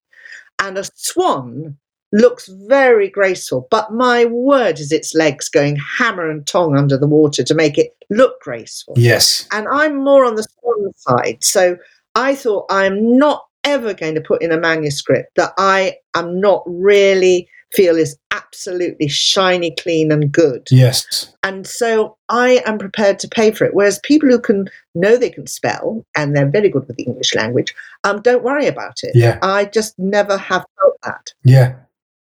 and 0.59 0.77
a 0.77 0.85
swan 0.95 1.79
looks 2.13 2.49
very 2.67 3.09
graceful. 3.09 3.67
But 3.71 3.93
my 3.93 4.27
word, 4.27 4.79
is 4.79 4.93
its 4.93 5.15
legs 5.15 5.49
going 5.49 5.77
hammer 5.77 6.29
and 6.29 6.47
tong 6.47 6.77
under 6.77 6.99
the 6.99 7.07
water 7.07 7.43
to 7.45 7.55
make 7.55 7.79
it 7.79 7.97
look 8.11 8.41
graceful. 8.43 8.95
Yes. 8.99 9.47
And 9.53 9.69
I'm 9.69 10.03
more 10.03 10.25
on 10.25 10.35
the 10.35 10.43
swan 10.43 10.93
side, 10.97 11.43
so 11.43 11.79
I 12.15 12.35
thought 12.35 12.67
I'm 12.69 13.17
not 13.17 13.47
ever 13.65 13.95
going 13.95 14.15
to 14.15 14.21
put 14.21 14.43
in 14.43 14.53
a 14.53 14.59
manuscript 14.59 15.35
that 15.37 15.53
I 15.59 15.97
am 16.15 16.41
not 16.41 16.63
really 16.67 17.49
feel 17.73 17.97
is 17.97 18.17
absolutely 18.33 19.09
shiny, 19.09 19.75
clean, 19.79 20.11
and 20.11 20.31
good. 20.33 20.67
Yes. 20.71 21.33
And 21.43 21.67
so 21.67 22.17
I 22.29 22.63
am 22.67 22.79
prepared 22.79 23.19
to 23.21 23.29
pay 23.29 23.51
for 23.53 23.65
it. 23.65 23.75
Whereas 23.75 24.01
people 24.03 24.29
who 24.29 24.41
can 24.41 24.69
know 24.95 25.17
they 25.17 25.31
can 25.31 25.47
spell 25.47 26.05
and 26.17 26.35
they're 26.35 26.51
very 26.51 26.69
good 26.69 26.87
with 26.89 26.97
the 26.97 27.05
English 27.05 27.35
language, 27.35 27.75
um, 28.05 28.23
don't 28.23 28.43
worry 28.43 28.67
about 28.67 28.99
it. 29.03 29.13
Yeah. 29.15 29.39
I 29.43 29.67
just 29.67 29.99
never 29.99 30.37
have 30.37 30.65
felt 30.81 30.97
that. 31.05 31.33
Yeah. 31.45 31.77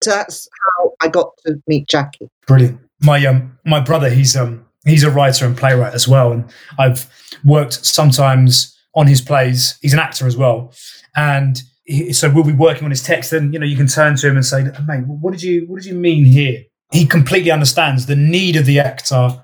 So 0.04 0.12
that's 0.12 0.48
how 0.78 0.94
I 1.02 1.08
got 1.08 1.32
to 1.46 1.62
meet 1.68 1.88
Jackie. 1.88 2.30
Brilliant. 2.48 2.80
My 3.02 3.26
um 3.26 3.58
my 3.66 3.80
brother, 3.80 4.10
he's 4.10 4.36
um 4.36 4.66
he's 4.86 5.04
a 5.04 5.12
writer 5.12 5.46
and 5.46 5.58
playwright 5.58 5.94
as 5.94 6.08
well, 6.08 6.32
and 6.32 6.46
I've 6.78 7.10
worked 7.44 7.86
sometimes 7.86 8.75
on 8.96 9.08
his 9.08 9.22
plays. 9.22 9.78
He's 9.82 9.94
an 9.94 10.00
actor 10.00 10.26
as 10.28 10.38
well, 10.38 10.74
and 11.16 11.62
he, 11.84 12.14
so 12.14 12.30
we'll 12.30 12.44
be 12.44 12.54
working 12.54 12.86
on 12.86 12.92
his 12.92 13.04
text. 13.04 13.34
And 13.34 13.54
you 13.54 13.60
know, 13.60 13.66
you 13.66 13.78
can 13.78 13.88
turn 13.88 14.16
to 14.18 14.28
him 14.28 14.36
and 14.36 14.46
say, 14.46 14.64
"Mate, 14.64 15.06
what 15.06 15.32
did 15.32 15.44
you 15.44 15.66
what 15.68 15.82
did 15.82 15.86
you 15.86 15.96
mean 15.96 16.26
here?" 16.26 16.64
He 16.92 17.06
completely 17.06 17.52
understands 17.52 18.06
the 18.06 18.16
need 18.16 18.56
of 18.56 18.66
the 18.66 18.80
actor 18.80 19.44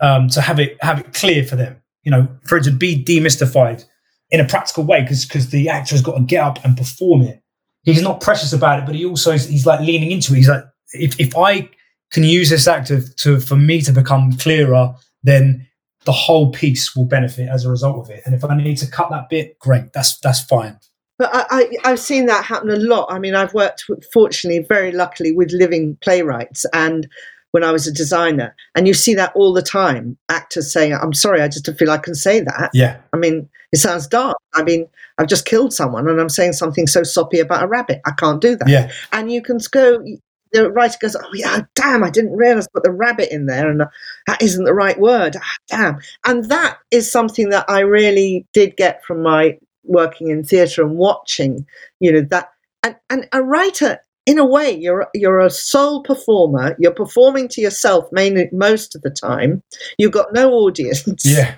um, 0.00 0.28
to 0.28 0.40
have 0.40 0.58
it 0.60 0.76
have 0.82 1.00
it 1.00 1.12
clear 1.12 1.44
for 1.44 1.56
them. 1.56 1.82
You 2.02 2.10
know, 2.10 2.28
for 2.44 2.58
it 2.58 2.64
to 2.64 2.72
be 2.72 3.02
demystified 3.02 3.84
in 4.30 4.40
a 4.40 4.46
practical 4.46 4.84
way, 4.84 5.02
because 5.02 5.24
because 5.24 5.50
the 5.50 5.68
actor 5.68 5.94
has 5.94 6.02
got 6.02 6.16
to 6.16 6.24
get 6.24 6.42
up 6.42 6.64
and 6.64 6.76
perform 6.76 7.22
it. 7.22 7.42
He's 7.84 8.02
not 8.02 8.20
precious 8.20 8.52
about 8.52 8.78
it, 8.78 8.86
but 8.86 8.94
he 8.94 9.04
also 9.04 9.32
is, 9.32 9.48
he's 9.48 9.66
like 9.66 9.80
leaning 9.80 10.12
into 10.12 10.32
it. 10.32 10.36
He's 10.36 10.48
like, 10.48 10.64
if 10.92 11.18
if 11.18 11.36
I 11.36 11.68
can 12.12 12.24
use 12.24 12.50
this 12.50 12.68
actor 12.68 13.00
to 13.00 13.40
for 13.40 13.56
me 13.56 13.80
to 13.82 13.92
become 13.92 14.32
clearer, 14.36 14.94
then 15.22 15.66
the 16.04 16.12
whole 16.12 16.50
piece 16.50 16.96
will 16.96 17.04
benefit 17.04 17.48
as 17.48 17.64
a 17.64 17.70
result 17.70 17.98
of 17.98 18.10
it. 18.10 18.22
And 18.24 18.34
if 18.34 18.44
I 18.44 18.56
need 18.56 18.76
to 18.78 18.90
cut 18.90 19.10
that 19.10 19.28
bit, 19.28 19.58
great, 19.58 19.92
that's 19.92 20.18
that's 20.20 20.40
fine. 20.40 20.78
But 21.18 21.30
I, 21.32 21.68
I, 21.84 21.90
have 21.90 22.00
seen 22.00 22.26
that 22.26 22.44
happen 22.44 22.70
a 22.70 22.76
lot. 22.76 23.06
I 23.08 23.18
mean, 23.18 23.34
I've 23.34 23.54
worked, 23.54 23.84
fortunately, 24.12 24.64
very 24.68 24.90
luckily, 24.90 25.30
with 25.30 25.52
living 25.52 25.96
playwrights, 26.02 26.66
and 26.72 27.06
when 27.52 27.62
I 27.62 27.70
was 27.70 27.86
a 27.86 27.92
designer, 27.92 28.56
and 28.74 28.88
you 28.88 28.94
see 28.94 29.14
that 29.14 29.32
all 29.36 29.52
the 29.52 29.62
time. 29.62 30.16
Actors 30.28 30.72
saying, 30.72 30.94
"I'm 30.94 31.14
sorry, 31.14 31.40
I 31.40 31.48
just 31.48 31.64
don't 31.64 31.78
feel 31.78 31.90
I 31.90 31.98
can 31.98 32.14
say 32.14 32.40
that." 32.40 32.70
Yeah. 32.74 32.96
I 33.12 33.18
mean, 33.18 33.48
it 33.72 33.78
sounds 33.78 34.08
dark. 34.08 34.36
I 34.54 34.62
mean, 34.62 34.88
I've 35.18 35.28
just 35.28 35.44
killed 35.44 35.72
someone, 35.72 36.08
and 36.08 36.20
I'm 36.20 36.28
saying 36.28 36.54
something 36.54 36.86
so 36.86 37.02
soppy 37.02 37.38
about 37.38 37.62
a 37.62 37.68
rabbit. 37.68 38.00
I 38.04 38.12
can't 38.12 38.40
do 38.40 38.56
that. 38.56 38.68
Yeah. 38.68 38.90
And 39.12 39.30
you 39.30 39.42
can 39.42 39.58
go. 39.70 40.04
The 40.52 40.70
writer 40.70 40.98
goes, 41.00 41.16
"Oh 41.16 41.30
yeah, 41.34 41.62
damn! 41.74 42.04
I 42.04 42.10
didn't 42.10 42.36
realize 42.36 42.68
put 42.68 42.82
the 42.82 42.92
rabbit 42.92 43.32
in 43.32 43.46
there, 43.46 43.70
and 43.70 43.82
that 44.26 44.42
isn't 44.42 44.64
the 44.64 44.74
right 44.74 44.98
word. 44.98 45.36
Ah, 45.40 45.56
damn!" 45.68 45.98
And 46.26 46.44
that 46.46 46.78
is 46.90 47.10
something 47.10 47.50
that 47.50 47.64
I 47.68 47.80
really 47.80 48.46
did 48.52 48.76
get 48.76 49.04
from 49.04 49.22
my 49.22 49.58
working 49.84 50.28
in 50.30 50.44
theatre 50.44 50.82
and 50.82 50.96
watching, 50.96 51.66
you 52.00 52.12
know, 52.12 52.22
that 52.30 52.50
and, 52.82 52.96
and 53.10 53.28
a 53.32 53.42
writer 53.42 53.98
in 54.26 54.38
a 54.38 54.44
way 54.44 54.70
you're 54.70 55.08
you're 55.14 55.40
a 55.40 55.50
sole 55.50 56.02
performer 56.02 56.76
you're 56.78 56.94
performing 56.94 57.48
to 57.48 57.60
yourself 57.60 58.06
mainly 58.12 58.48
most 58.52 58.94
of 58.94 59.02
the 59.02 59.10
time 59.10 59.62
you've 59.98 60.12
got 60.12 60.32
no 60.32 60.52
audience 60.52 61.04
yeah 61.24 61.54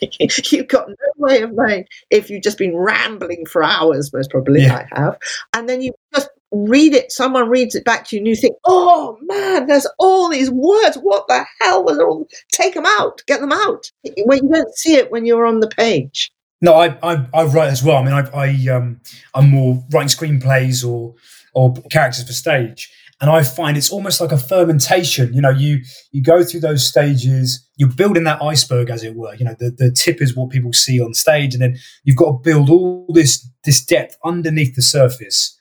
you've 0.50 0.68
got 0.68 0.88
no 0.88 0.94
way 1.16 1.40
of 1.42 1.52
knowing 1.54 1.86
if 2.10 2.28
you've 2.28 2.42
just 2.42 2.58
been 2.58 2.76
rambling 2.76 3.46
for 3.46 3.62
hours 3.62 4.12
most 4.12 4.30
probably 4.30 4.62
yeah. 4.62 4.86
i 4.92 5.00
have 5.00 5.18
and 5.54 5.68
then 5.68 5.80
you 5.80 5.92
just 6.14 6.28
read 6.52 6.94
it 6.94 7.10
someone 7.10 7.48
reads 7.48 7.74
it 7.74 7.84
back 7.84 8.06
to 8.06 8.16
you 8.16 8.20
and 8.20 8.26
you 8.26 8.36
think 8.36 8.54
oh 8.66 9.18
man 9.22 9.66
there's 9.66 9.86
all 9.98 10.28
these 10.28 10.50
words. 10.50 10.96
What 10.96 11.26
the 11.28 11.44
hell 11.60 11.84
was 11.84 11.98
all? 11.98 12.28
Take 12.52 12.74
them 12.74 12.86
out 12.86 13.22
get 13.26 13.40
them 13.40 13.52
out. 13.52 13.90
When 14.24 14.44
you 14.44 14.50
don't 14.52 14.76
see 14.76 14.94
it 14.94 15.10
when 15.10 15.26
you're 15.26 15.46
on 15.46 15.60
the 15.60 15.68
page. 15.68 16.30
No, 16.62 16.74
I, 16.74 16.96
I, 17.02 17.26
I 17.34 17.44
write 17.44 17.70
as 17.70 17.82
well. 17.82 17.96
I 17.96 18.04
mean, 18.04 18.14
I, 18.14 18.30
I 18.30 18.74
um, 18.74 19.00
I'm 19.34 19.50
more 19.50 19.84
writing 19.90 20.08
screenplays 20.08 20.88
or 20.88 21.14
or 21.54 21.74
characters 21.90 22.24
for 22.24 22.32
stage, 22.32 22.88
and 23.20 23.28
I 23.28 23.42
find 23.42 23.76
it's 23.76 23.90
almost 23.90 24.20
like 24.20 24.30
a 24.30 24.38
fermentation. 24.38 25.34
You 25.34 25.40
know, 25.40 25.50
you 25.50 25.80
you 26.12 26.22
go 26.22 26.44
through 26.44 26.60
those 26.60 26.86
stages, 26.86 27.68
you're 27.76 27.88
building 27.88 28.22
that 28.24 28.40
iceberg, 28.40 28.90
as 28.90 29.02
it 29.02 29.16
were. 29.16 29.34
You 29.34 29.44
know, 29.46 29.56
the, 29.58 29.70
the 29.70 29.90
tip 29.90 30.22
is 30.22 30.36
what 30.36 30.50
people 30.50 30.72
see 30.72 31.00
on 31.00 31.14
stage, 31.14 31.52
and 31.52 31.62
then 31.62 31.76
you've 32.04 32.16
got 32.16 32.26
to 32.26 32.38
build 32.38 32.70
all 32.70 33.06
this 33.08 33.44
this 33.64 33.84
depth 33.84 34.16
underneath 34.24 34.76
the 34.76 34.82
surface, 34.82 35.58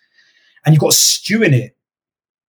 and 0.66 0.74
you've 0.74 0.82
got 0.82 0.92
to 0.92 0.98
stew 0.98 1.44
in 1.44 1.54
it. 1.54 1.76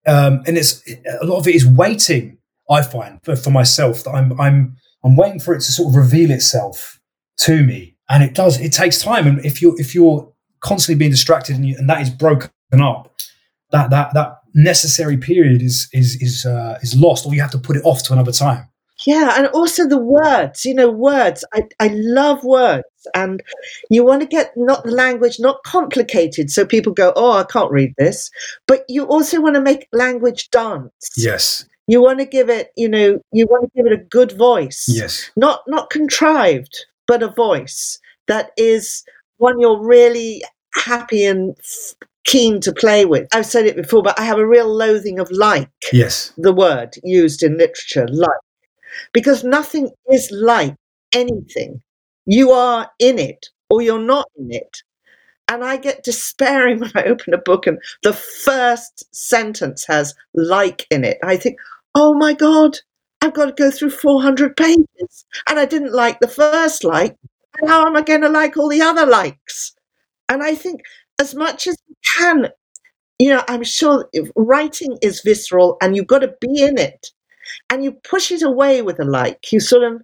Um, 0.06 0.42
and 0.46 0.58
it's 0.58 0.82
a 1.20 1.24
lot 1.24 1.38
of 1.38 1.48
it 1.48 1.54
is 1.54 1.66
waiting. 1.66 2.38
I 2.70 2.82
find 2.82 3.18
for, 3.24 3.36
for 3.36 3.50
myself 3.50 4.04
that 4.04 4.10
I'm 4.12 4.40
I'm 4.40 4.76
I'm 5.04 5.16
waiting 5.16 5.40
for 5.40 5.54
it 5.54 5.60
to 5.60 5.72
sort 5.72 5.90
of 5.90 5.96
reveal 5.96 6.30
itself 6.30 7.00
to 7.38 7.64
me 7.64 7.92
and 8.12 8.22
it 8.22 8.34
does. 8.34 8.60
It 8.60 8.72
takes 8.72 9.00
time, 9.00 9.26
and 9.26 9.44
if 9.44 9.62
you're 9.62 9.78
if 9.80 9.94
you're 9.94 10.30
constantly 10.60 10.98
being 10.98 11.10
distracted 11.10 11.56
and, 11.56 11.66
you, 11.66 11.76
and 11.78 11.88
that 11.88 12.02
is 12.02 12.10
broken 12.10 12.50
up, 12.72 13.14
that 13.70 13.90
that 13.90 14.12
that 14.14 14.38
necessary 14.54 15.16
period 15.16 15.62
is 15.62 15.88
is 15.92 16.20
is 16.20 16.44
uh, 16.44 16.78
is 16.82 16.94
lost, 16.94 17.26
or 17.26 17.34
you 17.34 17.40
have 17.40 17.50
to 17.52 17.58
put 17.58 17.76
it 17.76 17.82
off 17.84 18.02
to 18.04 18.12
another 18.12 18.32
time. 18.32 18.68
Yeah, 19.06 19.34
and 19.36 19.46
also 19.48 19.88
the 19.88 19.98
words, 19.98 20.64
you 20.64 20.74
know, 20.74 20.90
words. 20.90 21.44
I, 21.54 21.62
I 21.80 21.88
love 21.88 22.44
words. 22.44 22.84
And 23.14 23.42
you 23.90 24.04
want 24.04 24.22
to 24.22 24.26
get 24.26 24.52
not 24.56 24.84
the 24.84 24.90
language 24.90 25.38
not 25.40 25.62
complicated 25.64 26.50
so 26.50 26.64
people 26.64 26.92
go, 26.92 27.12
Oh, 27.16 27.32
I 27.32 27.44
can't 27.44 27.70
read 27.70 27.94
this. 27.98 28.30
But 28.66 28.84
you 28.88 29.04
also 29.04 29.40
want 29.40 29.54
to 29.56 29.60
make 29.60 29.88
language 29.92 30.50
dance. 30.50 30.92
Yes. 31.16 31.66
You 31.86 32.00
want 32.00 32.20
to 32.20 32.24
give 32.24 32.48
it, 32.48 32.70
you 32.76 32.88
know, 32.88 33.20
you 33.32 33.46
want 33.46 33.64
to 33.64 33.70
give 33.76 33.86
it 33.86 33.92
a 33.92 34.04
good 34.04 34.32
voice. 34.32 34.86
Yes. 34.88 35.30
Not 35.36 35.62
not 35.66 35.90
contrived, 35.90 36.86
but 37.06 37.22
a 37.22 37.28
voice 37.28 37.98
that 38.28 38.50
is 38.56 39.04
one 39.38 39.60
you're 39.60 39.82
really 39.82 40.42
happy 40.74 41.24
and 41.24 41.56
keen 42.24 42.60
to 42.60 42.72
play 42.72 43.04
with. 43.04 43.28
I've 43.34 43.46
said 43.46 43.66
it 43.66 43.76
before, 43.76 44.02
but 44.02 44.18
I 44.18 44.24
have 44.24 44.38
a 44.38 44.46
real 44.46 44.72
loathing 44.72 45.18
of 45.18 45.30
like. 45.30 45.68
Yes. 45.92 46.32
The 46.36 46.52
word 46.52 46.94
used 47.02 47.42
in 47.42 47.58
literature, 47.58 48.06
like. 48.08 48.30
Because 49.12 49.42
nothing 49.42 49.90
is 50.10 50.30
like 50.30 50.76
anything. 51.12 51.82
You 52.26 52.52
are 52.52 52.90
in 52.98 53.18
it 53.18 53.48
or 53.70 53.82
you're 53.82 53.98
not 53.98 54.26
in 54.36 54.52
it. 54.52 54.82
And 55.48 55.64
I 55.64 55.76
get 55.76 56.04
despairing 56.04 56.80
when 56.80 56.92
I 56.94 57.04
open 57.04 57.34
a 57.34 57.38
book 57.38 57.66
and 57.66 57.78
the 58.02 58.12
first 58.12 59.04
sentence 59.14 59.84
has 59.86 60.14
like 60.34 60.86
in 60.90 61.04
it. 61.04 61.18
I 61.22 61.36
think, 61.36 61.58
oh 61.94 62.14
my 62.14 62.32
God, 62.32 62.78
I've 63.20 63.34
got 63.34 63.46
to 63.46 63.52
go 63.52 63.70
through 63.70 63.90
400 63.90 64.56
pages. 64.56 65.24
And 65.48 65.58
I 65.58 65.64
didn't 65.64 65.92
like 65.92 66.20
the 66.20 66.28
first 66.28 66.84
like. 66.84 67.16
How 67.66 67.86
am 67.86 67.96
I 67.96 68.02
going 68.02 68.22
to 68.22 68.28
like 68.28 68.56
all 68.56 68.68
the 68.68 68.80
other 68.80 69.06
likes? 69.06 69.74
And 70.28 70.42
I 70.42 70.54
think 70.54 70.80
as 71.20 71.34
much 71.34 71.66
as 71.66 71.76
you 71.86 71.94
can, 72.16 72.48
you 73.18 73.28
know, 73.28 73.44
I'm 73.48 73.62
sure 73.62 74.08
writing 74.34 74.98
is 75.02 75.20
visceral 75.20 75.76
and 75.80 75.94
you've 75.94 76.06
got 76.06 76.20
to 76.20 76.34
be 76.40 76.62
in 76.62 76.78
it. 76.78 77.08
And 77.70 77.84
you 77.84 77.92
push 77.92 78.32
it 78.32 78.42
away 78.42 78.82
with 78.82 78.98
a 78.98 79.04
like. 79.04 79.52
You 79.52 79.60
sort 79.60 79.84
of, 79.84 80.02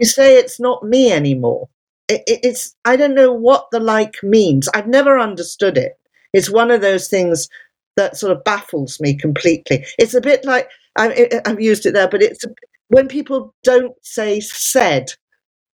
you 0.00 0.06
say 0.06 0.36
it's 0.36 0.58
not 0.58 0.82
me 0.82 1.12
anymore. 1.12 1.68
It, 2.08 2.22
it, 2.26 2.40
it's, 2.42 2.74
I 2.84 2.96
don't 2.96 3.14
know 3.14 3.32
what 3.32 3.66
the 3.70 3.78
like 3.78 4.16
means. 4.22 4.68
I've 4.74 4.88
never 4.88 5.18
understood 5.18 5.76
it. 5.76 5.92
It's 6.32 6.50
one 6.50 6.70
of 6.70 6.80
those 6.80 7.08
things 7.08 7.48
that 7.96 8.16
sort 8.16 8.32
of 8.32 8.42
baffles 8.42 8.98
me 8.98 9.14
completely. 9.14 9.84
It's 9.98 10.14
a 10.14 10.20
bit 10.20 10.44
like 10.44 10.68
I, 10.96 11.28
have 11.44 11.60
used 11.60 11.86
it 11.86 11.92
there, 11.92 12.08
but 12.08 12.22
it's 12.22 12.44
when 12.88 13.08
people 13.08 13.54
don't 13.62 13.94
say 14.02 14.40
said 14.40 15.12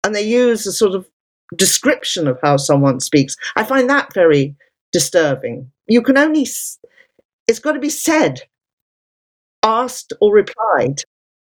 and 0.05 0.15
they 0.15 0.23
use 0.23 0.67
a 0.67 0.73
sort 0.73 0.95
of 0.95 1.09
description 1.57 2.29
of 2.29 2.39
how 2.43 2.59
someone 2.59 3.01
speaks. 3.01 3.37
I 3.57 3.65
find 3.65 3.89
that 3.89 4.13
very 4.13 4.55
disturbing. 4.93 5.71
You 5.89 6.03
can 6.03 6.19
only, 6.19 6.47
it's 7.49 7.59
got 7.59 7.73
to 7.73 7.81
be 7.81 7.91
said, 7.91 8.43
asked, 9.63 10.13
or 10.21 10.33
replied 10.33 11.03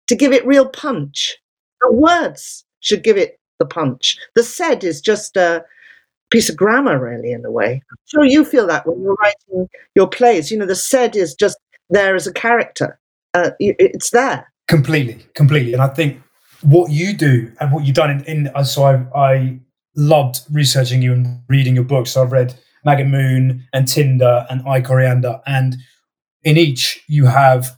to 0.07 0.15
give 0.15 0.33
it 0.33 0.45
real 0.45 0.67
punch. 0.67 1.37
The 1.83 1.91
words 1.93 2.65
should 2.79 3.03
give 3.03 3.17
it 3.17 3.39
the 3.59 3.65
punch. 3.65 4.17
The 4.35 4.43
said 4.43 4.83
is 4.83 4.99
just 4.99 5.37
a 5.37 5.63
piece 6.31 6.49
of 6.49 6.57
grammar, 6.57 6.99
really, 6.99 7.31
in 7.31 7.45
a 7.45 7.51
way. 7.51 7.81
I'm 7.91 7.97
sure 8.07 8.25
you 8.25 8.43
feel 8.43 8.65
that 8.67 8.87
when 8.87 9.01
you're 9.01 9.15
writing 9.15 9.69
your 9.95 10.07
plays. 10.07 10.51
You 10.51 10.57
know, 10.57 10.65
the 10.65 10.75
said 10.75 11.15
is 11.15 11.35
just 11.35 11.57
there 11.89 12.15
as 12.15 12.25
a 12.25 12.33
character 12.33 12.99
uh, 13.33 13.51
it's 13.59 14.11
there 14.11 14.51
completely, 14.67 15.25
completely. 15.35 15.73
And 15.73 15.81
I 15.81 15.87
think 15.87 16.21
what 16.61 16.91
you 16.91 17.13
do 17.13 17.51
and 17.59 17.71
what 17.71 17.85
you've 17.85 17.95
done 17.95 18.11
in, 18.11 18.23
in 18.25 18.47
uh, 18.55 18.63
so 18.63 18.83
I, 18.83 19.05
I 19.15 19.59
loved 19.95 20.41
researching 20.51 21.01
you 21.01 21.13
and 21.13 21.41
reading 21.49 21.75
your 21.75 21.83
books. 21.83 22.11
So 22.11 22.23
I've 22.23 22.31
read 22.31 22.55
Maggot 22.85 23.07
Moon 23.07 23.67
and 23.73 23.87
Tinder 23.87 24.45
and 24.49 24.67
I 24.67 24.81
Coriander, 24.81 25.41
and 25.45 25.77
in 26.43 26.57
each 26.57 27.03
you 27.07 27.25
have 27.25 27.75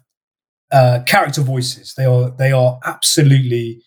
uh, 0.72 1.00
character 1.06 1.42
voices. 1.42 1.94
They 1.96 2.06
are 2.06 2.30
they 2.32 2.52
are 2.52 2.80
absolutely 2.86 3.82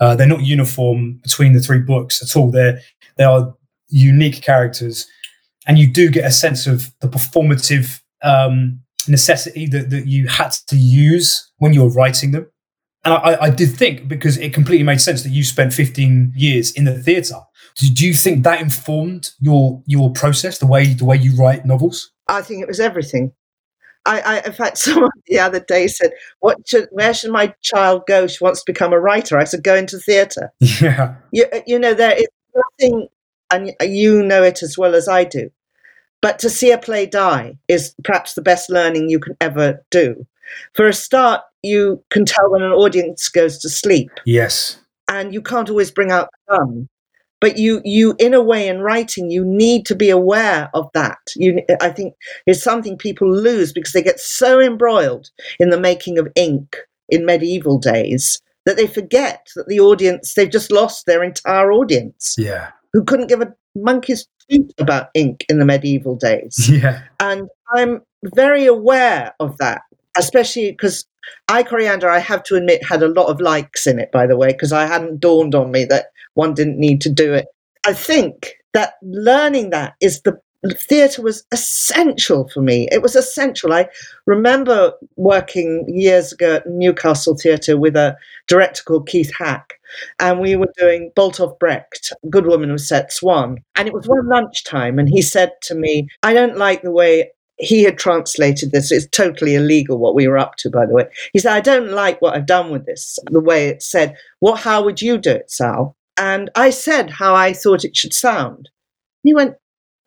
uh, 0.00 0.16
they're 0.16 0.26
not 0.26 0.42
uniform 0.42 1.20
between 1.22 1.52
the 1.52 1.60
three 1.60 1.78
books 1.78 2.22
at 2.22 2.38
all. 2.38 2.50
They're 2.50 2.80
they 3.16 3.24
are 3.24 3.54
unique 3.88 4.42
characters, 4.42 5.06
and 5.66 5.78
you 5.78 5.86
do 5.86 6.10
get 6.10 6.24
a 6.24 6.30
sense 6.30 6.66
of 6.66 6.90
the 7.00 7.08
performative 7.08 8.00
um, 8.22 8.80
necessity 9.08 9.66
that, 9.66 9.90
that 9.90 10.06
you 10.06 10.28
had 10.28 10.52
to 10.68 10.76
use 10.76 11.50
when 11.58 11.72
you 11.72 11.82
were 11.82 11.90
writing 11.90 12.32
them. 12.32 12.46
And 13.04 13.14
I, 13.14 13.36
I 13.42 13.50
did 13.50 13.74
think 13.74 14.08
because 14.08 14.36
it 14.36 14.52
completely 14.52 14.84
made 14.84 15.00
sense 15.00 15.22
that 15.22 15.30
you 15.30 15.42
spent 15.42 15.72
15 15.72 16.32
years 16.36 16.70
in 16.72 16.84
the 16.84 16.98
theatre. 16.98 17.40
Do 17.76 18.06
you 18.06 18.14
think 18.14 18.44
that 18.44 18.60
informed 18.60 19.30
your 19.38 19.82
your 19.86 20.12
process, 20.12 20.58
the 20.58 20.66
way 20.66 20.92
the 20.92 21.04
way 21.04 21.16
you 21.16 21.34
write 21.36 21.64
novels? 21.64 22.10
I 22.28 22.42
think 22.42 22.62
it 22.62 22.68
was 22.68 22.80
everything. 22.80 23.32
I, 24.06 24.20
I, 24.20 24.46
in 24.46 24.52
fact, 24.52 24.78
someone 24.86 25.10
the 25.26 25.38
other 25.38 25.60
day 25.60 25.86
said, 25.86 26.12
"What 26.40 26.56
should, 26.66 26.88
where 26.90 27.14
should 27.14 27.32
my 27.32 27.54
child 27.62 28.02
go? 28.06 28.26
She 28.26 28.42
wants 28.42 28.60
to 28.60 28.72
become 28.72 28.92
a 28.92 29.00
writer." 29.00 29.38
I 29.38 29.44
said, 29.44 29.64
"Go 29.64 29.74
into 29.74 29.98
theatre." 29.98 30.52
Yeah, 30.80 31.16
you, 31.32 31.46
uh, 31.52 31.60
you 31.66 31.78
know, 31.78 31.94
there 31.94 32.16
is 32.16 32.28
nothing, 32.54 33.08
and 33.50 33.72
you 33.80 34.22
know 34.22 34.42
it 34.42 34.62
as 34.62 34.78
well 34.78 34.94
as 34.94 35.08
I 35.08 35.24
do. 35.24 35.50
But 36.22 36.38
to 36.40 36.50
see 36.50 36.70
a 36.70 36.78
play 36.78 37.06
die 37.06 37.58
is 37.68 37.94
perhaps 38.04 38.34
the 38.34 38.42
best 38.42 38.70
learning 38.70 39.08
you 39.08 39.18
can 39.18 39.36
ever 39.40 39.84
do. 39.90 40.26
For 40.74 40.86
a 40.86 40.92
start, 40.92 41.42
you 41.62 42.02
can 42.10 42.24
tell 42.24 42.50
when 42.50 42.62
an 42.62 42.72
audience 42.72 43.28
goes 43.28 43.58
to 43.58 43.68
sleep. 43.68 44.10
Yes. 44.26 44.78
And 45.08 45.32
you 45.32 45.42
can't 45.42 45.70
always 45.70 45.90
bring 45.90 46.10
out 46.10 46.28
the 46.48 46.56
gun 46.56 46.88
but 47.40 47.58
you 47.58 47.80
you 47.84 48.14
in 48.18 48.34
a 48.34 48.42
way 48.42 48.68
in 48.68 48.80
writing 48.80 49.30
you 49.30 49.44
need 49.44 49.86
to 49.86 49.94
be 49.94 50.10
aware 50.10 50.70
of 50.74 50.88
that. 50.94 51.18
You 51.36 51.62
i 51.80 51.88
think 51.90 52.14
it's 52.46 52.62
something 52.62 52.96
people 52.96 53.30
lose 53.30 53.72
because 53.72 53.92
they 53.92 54.02
get 54.02 54.20
so 54.20 54.60
embroiled 54.60 55.30
in 55.58 55.70
the 55.70 55.80
making 55.80 56.18
of 56.18 56.28
ink 56.34 56.76
in 57.08 57.26
medieval 57.26 57.78
days 57.78 58.40
that 58.66 58.76
they 58.76 58.86
forget 58.86 59.46
that 59.56 59.68
the 59.68 59.80
audience 59.80 60.34
they've 60.34 60.50
just 60.50 60.70
lost 60.70 61.06
their 61.06 61.22
entire 61.22 61.72
audience 61.72 62.34
yeah. 62.38 62.70
who 62.92 63.02
couldn't 63.02 63.28
give 63.28 63.40
a 63.40 63.52
monkey's 63.74 64.28
hoot 64.48 64.72
about 64.78 65.08
ink 65.14 65.44
in 65.48 65.58
the 65.58 65.64
medieval 65.64 66.16
days. 66.16 66.68
Yeah. 66.68 67.02
And 67.18 67.48
i'm 67.74 68.02
very 68.34 68.66
aware 68.66 69.34
of 69.40 69.56
that 69.58 69.82
especially 70.16 70.70
because 70.72 71.06
I 71.48 71.62
Coriander, 71.62 72.08
I 72.08 72.18
have 72.18 72.42
to 72.44 72.56
admit, 72.56 72.86
had 72.86 73.02
a 73.02 73.08
lot 73.08 73.26
of 73.26 73.40
likes 73.40 73.86
in 73.86 73.98
it, 73.98 74.10
by 74.12 74.26
the 74.26 74.36
way, 74.36 74.48
because 74.48 74.72
I 74.72 74.86
hadn't 74.86 75.20
dawned 75.20 75.54
on 75.54 75.70
me 75.70 75.84
that 75.86 76.06
one 76.34 76.54
didn't 76.54 76.78
need 76.78 77.00
to 77.02 77.10
do 77.10 77.32
it. 77.34 77.46
I 77.86 77.92
think 77.92 78.54
that 78.72 78.94
learning 79.02 79.70
that 79.70 79.94
is 80.00 80.22
the 80.22 80.38
theatre 80.74 81.22
was 81.22 81.44
essential 81.52 82.48
for 82.48 82.60
me. 82.60 82.86
It 82.92 83.02
was 83.02 83.16
essential. 83.16 83.72
I 83.72 83.88
remember 84.26 84.92
working 85.16 85.86
years 85.88 86.32
ago 86.32 86.56
at 86.56 86.66
Newcastle 86.66 87.36
Theatre 87.36 87.78
with 87.78 87.96
a 87.96 88.16
director 88.46 88.82
called 88.84 89.08
Keith 89.08 89.32
Hack, 89.36 89.74
and 90.18 90.40
we 90.40 90.56
were 90.56 90.72
doing 90.76 91.12
Bertolt 91.16 91.58
Brecht, 91.58 92.12
Good 92.28 92.46
Woman 92.46 92.70
of 92.70 92.78
Setzuan. 92.78 93.56
And 93.74 93.88
it 93.88 93.94
was 93.94 94.06
one 94.06 94.28
lunchtime, 94.28 94.98
and 94.98 95.08
he 95.08 95.22
said 95.22 95.52
to 95.62 95.74
me, 95.74 96.08
I 96.22 96.34
don't 96.34 96.58
like 96.58 96.82
the 96.82 96.92
way 96.92 97.30
he 97.60 97.82
had 97.84 97.98
translated 97.98 98.72
this. 98.72 98.90
It's 98.90 99.06
totally 99.06 99.54
illegal 99.54 99.98
what 99.98 100.14
we 100.14 100.26
were 100.26 100.38
up 100.38 100.56
to, 100.56 100.70
by 100.70 100.86
the 100.86 100.94
way. 100.94 101.04
He 101.32 101.38
said, 101.38 101.52
I 101.52 101.60
don't 101.60 101.90
like 101.90 102.20
what 102.20 102.34
I've 102.34 102.46
done 102.46 102.70
with 102.70 102.86
this, 102.86 103.18
the 103.30 103.40
way 103.40 103.68
it 103.68 103.82
said. 103.82 104.16
What 104.40 104.60
how 104.60 104.82
would 104.82 105.00
you 105.00 105.18
do 105.18 105.30
it, 105.30 105.50
Sal? 105.50 105.94
And 106.16 106.50
I 106.54 106.70
said 106.70 107.10
how 107.10 107.34
I 107.34 107.52
thought 107.52 107.84
it 107.84 107.96
should 107.96 108.14
sound. 108.14 108.70
He 109.22 109.34
went, 109.34 109.56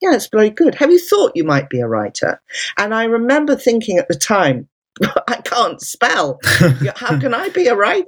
Yeah, 0.01 0.15
it's 0.15 0.27
bloody 0.27 0.49
good. 0.49 0.75
Have 0.75 0.91
you 0.91 0.99
thought 0.99 1.35
you 1.35 1.43
might 1.43 1.69
be 1.69 1.79
a 1.79 1.87
writer? 1.87 2.41
And 2.77 2.93
I 2.93 3.05
remember 3.05 3.55
thinking 3.55 3.97
at 3.97 4.07
the 4.07 4.15
time, 4.15 4.67
I 5.27 5.41
can't 5.43 5.79
spell. 5.79 6.39
how 6.95 7.19
can 7.19 7.33
I 7.33 7.49
be 7.49 7.67
a 7.67 7.75
writer? 7.75 8.07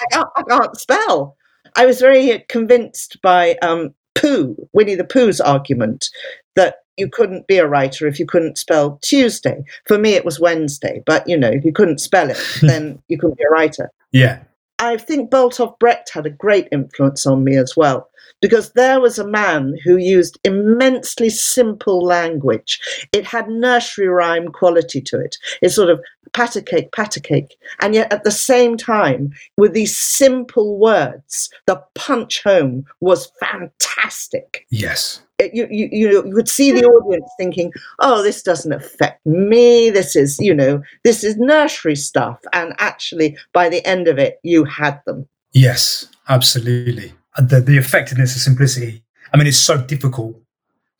I 0.00 0.06
can't, 0.10 0.28
I 0.36 0.42
can't 0.42 0.76
spell. 0.76 1.36
I 1.76 1.86
was 1.86 2.00
very 2.00 2.44
convinced 2.48 3.20
by 3.22 3.56
um, 3.62 3.94
Pooh, 4.14 4.56
Winnie 4.72 4.94
the 4.94 5.04
Pooh's 5.04 5.40
argument 5.40 6.10
that 6.56 6.76
you 6.96 7.08
couldn't 7.08 7.46
be 7.46 7.58
a 7.58 7.66
writer 7.66 8.06
if 8.06 8.18
you 8.18 8.26
couldn't 8.26 8.58
spell 8.58 8.98
Tuesday. 9.02 9.64
For 9.86 9.98
me, 9.98 10.14
it 10.14 10.24
was 10.24 10.40
Wednesday, 10.40 11.02
but 11.06 11.28
you 11.28 11.36
know, 11.36 11.50
if 11.50 11.64
you 11.64 11.72
couldn't 11.72 11.98
spell 11.98 12.30
it, 12.30 12.38
then 12.62 13.02
you 13.08 13.18
couldn't 13.18 13.38
be 13.38 13.44
a 13.44 13.50
writer. 13.52 13.90
Yeah. 14.12 14.40
I 14.78 14.96
think 14.96 15.30
Bertolt 15.30 15.78
Brecht 15.78 16.10
had 16.12 16.26
a 16.26 16.30
great 16.30 16.68
influence 16.72 17.26
on 17.26 17.44
me 17.44 17.56
as 17.56 17.76
well, 17.76 18.08
because 18.42 18.72
there 18.72 19.00
was 19.00 19.18
a 19.18 19.26
man 19.26 19.76
who 19.84 19.96
used 19.96 20.38
immensely 20.44 21.30
simple 21.30 22.04
language. 22.04 22.80
It 23.12 23.24
had 23.24 23.48
nursery 23.48 24.08
rhyme 24.08 24.48
quality 24.48 25.00
to 25.02 25.20
it. 25.20 25.36
It's 25.62 25.76
sort 25.76 25.90
of 25.90 26.02
patter 26.32 26.60
cake, 26.60 26.92
patter 26.92 27.20
cake. 27.20 27.56
And 27.80 27.94
yet 27.94 28.12
at 28.12 28.24
the 28.24 28.32
same 28.32 28.76
time, 28.76 29.32
with 29.56 29.72
these 29.72 29.96
simple 29.96 30.76
words, 30.78 31.50
the 31.66 31.82
punch 31.94 32.42
home 32.42 32.84
was 33.00 33.30
fantastic. 33.40 34.66
Yes. 34.70 35.22
You, 35.40 35.66
you, 35.70 35.88
you, 35.90 36.10
you 36.10 36.34
would 36.34 36.48
see 36.48 36.70
the 36.70 36.80
hmm. 36.80 36.86
audience 36.86 37.30
thinking, 37.36 37.72
oh, 38.00 38.22
this 38.22 38.42
doesn't 38.42 38.72
affect 38.72 39.24
me. 39.26 39.90
This 39.90 40.16
is, 40.16 40.38
you 40.38 40.54
know, 40.54 40.82
this 41.02 41.24
is 41.24 41.36
nursery 41.36 41.96
stuff. 41.96 42.38
And 42.52 42.74
actually, 42.78 43.36
by 43.52 43.68
the 43.68 43.84
end 43.86 44.08
of 44.08 44.18
it, 44.18 44.38
you 44.42 44.64
had 44.64 45.00
them. 45.06 45.26
Yes, 45.52 46.08
absolutely. 46.28 47.12
The, 47.38 47.60
the 47.60 47.76
effectiveness, 47.76 48.34
the 48.34 48.40
simplicity. 48.40 49.02
I 49.32 49.36
mean, 49.36 49.46
it's 49.46 49.58
so 49.58 49.80
difficult 49.80 50.40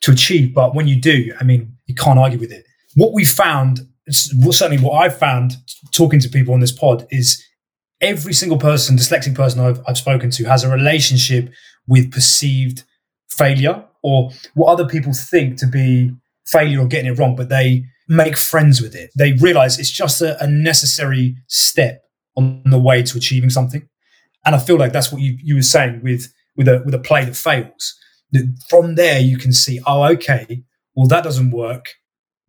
to 0.00 0.12
achieve, 0.12 0.52
but 0.52 0.74
when 0.74 0.88
you 0.88 1.00
do, 1.00 1.32
I 1.40 1.44
mean, 1.44 1.76
you 1.86 1.94
can't 1.94 2.18
argue 2.18 2.38
with 2.38 2.52
it. 2.52 2.66
What 2.94 3.12
we 3.12 3.24
found, 3.24 3.86
certainly 4.10 4.82
what 4.82 4.98
I've 4.98 5.16
found 5.16 5.56
talking 5.92 6.20
to 6.20 6.28
people 6.28 6.54
on 6.54 6.60
this 6.60 6.72
pod, 6.72 7.06
is 7.10 7.42
every 8.00 8.32
single 8.32 8.58
person, 8.58 8.96
dyslexic 8.96 9.34
person 9.34 9.60
I've, 9.60 9.80
I've 9.86 9.96
spoken 9.96 10.30
to, 10.30 10.44
has 10.44 10.64
a 10.64 10.70
relationship 10.70 11.50
with 11.86 12.12
perceived 12.12 12.82
failure 13.28 13.84
or 14.04 14.30
what 14.52 14.70
other 14.70 14.86
people 14.86 15.14
think 15.14 15.56
to 15.56 15.66
be 15.66 16.14
failure 16.46 16.80
or 16.80 16.86
getting 16.86 17.10
it 17.10 17.18
wrong, 17.18 17.34
but 17.34 17.48
they 17.48 17.86
make 18.06 18.36
friends 18.36 18.82
with 18.82 18.94
it. 18.94 19.10
They 19.16 19.32
realize 19.32 19.78
it's 19.78 19.90
just 19.90 20.20
a, 20.20 20.40
a 20.44 20.46
necessary 20.46 21.36
step 21.48 22.04
on 22.36 22.62
the 22.66 22.78
way 22.78 23.02
to 23.02 23.16
achieving 23.16 23.48
something. 23.48 23.88
And 24.44 24.54
I 24.54 24.58
feel 24.58 24.76
like 24.76 24.92
that's 24.92 25.10
what 25.10 25.22
you, 25.22 25.38
you 25.42 25.54
were 25.54 25.62
saying 25.62 26.02
with, 26.02 26.30
with 26.54 26.68
a 26.68 26.82
with 26.84 26.94
a 26.94 26.98
play 26.98 27.24
that 27.24 27.34
fails. 27.34 27.98
That 28.32 28.54
from 28.68 28.94
there 28.94 29.20
you 29.20 29.38
can 29.38 29.52
see, 29.52 29.80
oh, 29.86 30.04
okay, 30.12 30.62
well 30.94 31.08
that 31.08 31.24
doesn't 31.24 31.50
work. 31.50 31.86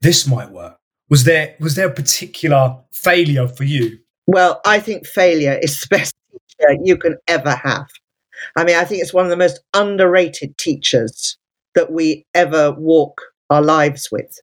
This 0.02 0.28
might 0.28 0.52
work. 0.52 0.78
Was 1.10 1.24
there 1.24 1.56
was 1.62 1.76
there 1.76 1.88
a 1.88 1.94
particular 1.94 2.78
failure 2.92 3.48
for 3.48 3.64
you? 3.64 4.00
Well, 4.28 4.60
I 4.66 4.82
think 4.82 5.08
failure 5.08 5.58
is 5.62 5.82
the 5.82 5.88
best 5.90 6.14
teacher 6.32 6.78
you 6.84 6.98
can 6.98 7.16
ever 7.30 7.56
have. 7.56 7.88
I 8.58 8.66
mean, 8.66 8.76
I 8.76 8.84
think 8.84 9.02
it's 9.02 9.14
one 9.14 9.24
of 9.26 9.30
the 9.30 9.38
most 9.38 9.62
underrated 9.74 10.58
teachers 10.58 11.38
that 11.76 11.92
we 11.92 12.26
ever 12.34 12.72
walk 12.72 13.22
our 13.50 13.62
lives 13.62 14.10
with. 14.12 14.40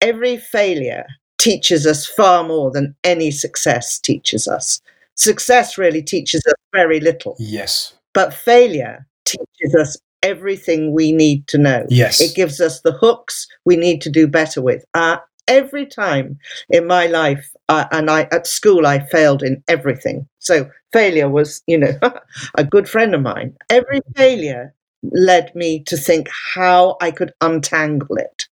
Every 0.00 0.36
failure 0.36 1.06
teaches 1.38 1.86
us 1.86 2.06
far 2.06 2.44
more 2.44 2.70
than 2.70 2.94
any 3.04 3.30
success 3.30 3.98
teaches 3.98 4.48
us. 4.48 4.80
Success 5.14 5.78
really 5.78 6.02
teaches 6.02 6.42
us 6.46 6.54
very 6.72 7.00
little. 7.00 7.36
Yes. 7.38 7.94
But 8.14 8.34
failure 8.34 9.06
teaches 9.24 9.74
us 9.74 9.96
everything 10.22 10.92
we 10.92 11.12
need 11.12 11.46
to 11.48 11.58
know. 11.58 11.86
Yes. 11.88 12.20
It 12.20 12.34
gives 12.34 12.60
us 12.60 12.80
the 12.80 12.92
hooks 12.92 13.46
we 13.64 13.76
need 13.76 14.00
to 14.02 14.10
do 14.10 14.26
better 14.26 14.60
with. 14.60 14.84
Uh, 14.94 15.18
every 15.46 15.86
time 15.86 16.38
in 16.70 16.86
my 16.86 17.06
life, 17.06 17.50
uh, 17.68 17.86
and 17.90 18.10
I 18.10 18.22
at 18.32 18.46
school, 18.46 18.86
I 18.86 19.00
failed 19.06 19.42
in 19.42 19.62
everything. 19.68 20.28
So 20.38 20.70
failure 20.92 21.28
was, 21.28 21.62
you 21.66 21.78
know, 21.78 21.98
a 22.56 22.64
good 22.64 22.88
friend 22.88 23.14
of 23.14 23.22
mine. 23.22 23.56
Every 23.70 24.00
failure 24.16 24.74
led 25.02 25.54
me 25.54 25.82
to 25.84 25.96
think 25.96 26.28
how 26.54 26.96
I 27.00 27.10
could 27.10 27.32
untangle 27.40 28.16
it. 28.16 28.46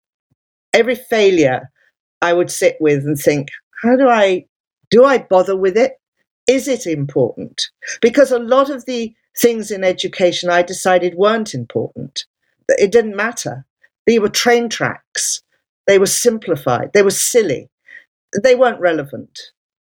Every 0.73 0.95
failure 0.95 1.71
I 2.21 2.33
would 2.33 2.51
sit 2.51 2.77
with 2.81 3.05
and 3.05 3.19
think, 3.19 3.49
how 3.83 3.97
do 3.97 4.09
I 4.09 4.47
do 4.91 5.05
I 5.05 5.19
bother 5.19 5.57
with 5.57 5.77
it? 5.77 5.93
Is 6.47 6.69
it 6.69 6.87
important? 6.87 7.63
Because 8.01 8.31
a 8.31 8.39
lot 8.39 8.69
of 8.71 8.85
the 8.85 9.15
things 9.39 9.71
in 9.71 9.85
education 9.85 10.51
I 10.51 10.63
decided 10.63 11.15
weren't 11.15 11.55
important. 11.55 12.27
It 12.69 12.93
didn't 12.93 13.17
matter. 13.17 13.65
They 14.07 14.19
were 14.19 14.29
train 14.29 14.69
tracks. 14.69 15.43
They 15.87 15.99
were 15.99 16.07
simplified. 16.07 16.91
They 16.93 17.03
were 17.03 17.11
silly. 17.11 17.71
They 18.43 18.55
weren't 18.55 18.81
relevant. 18.81 19.39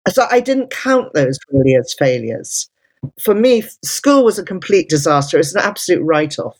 So 0.09 0.25
I 0.29 0.39
didn't 0.39 0.71
count 0.71 1.13
those 1.13 1.37
really 1.51 1.75
as 1.75 1.95
failures. 1.97 2.69
For 3.19 3.33
me, 3.33 3.63
school 3.83 4.23
was 4.23 4.39
a 4.39 4.43
complete 4.43 4.89
disaster. 4.89 5.37
It's 5.37 5.55
an 5.55 5.61
absolute 5.61 6.03
write 6.03 6.39
off. 6.39 6.57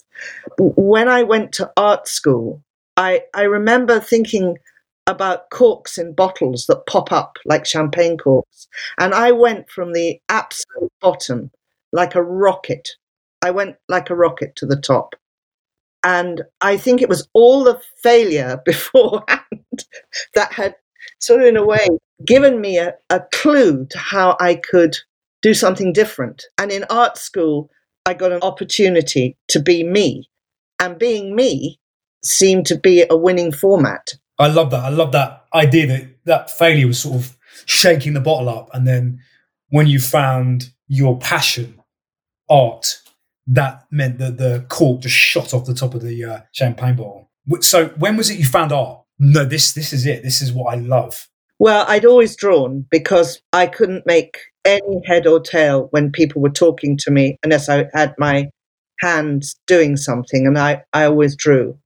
When 0.57 1.07
I 1.09 1.23
went 1.23 1.51
to 1.53 1.71
art 1.77 2.07
school, 2.07 2.63
I, 2.97 3.23
I 3.33 3.43
remember 3.43 3.99
thinking 3.99 4.57
about 5.07 5.49
corks 5.51 5.97
in 5.97 6.13
bottles 6.13 6.65
that 6.65 6.85
pop 6.87 7.11
up 7.11 7.37
like 7.45 7.65
champagne 7.65 8.17
corks. 8.17 8.67
And 8.97 9.13
I 9.13 9.31
went 9.31 9.69
from 9.69 9.93
the 9.93 10.19
absolute 10.29 10.91
bottom 11.01 11.51
like 11.91 12.15
a 12.15 12.23
rocket. 12.23 12.89
I 13.41 13.51
went 13.51 13.75
like 13.87 14.09
a 14.09 14.15
rocket 14.15 14.55
to 14.57 14.65
the 14.65 14.79
top. 14.79 15.15
And 16.03 16.43
I 16.61 16.77
think 16.77 17.01
it 17.01 17.09
was 17.09 17.27
all 17.33 17.63
the 17.63 17.79
failure 18.01 18.61
beforehand 18.65 19.85
that 20.33 20.53
had 20.53 20.75
sort 21.19 21.41
of 21.41 21.47
in 21.47 21.57
a 21.57 21.65
way 21.65 21.87
given 22.25 22.61
me 22.61 22.77
a, 22.77 22.93
a 23.09 23.21
clue 23.33 23.85
to 23.87 23.97
how 23.97 24.37
I 24.39 24.55
could 24.55 24.95
do 25.45 25.53
something 25.53 25.93
different. 25.93 26.43
And 26.57 26.71
in 26.71 26.85
art 26.89 27.19
school, 27.19 27.69
I 28.07 28.15
got 28.15 28.31
an 28.31 28.41
opportunity 28.41 29.37
to 29.49 29.59
be 29.59 29.83
me. 29.83 30.27
And 30.79 30.97
being 30.97 31.35
me 31.35 31.79
seemed 32.23 32.65
to 32.65 32.79
be 32.79 33.05
a 33.07 33.15
winning 33.15 33.51
format. 33.51 34.15
I 34.39 34.47
love 34.47 34.71
that. 34.71 34.83
I 34.83 34.89
love 34.89 35.11
that 35.11 35.45
idea 35.53 35.85
that 35.85 36.07
that 36.25 36.49
failure 36.49 36.87
was 36.87 36.99
sort 36.99 37.17
of 37.17 37.37
shaking 37.67 38.13
the 38.13 38.21
bottle 38.21 38.49
up. 38.49 38.71
And 38.73 38.87
then 38.87 39.19
when 39.69 39.85
you 39.85 39.99
found 39.99 40.71
your 40.87 41.19
passion, 41.19 41.79
art, 42.49 43.03
that 43.45 43.85
meant 43.91 44.17
that 44.17 44.37
the 44.37 44.65
cork 44.69 45.01
just 45.01 45.15
shot 45.15 45.53
off 45.53 45.65
the 45.65 45.75
top 45.75 45.93
of 45.93 46.01
the 46.01 46.25
uh, 46.25 46.39
champagne 46.53 46.95
bottle. 46.95 47.29
So 47.61 47.89
when 47.99 48.17
was 48.17 48.31
it 48.31 48.39
you 48.39 48.45
found 48.45 48.71
art? 48.71 48.99
No, 49.19 49.45
this 49.45 49.73
this 49.73 49.93
is 49.93 50.07
it. 50.07 50.23
This 50.23 50.41
is 50.41 50.51
what 50.51 50.73
I 50.73 50.77
love. 50.77 51.29
Well, 51.59 51.85
I'd 51.87 52.03
always 52.03 52.35
drawn 52.35 52.85
because 52.89 53.41
I 53.53 53.67
couldn't 53.67 54.07
make 54.07 54.39
any 54.65 55.01
head 55.05 55.27
or 55.27 55.39
tail 55.39 55.87
when 55.91 56.11
people 56.11 56.41
were 56.41 56.49
talking 56.49 56.97
to 56.97 57.11
me 57.11 57.37
unless 57.43 57.69
I 57.69 57.85
had 57.93 58.13
my 58.17 58.49
hands 58.99 59.55
doing 59.67 59.97
something, 59.97 60.47
and 60.47 60.57
I, 60.57 60.83
I 60.93 61.05
always 61.05 61.35
drew. 61.35 61.77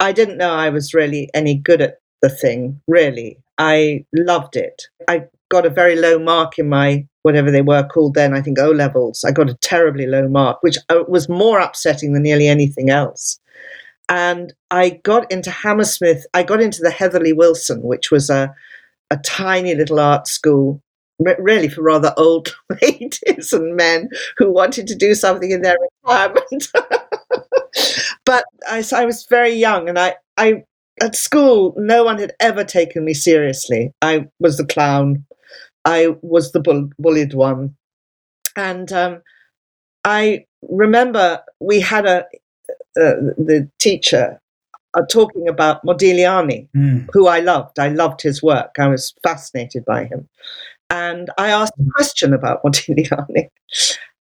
I 0.00 0.12
didn't 0.12 0.38
know 0.38 0.52
I 0.52 0.70
was 0.70 0.94
really 0.94 1.30
any 1.34 1.54
good 1.56 1.80
at 1.80 1.98
the 2.22 2.28
thing, 2.28 2.80
really. 2.88 3.38
I 3.58 4.04
loved 4.14 4.56
it. 4.56 4.82
I 5.08 5.24
got 5.50 5.66
a 5.66 5.70
very 5.70 5.96
low 5.96 6.18
mark 6.18 6.58
in 6.58 6.68
my 6.68 7.06
whatever 7.22 7.50
they 7.50 7.62
were 7.62 7.82
called 7.82 8.14
then, 8.14 8.34
I 8.34 8.42
think 8.42 8.58
O 8.58 8.70
levels. 8.70 9.24
I 9.24 9.32
got 9.32 9.48
a 9.48 9.56
terribly 9.62 10.06
low 10.06 10.28
mark, 10.28 10.58
which 10.62 10.76
uh, 10.90 11.04
was 11.08 11.28
more 11.28 11.58
upsetting 11.58 12.12
than 12.12 12.22
nearly 12.22 12.48
anything 12.48 12.90
else. 12.90 13.40
And 14.10 14.52
I 14.70 15.00
got 15.02 15.32
into 15.32 15.50
Hammersmith, 15.50 16.26
I 16.34 16.42
got 16.42 16.60
into 16.60 16.82
the 16.82 16.90
Heatherley 16.90 17.32
Wilson, 17.32 17.80
which 17.82 18.10
was 18.10 18.28
a, 18.28 18.54
a 19.10 19.16
tiny 19.16 19.74
little 19.74 19.98
art 19.98 20.26
school, 20.26 20.82
really 21.18 21.68
for 21.68 21.82
rather 21.82 22.12
old 22.16 22.54
ladies 22.82 23.52
and 23.52 23.76
men 23.76 24.08
who 24.36 24.50
wanted 24.50 24.86
to 24.88 24.94
do 24.94 25.14
something 25.14 25.50
in 25.50 25.62
their 25.62 25.76
retirement. 26.04 26.68
but 28.24 28.44
I, 28.68 28.84
I 28.94 29.04
was 29.04 29.26
very 29.28 29.52
young, 29.52 29.88
and 29.88 29.98
I, 29.98 30.16
I 30.36 30.64
at 31.00 31.16
school, 31.16 31.74
no 31.76 32.04
one 32.04 32.18
had 32.18 32.32
ever 32.40 32.64
taken 32.64 33.04
me 33.04 33.14
seriously. 33.14 33.92
I 34.00 34.26
was 34.38 34.56
the 34.56 34.66
clown. 34.66 35.24
I 35.84 36.16
was 36.22 36.52
the 36.52 36.60
bull- 36.60 36.90
bullied 36.98 37.34
one, 37.34 37.76
and 38.56 38.92
um, 38.92 39.22
I 40.04 40.46
remember 40.62 41.42
we 41.60 41.80
had 41.80 42.06
a 42.06 42.24
uh, 42.96 43.34
the 43.36 43.68
teacher 43.78 44.40
uh, 44.94 45.02
talking 45.10 45.48
about 45.48 45.84
Modigliani, 45.84 46.68
mm. 46.74 47.08
who 47.12 47.26
I 47.26 47.40
loved. 47.40 47.78
I 47.78 47.88
loved 47.88 48.22
his 48.22 48.42
work. 48.42 48.76
I 48.78 48.86
was 48.86 49.12
fascinated 49.22 49.84
by 49.84 50.04
him. 50.04 50.28
And 50.90 51.30
I 51.38 51.48
asked 51.48 51.74
a 51.78 51.90
question 51.94 52.32
about 52.32 52.62
Modigliani. 52.64 53.48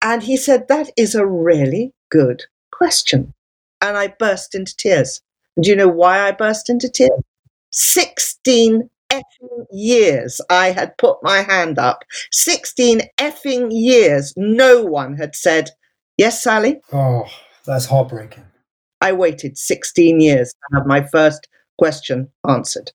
And 0.01 0.23
he 0.23 0.37
said, 0.37 0.67
That 0.67 0.89
is 0.97 1.15
a 1.15 1.25
really 1.25 1.93
good 2.09 2.43
question. 2.71 3.33
And 3.81 3.97
I 3.97 4.07
burst 4.19 4.55
into 4.55 4.75
tears. 4.75 5.21
do 5.61 5.69
you 5.69 5.75
know 5.75 5.87
why 5.87 6.19
I 6.19 6.31
burst 6.31 6.69
into 6.69 6.89
tears? 6.89 7.21
16 7.71 8.89
effing 9.11 9.65
years 9.71 10.41
I 10.49 10.71
had 10.71 10.97
put 10.97 11.17
my 11.21 11.41
hand 11.41 11.77
up. 11.77 12.03
16 12.31 13.01
effing 13.17 13.67
years 13.71 14.33
no 14.37 14.83
one 14.83 15.15
had 15.15 15.35
said, 15.35 15.71
Yes, 16.17 16.41
Sally? 16.41 16.79
Oh, 16.93 17.25
that's 17.65 17.85
heartbreaking. 17.85 18.45
I 19.01 19.11
waited 19.11 19.57
16 19.57 20.21
years 20.21 20.53
to 20.53 20.77
have 20.77 20.87
my 20.87 21.05
first 21.11 21.47
question 21.77 22.29
answered. 22.47 22.91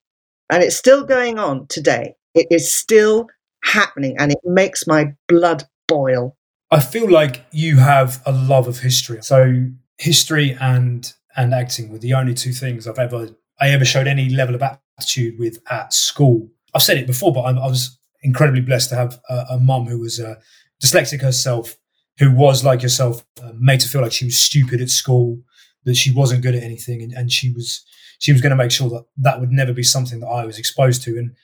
And 0.50 0.62
it's 0.62 0.76
still 0.76 1.04
going 1.04 1.38
on 1.38 1.66
today. 1.66 2.14
It 2.34 2.46
is 2.50 2.72
still 2.72 3.28
happening 3.64 4.16
and 4.18 4.32
it 4.32 4.38
makes 4.44 4.86
my 4.86 5.14
blood 5.28 5.64
boil. 5.88 6.36
I 6.70 6.80
feel 6.80 7.10
like 7.10 7.44
you 7.50 7.78
have 7.78 8.22
a 8.26 8.32
love 8.32 8.68
of 8.68 8.78
history. 8.78 9.22
So 9.22 9.66
history 9.98 10.56
and 10.60 11.12
and 11.36 11.54
acting 11.54 11.90
were 11.90 11.98
the 11.98 12.14
only 12.14 12.34
two 12.34 12.52
things 12.52 12.86
I've 12.86 12.98
ever 12.98 13.28
I 13.60 13.70
ever 13.70 13.84
showed 13.84 14.06
any 14.06 14.30
level 14.30 14.54
of 14.54 14.62
aptitude 14.62 15.38
with 15.38 15.58
at 15.70 15.92
school. 15.92 16.48
I've 16.74 16.82
said 16.82 16.96
it 16.96 17.06
before, 17.06 17.32
but 17.32 17.40
I, 17.40 17.50
I 17.50 17.66
was 17.66 17.98
incredibly 18.22 18.60
blessed 18.60 18.90
to 18.90 18.96
have 18.96 19.20
a, 19.28 19.46
a 19.50 19.58
mum 19.58 19.86
who 19.86 19.98
was 19.98 20.20
uh, 20.20 20.36
dyslexic 20.82 21.20
herself, 21.20 21.76
who 22.18 22.34
was 22.34 22.64
like 22.64 22.82
yourself, 22.82 23.24
uh, 23.42 23.52
made 23.58 23.80
to 23.80 23.88
feel 23.88 24.02
like 24.02 24.12
she 24.12 24.24
was 24.24 24.38
stupid 24.38 24.80
at 24.80 24.88
school, 24.88 25.40
that 25.84 25.96
she 25.96 26.12
wasn't 26.12 26.42
good 26.42 26.54
at 26.54 26.62
anything, 26.62 27.02
and, 27.02 27.12
and 27.12 27.32
she 27.32 27.52
was 27.52 27.84
she 28.18 28.32
was 28.32 28.40
going 28.40 28.50
to 28.50 28.56
make 28.56 28.70
sure 28.70 28.88
that 28.90 29.04
that 29.16 29.40
would 29.40 29.50
never 29.50 29.72
be 29.72 29.82
something 29.82 30.20
that 30.20 30.28
I 30.28 30.44
was 30.44 30.58
exposed 30.58 31.02
to. 31.04 31.18
And 31.18 31.34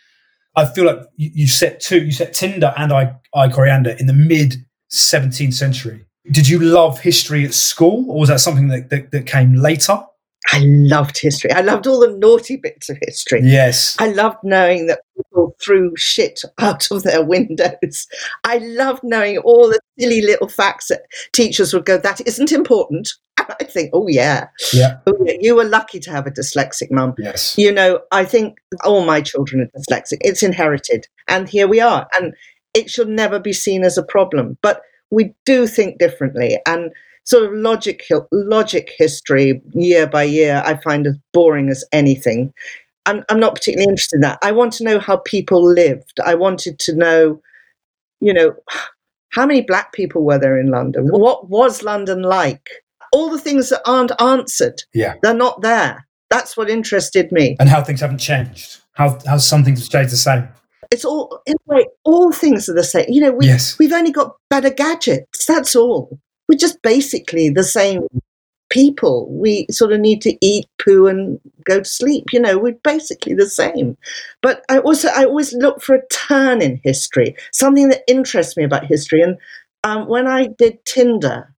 I 0.57 0.65
feel 0.65 0.87
like 0.87 1.01
you, 1.17 1.31
you 1.35 1.47
set 1.47 1.81
two, 1.81 2.05
you 2.05 2.13
set 2.13 2.33
Tinder 2.33 2.73
and 2.77 2.93
I, 2.93 3.15
I 3.35 3.49
Coriander 3.49 3.91
in 3.91 4.07
the 4.07 4.15
mid 4.15 4.57
17th 4.91 5.55
century. 5.55 6.05
Did 6.31 6.49
you 6.49 6.59
love 6.59 6.99
history 7.01 7.45
at 7.45 7.55
school, 7.55 8.11
or 8.11 8.19
was 8.21 8.31
that 8.31 8.41
something 8.41 8.69
that, 8.69 8.91
that, 8.91 9.13
that 9.13 9.27
came 9.27 9.55
later? 9.55 9.99
I 10.53 10.61
loved 10.65 11.19
history. 11.19 11.51
I 11.53 11.61
loved 11.61 11.87
all 11.87 12.01
the 12.01 12.17
naughty 12.17 12.57
bits 12.57 12.89
of 12.89 12.99
history. 13.03 13.41
Yes. 13.43 13.97
I 13.99 14.09
loved 14.09 14.39
knowing 14.43 14.87
that 14.87 15.01
people 15.17 15.57
threw 15.63 15.95
shit 15.97 16.41
out 16.59 16.91
of 16.91 17.03
their 17.03 17.25
windows. 17.25 18.07
I 18.45 18.59
loved 18.59 19.03
knowing 19.03 19.39
all 19.39 19.69
the 19.69 19.81
silly 19.99 20.23
little 20.23 20.49
facts 20.49 20.89
that 20.89 21.03
teachers 21.33 21.75
would 21.75 21.85
go, 21.85 21.99
that 21.99 22.27
isn't 22.27 22.53
important. 22.53 23.09
I 23.61 23.65
think, 23.65 23.91
oh, 23.93 24.09
yeah. 24.09 24.49
Yeah. 24.73 24.99
Oh, 25.07 25.17
yeah. 25.25 25.37
You 25.41 25.57
were 25.57 25.65
lucky 25.65 26.01
to 26.01 26.11
have 26.11 26.27
a 26.27 26.31
dyslexic 26.31 26.91
mum. 26.91 27.15
Yes. 27.19 27.57
You 27.57 27.73
know, 27.73 28.01
I 28.13 28.25
think 28.25 28.59
all 28.85 29.05
my 29.05 29.21
children 29.21 29.63
are 29.63 29.81
dyslexic. 29.81 30.19
It's 30.21 30.43
inherited. 30.43 31.07
And 31.29 31.49
here 31.49 31.69
we 31.69 31.81
are. 31.81 32.09
And 32.15 32.35
it 32.75 32.91
should 32.91 33.09
never 33.09 33.39
be 33.39 33.53
seen 33.53 33.85
as 33.85 33.97
a 33.97 34.03
problem. 34.03 34.59
But 34.63 34.83
we 35.11 35.35
do 35.45 35.67
think 35.67 35.99
differently. 35.99 36.59
And 36.67 36.91
sort 37.27 37.45
of 37.45 37.53
logic 37.55 38.05
logic 38.31 38.93
history 38.97 39.61
year 39.75 40.07
by 40.07 40.23
year 40.23 40.63
I 40.65 40.77
find 40.77 41.07
as 41.07 41.17
boring 41.33 41.69
as 41.69 41.85
anything. 41.93 42.53
I'm, 43.05 43.25
I'm 43.29 43.41
not 43.41 43.55
particularly 43.55 43.91
interested 43.91 44.17
in 44.17 44.21
that. 44.23 44.39
I 44.43 44.53
want 44.53 44.73
to 44.75 44.85
know 44.85 44.99
how 44.99 45.19
people 45.19 45.63
lived. 45.63 46.19
I 46.25 46.35
wanted 46.35 46.79
to 46.81 46.95
know, 46.95 47.41
you 48.21 48.33
know, 48.33 48.55
how 49.31 49.47
many 49.47 49.61
black 49.61 49.93
people 49.93 50.25
were 50.25 50.39
there 50.39 50.59
in 50.59 50.71
London? 50.71 51.09
What 51.09 51.49
was 51.49 51.83
London 51.83 52.23
like? 52.23 52.69
All 53.13 53.31
the 53.31 53.39
things 53.39 53.69
that 53.71 53.83
aren't 53.87 54.13
answered. 54.21 54.83
Yeah. 54.95 55.15
They're 55.23 55.35
not 55.35 55.63
there. 55.63 56.07
That's 56.31 56.57
what 56.57 56.69
interested 56.69 57.31
me. 57.33 57.57
And 57.61 57.69
how 57.69 57.83
things 57.83 58.01
haven't 58.01 58.19
changed. 58.19 58.79
How 58.93 59.19
how 59.27 59.39
some 59.39 59.65
things 59.65 59.79
have 59.81 59.87
stayed 59.87 60.09
the 60.09 60.17
same. 60.17 60.49
It's 60.91 61.05
all 61.05 61.41
in 61.47 61.55
a 61.55 61.75
way, 61.75 61.87
all 62.05 62.33
things 62.33 62.69
are 62.69 62.75
the 62.75 62.85
same. 62.85 63.07
You 63.09 63.21
know, 63.21 63.33
we, 63.33 63.47
yes. 63.47 63.79
we've 63.79 63.93
only 63.93 64.13
got 64.13 64.37
better 64.51 64.71
gadgets. 64.71 65.47
That's 65.47 65.75
all 65.77 66.19
we're 66.49 66.59
just 66.59 66.81
basically 66.83 67.51
the 67.51 67.65
same 67.65 68.07
people. 68.71 69.29
We 69.31 69.67
sort 69.71 69.93
of 69.93 70.01
need 70.01 70.23
to 70.23 70.37
eat, 70.45 70.67
poo, 70.83 71.07
and 71.07 71.41
go 71.65 71.81
to 71.81 71.85
sleep. 71.85 72.33
You 72.33 72.41
know, 72.41 72.59
we're 72.59 72.79
basically 72.85 73.35
the 73.35 73.49
same. 73.49 73.97
But 74.43 74.65
I 74.69 74.79
also 74.79 75.09
I 75.09 75.25
always 75.25 75.53
look 75.53 75.83
for 75.83 75.95
a 75.95 76.07
turn 76.09 76.63
in 76.63 76.81
history, 76.85 77.37
something 77.53 77.89
that 77.89 78.03
interests 78.09 78.57
me 78.57 78.65
about 78.65 78.87
history. 78.87 79.23
And 79.23 79.39
um, 79.85 80.09
when 80.09 80.27
I 80.27 80.49
did 80.59 80.85
Tinder, 80.85 81.53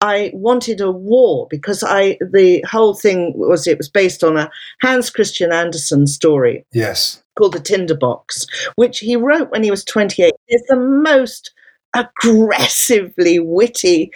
I 0.00 0.30
wanted 0.32 0.80
a 0.80 0.92
war 0.92 1.46
because 1.50 1.82
I 1.82 2.18
the 2.20 2.64
whole 2.70 2.94
thing 2.94 3.32
was 3.36 3.66
it 3.66 3.78
was 3.78 3.88
based 3.88 4.22
on 4.22 4.36
a 4.36 4.50
Hans 4.80 5.10
Christian 5.10 5.52
Andersen 5.52 6.06
story. 6.06 6.64
Yes. 6.72 7.22
Called 7.36 7.54
the 7.54 7.60
Tinder 7.60 7.96
Box, 7.96 8.46
which 8.76 9.00
he 9.00 9.16
wrote 9.16 9.50
when 9.50 9.62
he 9.62 9.70
was 9.70 9.84
28. 9.84 10.32
It's 10.48 10.68
the 10.68 10.76
most 10.76 11.52
aggressively 11.94 13.38
witty, 13.38 14.12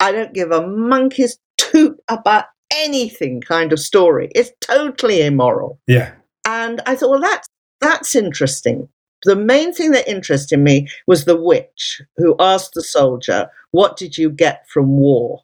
I 0.00 0.12
don't 0.12 0.34
give 0.34 0.50
a 0.50 0.66
monkey's 0.66 1.38
toot 1.56 1.98
about 2.08 2.46
anything 2.72 3.40
kind 3.40 3.72
of 3.72 3.78
story. 3.78 4.30
It's 4.34 4.50
totally 4.60 5.22
immoral. 5.22 5.80
Yeah. 5.86 6.12
And 6.46 6.80
I 6.86 6.96
thought, 6.96 7.10
well, 7.10 7.20
that's 7.20 7.48
that's 7.80 8.14
interesting. 8.14 8.88
The 9.24 9.36
main 9.36 9.72
thing 9.72 9.92
that 9.92 10.08
interested 10.08 10.58
me 10.58 10.88
was 11.06 11.24
the 11.24 11.40
witch 11.40 12.02
who 12.16 12.36
asked 12.38 12.74
the 12.74 12.82
soldier, 12.82 13.48
What 13.70 13.96
did 13.96 14.18
you 14.18 14.30
get 14.30 14.68
from 14.68 14.96
war? 14.98 15.42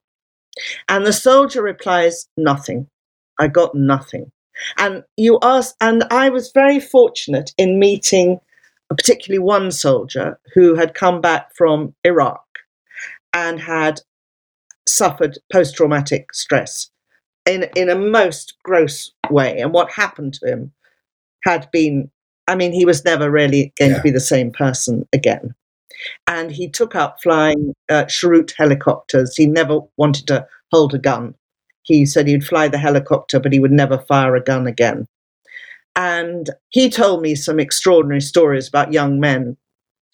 And 0.89 1.07
the 1.07 1.13
soldier 1.13 1.63
replies, 1.63 2.29
Nothing. 2.37 2.89
I 3.41 3.49
got 3.49 3.75
nothing. 3.75 4.31
And 4.77 5.03
you 5.17 5.39
ask, 5.43 5.75
and 5.81 6.05
I 6.11 6.29
was 6.29 6.53
very 6.53 6.79
fortunate 6.79 7.53
in 7.57 7.79
meeting 7.79 8.39
particularly 8.95 9.39
one 9.39 9.71
soldier 9.71 10.39
who 10.55 10.75
had 10.75 10.95
come 10.95 11.21
back 11.21 11.55
from 11.57 11.95
Iraq 12.05 12.45
and 13.33 13.61
had 13.61 14.01
suffered 14.87 15.39
post 15.53 15.77
traumatic 15.77 16.35
stress 16.35 16.91
in, 17.47 17.69
in 17.77 17.89
a 17.89 17.95
most 17.95 18.55
gross 18.63 19.11
way. 19.31 19.59
And 19.59 19.73
what 19.73 19.91
happened 19.91 20.35
to 20.35 20.47
him 20.47 20.73
had 21.45 21.71
been, 21.71 22.11
I 22.49 22.55
mean, 22.55 22.73
he 22.73 22.85
was 22.85 23.05
never 23.05 23.31
really 23.31 23.73
going 23.79 23.93
yeah. 23.93 23.97
to 23.99 24.03
be 24.03 24.11
the 24.11 24.21
same 24.21 24.51
person 24.51 25.07
again. 25.13 25.55
And 26.27 26.51
he 26.51 26.69
took 26.69 26.95
up 26.95 27.23
flying 27.23 27.75
uh, 27.89 28.07
helicopters. 28.57 29.37
He 29.37 29.47
never 29.47 29.81
wanted 29.97 30.27
to 30.29 30.47
hold 30.73 30.95
a 30.95 30.99
gun. 30.99 31.35
He 31.83 32.07
said 32.07 32.27
he'd 32.27 32.45
fly 32.45 32.69
the 32.69 32.79
helicopter, 32.79 33.39
but 33.39 33.53
he 33.53 33.61
would 33.61 33.73
never 33.73 33.99
fire 33.99 34.35
a 34.35 34.43
gun 34.43 34.67
again. 34.67 35.07
And 35.95 36.51
he 36.71 36.89
told 36.89 37.23
me 37.23 37.35
some 37.35 37.61
extraordinary 37.61 38.21
stories 38.21 38.69
about 38.69 38.93
young 38.93 39.21
men 39.21 39.57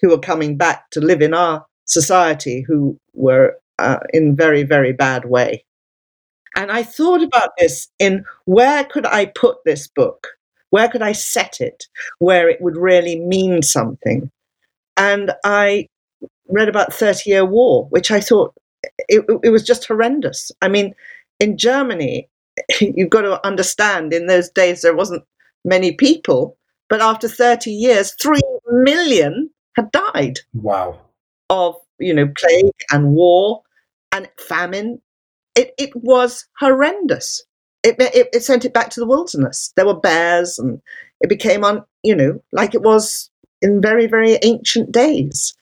who 0.01 0.09
were 0.09 0.19
coming 0.19 0.57
back 0.57 0.91
to 0.91 1.01
live 1.01 1.23
in 1.23 1.35
our 1.35 1.65
society 1.85 2.65
who 2.67 2.99
were 3.15 3.57
uh, 3.79 3.99
in 4.13 4.37
very, 4.37 4.63
very 4.63 4.93
bad 4.93 5.25
way. 5.25 5.65
And 6.57 6.73
I 6.73 6.83
thought 6.83 7.23
about 7.23 7.51
this 7.59 7.89
in 7.99 8.25
where 8.47 8.85
could 8.85 9.07
I 9.07 9.27
put 9.27 9.59
this 9.65 9.87
book? 9.87 10.27
Where 10.71 10.89
could 10.89 11.03
I 11.03 11.13
set 11.13 11.61
it 11.61 11.87
where 12.19 12.49
it 12.49 12.61
would 12.61 12.77
really 12.77 13.19
mean 13.19 13.63
something? 13.63 14.31
And 14.97 15.33
I 15.45 15.89
read 16.49 16.69
about 16.69 16.93
30 16.93 17.31
year 17.31 17.45
war, 17.45 17.87
which 17.91 18.11
I 18.11 18.21
thought 18.21 18.55
it, 19.09 19.25
it 19.43 19.51
was 19.51 19.63
just 19.63 19.87
horrendous. 19.87 20.51
I 20.63 20.69
mean, 20.69 20.95
in 21.41 21.57
Germany, 21.57 22.29
you've 22.81 23.11
got 23.11 23.23
to 23.23 23.45
understand 23.47 24.13
in 24.13 24.27
those 24.27 24.51
days 24.51 24.83
there 24.83 24.97
wasn't 24.97 25.25
many 25.65 25.93
people, 25.93 26.57
but 26.89 27.01
after 27.01 27.29
30 27.29 27.71
years, 27.71 28.15
3 28.21 28.41
million 28.71 29.51
had 29.77 29.91
died. 29.93 30.41
Wow. 30.55 30.99
Of, 31.51 31.77
you 31.99 32.13
know, 32.13 32.29
plague 32.37 32.73
and 32.91 33.13
war 33.13 33.63
and 34.13 34.29
famine. 34.39 35.01
It, 35.55 35.73
it 35.79 35.91
was 35.95 36.47
horrendous. 36.59 37.43
It, 37.89 37.97
it, 38.15 38.29
it 38.33 38.43
sent 38.43 38.65
it 38.65 38.75
back 38.75 38.91
to 38.91 39.01
the 39.01 39.07
wilderness. 39.07 39.73
There 39.77 39.87
were 39.87 39.99
bears 39.99 40.59
and 40.59 40.81
it 41.21 41.29
became 41.29 41.65
on, 41.65 41.85
you 42.03 42.15
know, 42.15 42.43
like 42.53 42.75
it 42.75 42.83
was 42.83 43.31
in 43.63 43.81
very, 43.81 44.07
very 44.07 44.39
ancient 44.43 44.93
days. 44.93 45.55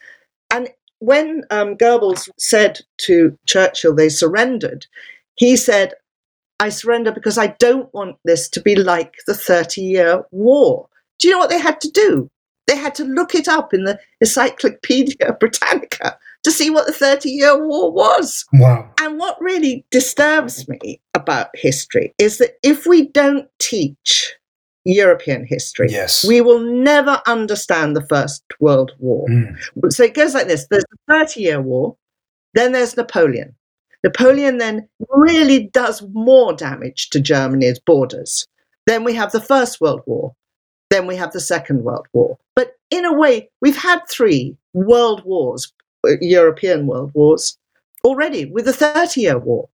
And 0.52 0.68
when 0.98 1.44
um, 1.50 1.76
Goebbels 1.76 2.28
said 2.38 2.80
to 2.98 3.36
Churchill 3.46 3.94
they 3.94 4.08
surrendered, 4.08 4.86
he 5.36 5.56
said, 5.56 5.94
I 6.58 6.70
surrender 6.70 7.12
because 7.12 7.36
I 7.36 7.48
don't 7.58 7.92
want 7.92 8.16
this 8.24 8.48
to 8.50 8.60
be 8.60 8.76
like 8.76 9.14
the 9.26 9.34
30 9.34 9.82
year 9.82 10.22
war. 10.30 10.88
Do 11.18 11.28
you 11.28 11.34
know 11.34 11.38
what 11.38 11.50
they 11.50 11.60
had 11.60 11.80
to 11.82 11.90
do? 11.90 12.30
They 12.66 12.76
had 12.76 12.94
to 12.96 13.04
look 13.04 13.34
it 13.34 13.46
up 13.46 13.72
in 13.72 13.84
the 13.84 13.98
Encyclopedia 14.20 15.32
Britannica 15.40 16.18
to 16.42 16.50
see 16.50 16.70
what 16.70 16.86
the 16.86 16.92
30 16.92 17.30
year 17.30 17.62
war 17.62 17.92
was. 17.92 18.44
Wow. 18.52 18.90
And 19.00 19.18
what 19.18 19.40
really 19.40 19.84
disturbs 19.90 20.66
me 20.68 21.00
about 21.16 21.48
history 21.54 22.14
is 22.18 22.38
that 22.38 22.58
if 22.62 22.86
we 22.86 23.08
don't 23.08 23.48
teach 23.58 24.34
European 24.84 25.44
history, 25.44 25.88
yes. 25.90 26.24
we 26.24 26.40
will 26.40 26.60
never 26.60 27.20
understand 27.26 27.96
the 27.96 28.06
First 28.06 28.44
World 28.60 28.92
War. 28.98 29.26
Mm. 29.28 29.56
So 29.88 30.04
it 30.04 30.14
goes 30.14 30.34
like 30.34 30.46
this 30.46 30.66
there's 30.70 30.84
the 31.08 31.14
30 31.14 31.40
year 31.40 31.60
war, 31.60 31.96
then 32.54 32.72
there's 32.72 32.96
Napoleon. 32.96 33.54
Napoleon 34.04 34.58
then 34.58 34.88
really 35.08 35.68
does 35.72 36.04
more 36.12 36.52
damage 36.52 37.10
to 37.10 37.18
Germany's 37.18 37.80
borders. 37.80 38.46
Then 38.86 39.02
we 39.02 39.14
have 39.14 39.32
the 39.32 39.40
First 39.40 39.80
World 39.80 40.02
War. 40.06 40.34
Then 40.90 41.08
we 41.08 41.16
have 41.16 41.32
the 41.32 41.40
Second 41.40 41.82
World 41.82 42.06
War. 42.12 42.38
But 42.54 42.76
in 42.90 43.04
a 43.04 43.12
way, 43.12 43.50
we've 43.60 43.76
had 43.76 44.00
three 44.08 44.56
world 44.74 45.24
wars, 45.24 45.72
uh, 46.06 46.12
European 46.20 46.86
world 46.86 47.10
wars, 47.14 47.58
already 48.04 48.44
with 48.44 48.66
the 48.66 48.72
Thirty 48.72 49.22
Year 49.22 49.38
War. 49.38 49.68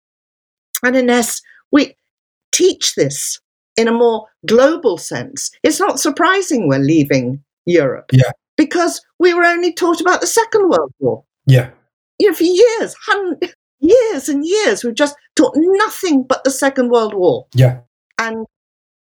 And 0.83 0.97
unless 0.97 1.43
we 1.71 1.97
teach 2.53 2.95
this 2.95 3.41
in 3.77 3.89
a 3.89 3.93
more 3.93 4.27
global 4.47 4.99
sense, 4.99 5.51
it's 5.63 5.81
not 5.81 6.01
surprising 6.01 6.69
we're 6.69 6.79
leaving 6.79 7.43
Europe. 7.67 8.11
Yeah. 8.13 8.31
Because 8.57 9.01
we 9.19 9.33
were 9.35 9.45
only 9.45 9.73
taught 9.73 10.01
about 10.01 10.21
the 10.21 10.27
Second 10.27 10.69
World 10.69 10.93
War. 10.99 11.25
Yeah. 11.47 11.71
You 12.19 12.29
know, 12.29 12.35
for 12.35 12.45
years, 12.45 12.95
hundred, 13.07 13.55
years 13.81 14.29
and 14.29 14.45
years, 14.45 14.85
we've 14.85 14.95
just 14.95 15.17
taught 15.37 15.55
nothing 15.57 16.25
but 16.25 16.45
the 16.45 16.51
Second 16.51 16.91
World 16.91 17.15
War. 17.15 17.47
Yeah. 17.55 17.81
And 18.19 18.47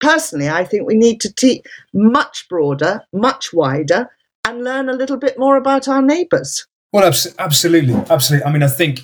personally, 0.01 0.49
I 0.49 0.65
think 0.65 0.87
we 0.87 0.95
need 0.95 1.21
to 1.21 1.35
teach 1.35 1.65
much 1.93 2.47
broader, 2.49 3.03
much 3.13 3.53
wider, 3.53 4.11
and 4.45 4.65
learn 4.65 4.89
a 4.89 4.95
little 4.95 5.19
bit 5.19 5.39
more 5.39 5.57
about 5.57 5.89
our 5.89 6.03
neighbours. 6.03 6.67
Well, 6.93 7.05
abs- 7.05 7.35
absolutely, 7.39 7.95
absolutely. 8.11 8.47
I 8.47 8.53
mean, 8.53 8.63
I 8.63 8.69
think 8.69 9.01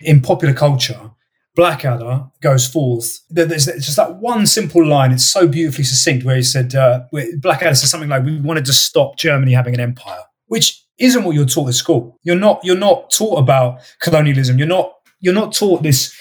in 0.00 0.20
popular 0.20 0.54
culture, 0.54 1.10
Blackadder 1.56 2.26
goes 2.42 2.68
forth. 2.68 3.20
There's 3.30 3.64
just 3.64 3.96
that 3.96 4.16
one 4.16 4.46
simple 4.46 4.86
line. 4.86 5.10
It's 5.10 5.24
so 5.24 5.48
beautifully 5.48 5.84
succinct, 5.84 6.24
where 6.24 6.36
he 6.36 6.42
said, 6.42 6.74
uh, 6.74 7.04
Blackadder 7.40 7.74
says 7.74 7.90
something 7.90 8.10
like, 8.10 8.24
"We 8.24 8.38
wanted 8.40 8.66
to 8.66 8.72
stop 8.72 9.16
Germany 9.16 9.54
having 9.54 9.74
an 9.74 9.80
empire," 9.80 10.20
which 10.46 10.84
isn't 10.98 11.24
what 11.24 11.34
you're 11.34 11.46
taught 11.46 11.68
at 11.68 11.74
school. 11.74 12.18
You're 12.22 12.36
not. 12.36 12.60
You're 12.62 12.76
not 12.76 13.10
taught 13.10 13.38
about 13.38 13.80
colonialism. 14.00 14.58
You're 14.58 14.68
not. 14.68 14.92
You're 15.20 15.34
not 15.34 15.54
taught 15.54 15.82
this. 15.82 16.14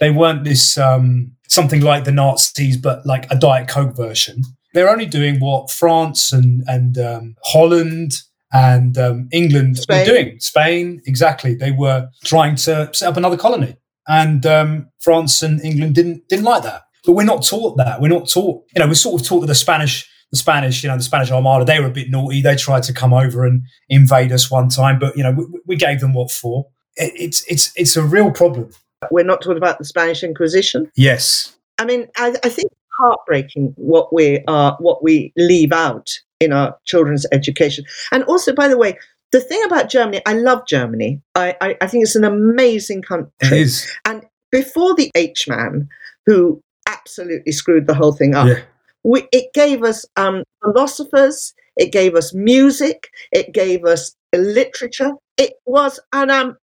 They 0.00 0.10
weren't 0.10 0.44
this 0.44 0.76
um, 0.76 1.32
something 1.48 1.82
like 1.82 2.04
the 2.04 2.12
Nazis, 2.12 2.76
but 2.76 3.06
like 3.06 3.30
a 3.30 3.36
Diet 3.36 3.68
Coke 3.68 3.96
version. 3.96 4.42
They're 4.74 4.90
only 4.90 5.06
doing 5.06 5.38
what 5.40 5.70
France 5.70 6.32
and 6.32 6.64
and 6.66 6.98
um, 6.98 7.36
Holland 7.44 8.12
and 8.52 8.98
um, 8.98 9.28
England 9.32 9.78
Spain. 9.78 10.00
were 10.00 10.04
doing. 10.12 10.40
Spain, 10.40 11.00
exactly. 11.06 11.54
They 11.54 11.70
were 11.70 12.08
trying 12.24 12.56
to 12.56 12.90
set 12.92 13.08
up 13.08 13.16
another 13.16 13.36
colony, 13.36 13.76
and 14.08 14.44
um, 14.46 14.90
France 15.00 15.42
and 15.42 15.60
England 15.62 15.94
didn't 15.94 16.28
didn't 16.28 16.44
like 16.44 16.62
that. 16.62 16.82
But 17.04 17.12
we're 17.12 17.24
not 17.24 17.44
taught 17.44 17.76
that. 17.78 18.00
We're 18.00 18.08
not 18.08 18.28
taught. 18.28 18.64
You 18.74 18.80
know, 18.80 18.86
we're 18.86 18.94
sort 18.94 19.20
of 19.20 19.26
taught 19.26 19.40
that 19.40 19.46
the 19.46 19.54
Spanish, 19.54 20.08
the 20.30 20.36
Spanish, 20.36 20.82
you 20.82 20.88
know, 20.88 20.96
the 20.96 21.02
Spanish 21.02 21.30
Armada, 21.30 21.64
they 21.64 21.80
were 21.80 21.86
a 21.86 21.92
bit 21.92 22.10
naughty. 22.10 22.42
They 22.42 22.56
tried 22.56 22.82
to 22.84 22.92
come 22.92 23.14
over 23.14 23.46
and 23.46 23.62
invade 23.88 24.32
us 24.32 24.50
one 24.50 24.68
time, 24.68 24.98
but 24.98 25.16
you 25.16 25.22
know, 25.22 25.32
we, 25.32 25.46
we 25.66 25.76
gave 25.76 26.00
them 26.00 26.12
what 26.12 26.30
for. 26.30 26.66
It, 26.96 27.12
it's 27.16 27.44
it's 27.50 27.72
it's 27.76 27.96
a 27.96 28.02
real 28.02 28.30
problem. 28.30 28.70
We're 29.10 29.24
not 29.24 29.40
talking 29.40 29.56
about 29.56 29.78
the 29.78 29.84
Spanish 29.84 30.22
Inquisition. 30.22 30.90
Yes. 30.94 31.56
I 31.78 31.86
mean, 31.86 32.06
I, 32.16 32.36
I 32.44 32.50
think 32.50 32.70
heartbreaking 32.98 33.72
what 33.76 34.12
we 34.12 34.44
are, 34.46 34.76
what 34.78 35.02
we 35.02 35.32
leave 35.36 35.72
out 35.72 36.10
in 36.38 36.52
our 36.52 36.76
children's 36.84 37.26
education. 37.32 37.84
And 38.12 38.24
also, 38.24 38.54
by 38.54 38.68
the 38.68 38.76
way, 38.76 38.98
the 39.32 39.40
thing 39.40 39.62
about 39.64 39.88
Germany, 39.90 40.20
I 40.26 40.34
love 40.34 40.66
Germany. 40.66 41.20
I, 41.34 41.56
I, 41.60 41.76
I 41.80 41.86
think 41.86 42.02
it's 42.04 42.16
an 42.16 42.24
amazing 42.24 43.02
country. 43.02 43.30
It 43.40 43.52
is. 43.52 43.90
And 44.04 44.22
before 44.50 44.94
the 44.94 45.10
H 45.14 45.46
man, 45.48 45.88
who 46.26 46.62
absolutely 46.86 47.52
screwed 47.52 47.86
the 47.86 47.94
whole 47.94 48.12
thing 48.12 48.34
up, 48.34 48.48
Yeah. 48.48 48.60
we, 49.04 49.26
it 49.32 49.52
gave 49.54 49.82
us 49.84 50.04
um, 50.16 50.42
philosophers, 50.62 51.54
it 51.76 51.92
gave 51.92 52.14
us 52.14 52.34
music, 52.34 53.08
it 53.32 53.52
gave 53.54 53.84
us 53.84 54.14
literature. 54.34 55.12
It 55.36 55.54
was 55.64 56.00
an 56.12 56.30
um, 56.30 56.56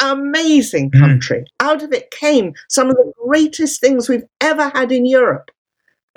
amazing 0.00 0.90
Mm. 0.90 0.98
country. 1.00 1.44
Out 1.60 1.82
of 1.82 1.92
it 1.92 2.10
came 2.10 2.54
some 2.68 2.88
of 2.90 2.96
the 2.96 3.12
greatest 3.24 3.80
things 3.80 4.08
we've 4.08 4.24
ever 4.40 4.70
had 4.70 4.92
in 4.92 5.06
Europe. 5.06 5.50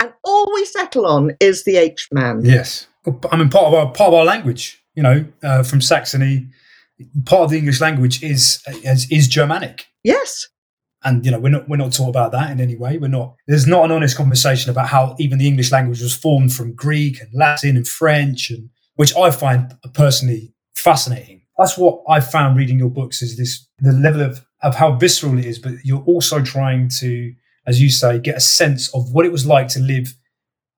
And 0.00 0.12
all 0.24 0.50
we 0.54 0.64
settle 0.64 1.06
on 1.06 1.36
is 1.40 1.64
the 1.64 1.76
H 1.76 2.08
man. 2.10 2.42
Yes. 2.44 2.86
I 3.30 3.36
mean, 3.36 3.48
part 3.50 3.66
of 3.66 3.74
our 3.74 3.86
part 3.92 4.08
of 4.08 4.14
our 4.14 4.24
language, 4.24 4.79
you 5.00 5.02
know, 5.02 5.24
uh, 5.42 5.62
from 5.62 5.80
Saxony, 5.80 6.46
part 7.24 7.44
of 7.44 7.50
the 7.50 7.56
English 7.56 7.80
language 7.80 8.22
is 8.22 8.62
is, 8.84 9.10
is 9.10 9.28
Germanic. 9.28 9.86
Yes. 10.04 10.46
and 11.02 11.24
you 11.24 11.30
know 11.30 11.40
we're 11.40 11.48
not 11.56 11.66
we're 11.70 11.78
not 11.78 11.92
taught 11.94 12.10
about 12.10 12.32
that 12.32 12.50
in 12.50 12.60
any 12.60 12.76
way 12.76 12.98
we're 12.98 13.08
not 13.08 13.34
there's 13.48 13.66
not 13.66 13.84
an 13.86 13.90
honest 13.90 14.14
conversation 14.18 14.70
about 14.70 14.86
how 14.88 15.16
even 15.18 15.38
the 15.38 15.46
english 15.46 15.70
language 15.72 16.02
was 16.02 16.14
formed 16.14 16.52
from 16.52 16.74
greek 16.74 17.20
and 17.22 17.30
latin 17.32 17.76
and 17.78 17.88
french 17.88 18.50
and 18.50 18.68
which 18.96 19.16
i 19.16 19.30
find 19.30 19.74
personally 19.94 20.52
fascinating 20.74 21.40
that's 21.56 21.76
what 21.78 22.02
i 22.08 22.18
found 22.20 22.56
reading 22.56 22.78
your 22.78 22.90
books 22.90 23.22
is 23.22 23.38
this 23.38 23.66
the 23.78 23.92
level 23.92 24.20
of 24.20 24.44
of 24.62 24.74
how 24.74 24.90
visceral 25.04 25.38
it 25.38 25.46
is 25.46 25.58
but 25.58 25.72
you're 25.84 26.04
also 26.12 26.42
trying 26.42 26.88
to 26.88 27.32
as 27.66 27.80
you 27.80 27.88
say 27.88 28.18
get 28.18 28.36
a 28.36 28.40
sense 28.40 28.94
of 28.94 29.10
what 29.12 29.24
it 29.24 29.32
was 29.32 29.46
like 29.46 29.68
to 29.68 29.80
live 29.80 30.08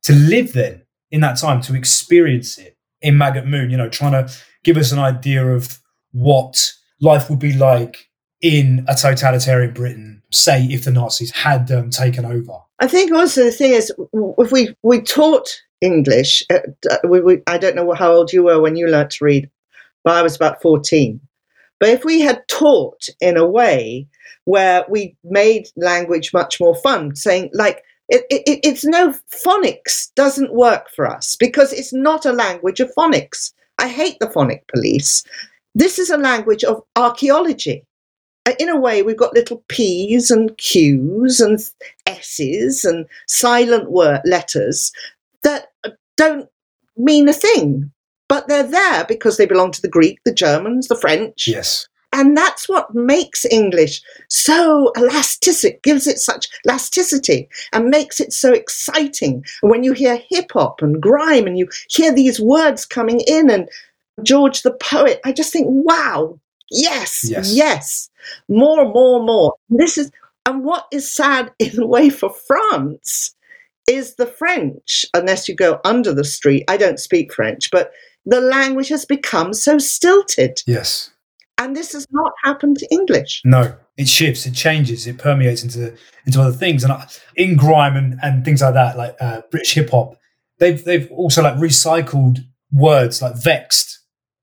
to 0.02 0.12
live 0.12 0.52
then 0.52 0.82
in 1.10 1.20
that 1.20 1.36
time 1.36 1.60
to 1.60 1.74
experience 1.74 2.58
it 2.58 2.76
in 3.02 3.18
maggot 3.18 3.46
moon 3.46 3.70
you 3.70 3.76
know 3.76 3.88
trying 3.88 4.12
to 4.12 4.32
give 4.64 4.76
us 4.76 4.92
an 4.92 4.98
idea 4.98 5.46
of 5.46 5.78
what 6.12 6.72
life 7.00 7.28
would 7.28 7.38
be 7.38 7.52
like 7.52 8.08
in 8.42 8.84
a 8.88 8.94
totalitarian 8.94 9.72
Britain, 9.72 10.22
say 10.30 10.64
if 10.64 10.84
the 10.84 10.90
Nazis 10.90 11.30
had 11.30 11.70
um, 11.70 11.90
taken 11.90 12.24
over. 12.24 12.58
I 12.80 12.88
think 12.88 13.12
also 13.12 13.44
the 13.44 13.52
thing 13.52 13.72
is, 13.72 13.92
if 14.12 14.50
we, 14.50 14.74
we 14.82 15.00
taught 15.00 15.48
English, 15.80 16.42
uh, 16.50 16.58
uh, 16.90 16.96
we, 17.08 17.20
we, 17.20 17.42
I 17.46 17.56
don't 17.56 17.76
know 17.76 17.92
how 17.92 18.12
old 18.12 18.32
you 18.32 18.42
were 18.42 18.60
when 18.60 18.76
you 18.76 18.88
learnt 18.88 19.12
to 19.12 19.24
read, 19.24 19.48
but 20.02 20.14
I 20.14 20.22
was 20.22 20.34
about 20.34 20.60
14. 20.60 21.20
But 21.78 21.90
if 21.90 22.04
we 22.04 22.20
had 22.20 22.46
taught 22.48 23.08
in 23.20 23.36
a 23.36 23.46
way 23.46 24.08
where 24.44 24.84
we 24.88 25.16
made 25.22 25.68
language 25.76 26.32
much 26.32 26.58
more 26.58 26.74
fun, 26.74 27.14
saying 27.14 27.50
like, 27.52 27.84
it, 28.08 28.24
it, 28.30 28.60
it's 28.62 28.84
no 28.84 29.14
phonics 29.44 30.12
doesn't 30.14 30.52
work 30.54 30.90
for 30.90 31.06
us 31.06 31.36
because 31.36 31.72
it's 31.72 31.92
not 31.92 32.26
a 32.26 32.32
language 32.32 32.80
of 32.80 32.92
phonics. 32.94 33.52
I 33.78 33.88
hate 33.88 34.18
the 34.20 34.30
phonic 34.30 34.66
police. 34.68 35.24
This 35.74 35.98
is 35.98 36.10
a 36.10 36.18
language 36.18 36.64
of 36.64 36.82
archaeology. 36.96 37.84
Uh, 38.46 38.52
In 38.58 38.68
a 38.68 38.78
way, 38.78 39.02
we've 39.02 39.16
got 39.16 39.34
little 39.34 39.64
P's 39.68 40.30
and 40.30 40.56
Q's 40.58 41.40
and 41.40 41.58
S's 42.06 42.84
and 42.84 43.06
silent 43.28 43.90
word 43.90 44.20
letters 44.24 44.92
that 45.42 45.68
uh, 45.84 45.90
don't 46.16 46.48
mean 46.96 47.28
a 47.28 47.32
thing, 47.32 47.90
but 48.28 48.48
they're 48.48 48.62
there 48.62 49.04
because 49.04 49.36
they 49.36 49.46
belong 49.46 49.70
to 49.72 49.82
the 49.82 49.88
Greek, 49.88 50.18
the 50.24 50.34
Germans, 50.34 50.88
the 50.88 50.96
French, 50.96 51.48
Yes. 51.48 51.88
And 52.12 52.36
that's 52.36 52.68
what 52.68 52.94
makes 52.94 53.44
English 53.46 54.02
so 54.28 54.92
elastic, 54.96 55.82
gives 55.82 56.06
it 56.06 56.18
such 56.18 56.48
elasticity 56.66 57.48
and 57.72 57.88
makes 57.88 58.20
it 58.20 58.32
so 58.32 58.52
exciting. 58.52 59.44
And 59.62 59.70
when 59.70 59.82
you 59.82 59.92
hear 59.92 60.20
hip 60.28 60.52
hop 60.52 60.82
and 60.82 61.00
grime 61.00 61.46
and 61.46 61.58
you 61.58 61.68
hear 61.88 62.12
these 62.12 62.40
words 62.40 62.84
coming 62.84 63.20
in 63.26 63.50
and 63.50 63.68
George 64.22 64.62
the 64.62 64.72
poet, 64.74 65.20
I 65.24 65.32
just 65.32 65.52
think, 65.52 65.66
wow, 65.68 66.38
yes, 66.70 67.24
Yes. 67.28 67.54
yes, 67.54 68.10
more, 68.48 68.84
more, 68.92 69.22
more. 69.24 69.54
This 69.70 69.96
is, 69.96 70.10
and 70.46 70.64
what 70.64 70.86
is 70.92 71.10
sad 71.10 71.50
in 71.58 71.80
a 71.80 71.86
way 71.86 72.10
for 72.10 72.30
France 72.30 73.34
is 73.88 74.14
the 74.16 74.26
French, 74.26 75.04
unless 75.14 75.48
you 75.48 75.56
go 75.56 75.80
under 75.84 76.12
the 76.12 76.24
street. 76.24 76.64
I 76.68 76.76
don't 76.76 77.00
speak 77.00 77.32
French, 77.32 77.70
but 77.70 77.90
the 78.24 78.40
language 78.40 78.88
has 78.88 79.04
become 79.04 79.52
so 79.52 79.78
stilted. 79.78 80.62
Yes. 80.66 81.10
And 81.62 81.76
this 81.76 81.92
has 81.92 82.06
not 82.10 82.32
happened 82.42 82.78
to 82.78 82.88
English. 82.90 83.42
No, 83.44 83.74
it 83.96 84.08
shifts, 84.08 84.46
it 84.46 84.54
changes, 84.54 85.06
it 85.06 85.18
permeates 85.18 85.62
into 85.62 85.94
into 86.26 86.40
other 86.40 86.52
things. 86.52 86.84
And 86.84 86.92
in 87.36 87.56
grime 87.56 87.96
and, 87.96 88.18
and 88.22 88.44
things 88.44 88.62
like 88.62 88.74
that, 88.74 88.96
like 88.96 89.16
uh, 89.20 89.42
British 89.50 89.74
hip 89.74 89.90
hop, 89.90 90.16
they've 90.58 90.82
they've 90.84 91.10
also 91.12 91.42
like 91.42 91.54
recycled 91.54 92.38
words 92.72 93.22
like 93.22 93.36
vexed, 93.36 94.00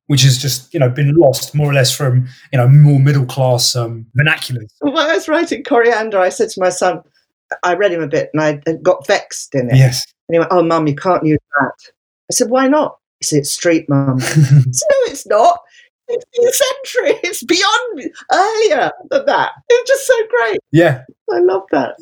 which 0.08 0.24
has 0.24 0.38
just 0.38 0.74
you 0.74 0.80
know 0.80 0.90
been 0.90 1.14
lost 1.16 1.54
more 1.54 1.70
or 1.70 1.74
less 1.74 1.96
from 1.96 2.28
you 2.52 2.58
know 2.58 2.68
more 2.68 3.00
middle 3.00 3.26
class 3.26 3.76
um, 3.76 4.06
vernaculars. 4.18 4.70
When 4.80 4.98
I 4.98 5.14
was 5.14 5.28
writing 5.28 5.64
Coriander, 5.64 6.20
I 6.20 6.30
said 6.30 6.50
to 6.50 6.60
my 6.60 6.70
son, 6.70 7.02
I 7.64 7.76
read 7.76 7.92
him 7.92 8.02
a 8.02 8.08
bit 8.08 8.30
and 8.34 8.42
I 8.42 8.74
got 8.82 9.08
vexed 9.08 9.56
in 9.56 9.70
it. 9.70 9.78
Yes. 9.78 10.06
And 10.28 10.36
he 10.36 10.40
went, 10.40 10.52
Oh, 10.52 10.64
mum, 10.64 10.88
you 10.88 10.96
can't 10.96 11.26
use 11.26 11.40
that. 11.60 11.74
I 12.32 12.34
said, 12.34 12.50
Why 12.50 12.68
not? 12.68 12.98
He 13.20 13.26
said, 13.26 13.40
It's 13.40 13.52
street, 13.52 13.90
mum. 13.90 14.20
No, 14.46 14.98
it's 15.08 15.28
not. 15.28 15.60
16th 16.10 16.54
century. 16.54 17.20
It's 17.24 17.44
beyond 17.44 18.12
earlier 18.32 18.92
than 19.10 19.26
that. 19.26 19.52
It's 19.70 19.90
just 19.90 20.08
so 20.08 20.14
great. 20.30 20.60
yeah. 20.72 21.04
I 21.32 21.40
love 21.40 21.64
that. 21.72 21.96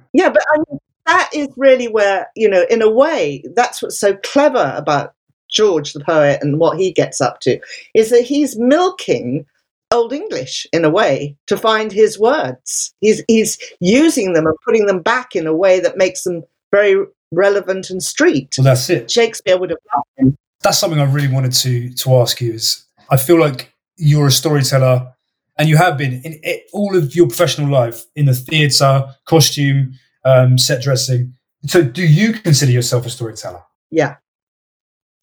Yeah, 0.12 0.28
but 0.28 0.42
I 0.52 0.58
mean, 0.58 0.80
that 1.06 1.30
is 1.32 1.46
really 1.56 1.86
where, 1.86 2.28
you 2.34 2.48
know, 2.48 2.66
in 2.68 2.82
a 2.82 2.90
way, 2.90 3.44
that's 3.54 3.80
what's 3.80 3.96
so 3.98 4.16
clever 4.24 4.74
about 4.76 5.14
George 5.48 5.92
the 5.92 6.00
poet 6.00 6.40
and 6.42 6.58
what 6.58 6.78
he 6.80 6.90
gets 6.92 7.20
up 7.20 7.38
to 7.42 7.60
is 7.94 8.10
that 8.10 8.22
he's 8.22 8.58
milking 8.58 9.46
Old 9.92 10.12
English 10.12 10.66
in 10.72 10.84
a 10.84 10.90
way 10.90 11.36
to 11.46 11.56
find 11.56 11.92
his 11.92 12.18
words. 12.18 12.92
He's 13.00 13.22
he's 13.28 13.56
using 13.78 14.32
them 14.32 14.46
and 14.46 14.56
putting 14.64 14.86
them 14.86 15.00
back 15.00 15.36
in 15.36 15.46
a 15.46 15.54
way 15.54 15.78
that 15.80 15.96
makes 15.96 16.24
them 16.24 16.42
very 16.72 17.04
relevant 17.32 17.88
and 17.90 18.02
street. 18.02 18.54
well, 18.58 18.64
that's 18.64 18.90
it. 18.90 19.10
Shakespeare 19.10 19.58
would 19.58 19.70
have 19.70 19.78
loved 19.94 20.08
him. 20.16 20.36
that's 20.62 20.78
something 20.78 21.00
I 21.00 21.04
really 21.04 21.32
wanted 21.32 21.52
to 21.52 21.92
to 21.92 22.14
ask 22.16 22.40
you. 22.40 22.54
Is 22.54 22.84
I 23.10 23.16
feel 23.16 23.38
like 23.38 23.74
you're 23.96 24.28
a 24.28 24.32
storyteller, 24.32 25.12
and 25.58 25.68
you 25.68 25.76
have 25.76 25.98
been 25.98 26.12
in 26.12 26.40
it, 26.42 26.64
all 26.72 26.96
of 26.96 27.14
your 27.14 27.26
professional 27.26 27.70
life 27.70 28.04
in 28.14 28.26
the 28.26 28.34
theatre, 28.34 29.14
costume, 29.26 29.92
um, 30.24 30.56
set 30.56 30.82
dressing. 30.82 31.34
So, 31.66 31.82
do 31.82 32.02
you 32.02 32.32
consider 32.32 32.72
yourself 32.72 33.04
a 33.04 33.10
storyteller? 33.10 33.62
Yeah, 33.90 34.16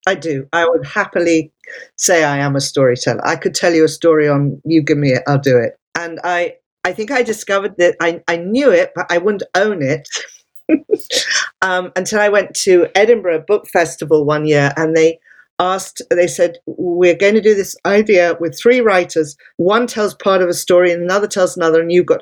I 0.07 0.15
do. 0.15 0.47
I 0.53 0.67
would 0.67 0.85
happily 0.85 1.51
say 1.97 2.23
I 2.23 2.37
am 2.37 2.55
a 2.55 2.61
storyteller. 2.61 3.25
I 3.27 3.35
could 3.35 3.53
tell 3.53 3.73
you 3.73 3.83
a 3.83 3.89
story 3.89 4.27
on 4.27 4.61
you 4.63 4.81
give 4.81 4.97
me 4.97 5.11
it, 5.11 5.23
I'll 5.27 5.37
do 5.37 5.57
it. 5.57 5.77
And 5.95 6.19
I, 6.23 6.55
I 6.83 6.93
think 6.93 7.11
I 7.11 7.23
discovered 7.23 7.75
that 7.77 7.95
I, 7.99 8.21
I 8.27 8.37
knew 8.37 8.71
it, 8.71 8.93
but 8.95 9.05
I 9.09 9.17
wouldn't 9.17 9.43
own 9.55 9.81
it 9.81 10.07
um, 11.61 11.91
until 11.95 12.19
I 12.19 12.29
went 12.29 12.55
to 12.63 12.87
Edinburgh 12.95 13.43
Book 13.47 13.67
Festival 13.67 14.25
one 14.25 14.45
year, 14.45 14.71
and 14.77 14.95
they 14.95 15.19
asked, 15.59 16.01
they 16.09 16.27
said, 16.27 16.57
we're 16.65 17.15
going 17.15 17.33
to 17.33 17.41
do 17.41 17.55
this 17.55 17.75
idea 17.85 18.37
with 18.39 18.59
three 18.59 18.81
writers. 18.81 19.35
One 19.57 19.87
tells 19.87 20.13
part 20.15 20.41
of 20.41 20.49
a 20.49 20.53
story, 20.53 20.91
and 20.91 21.01
another 21.01 21.27
tells 21.27 21.57
another, 21.57 21.81
and 21.81 21.91
you've 21.91 22.05
got. 22.05 22.21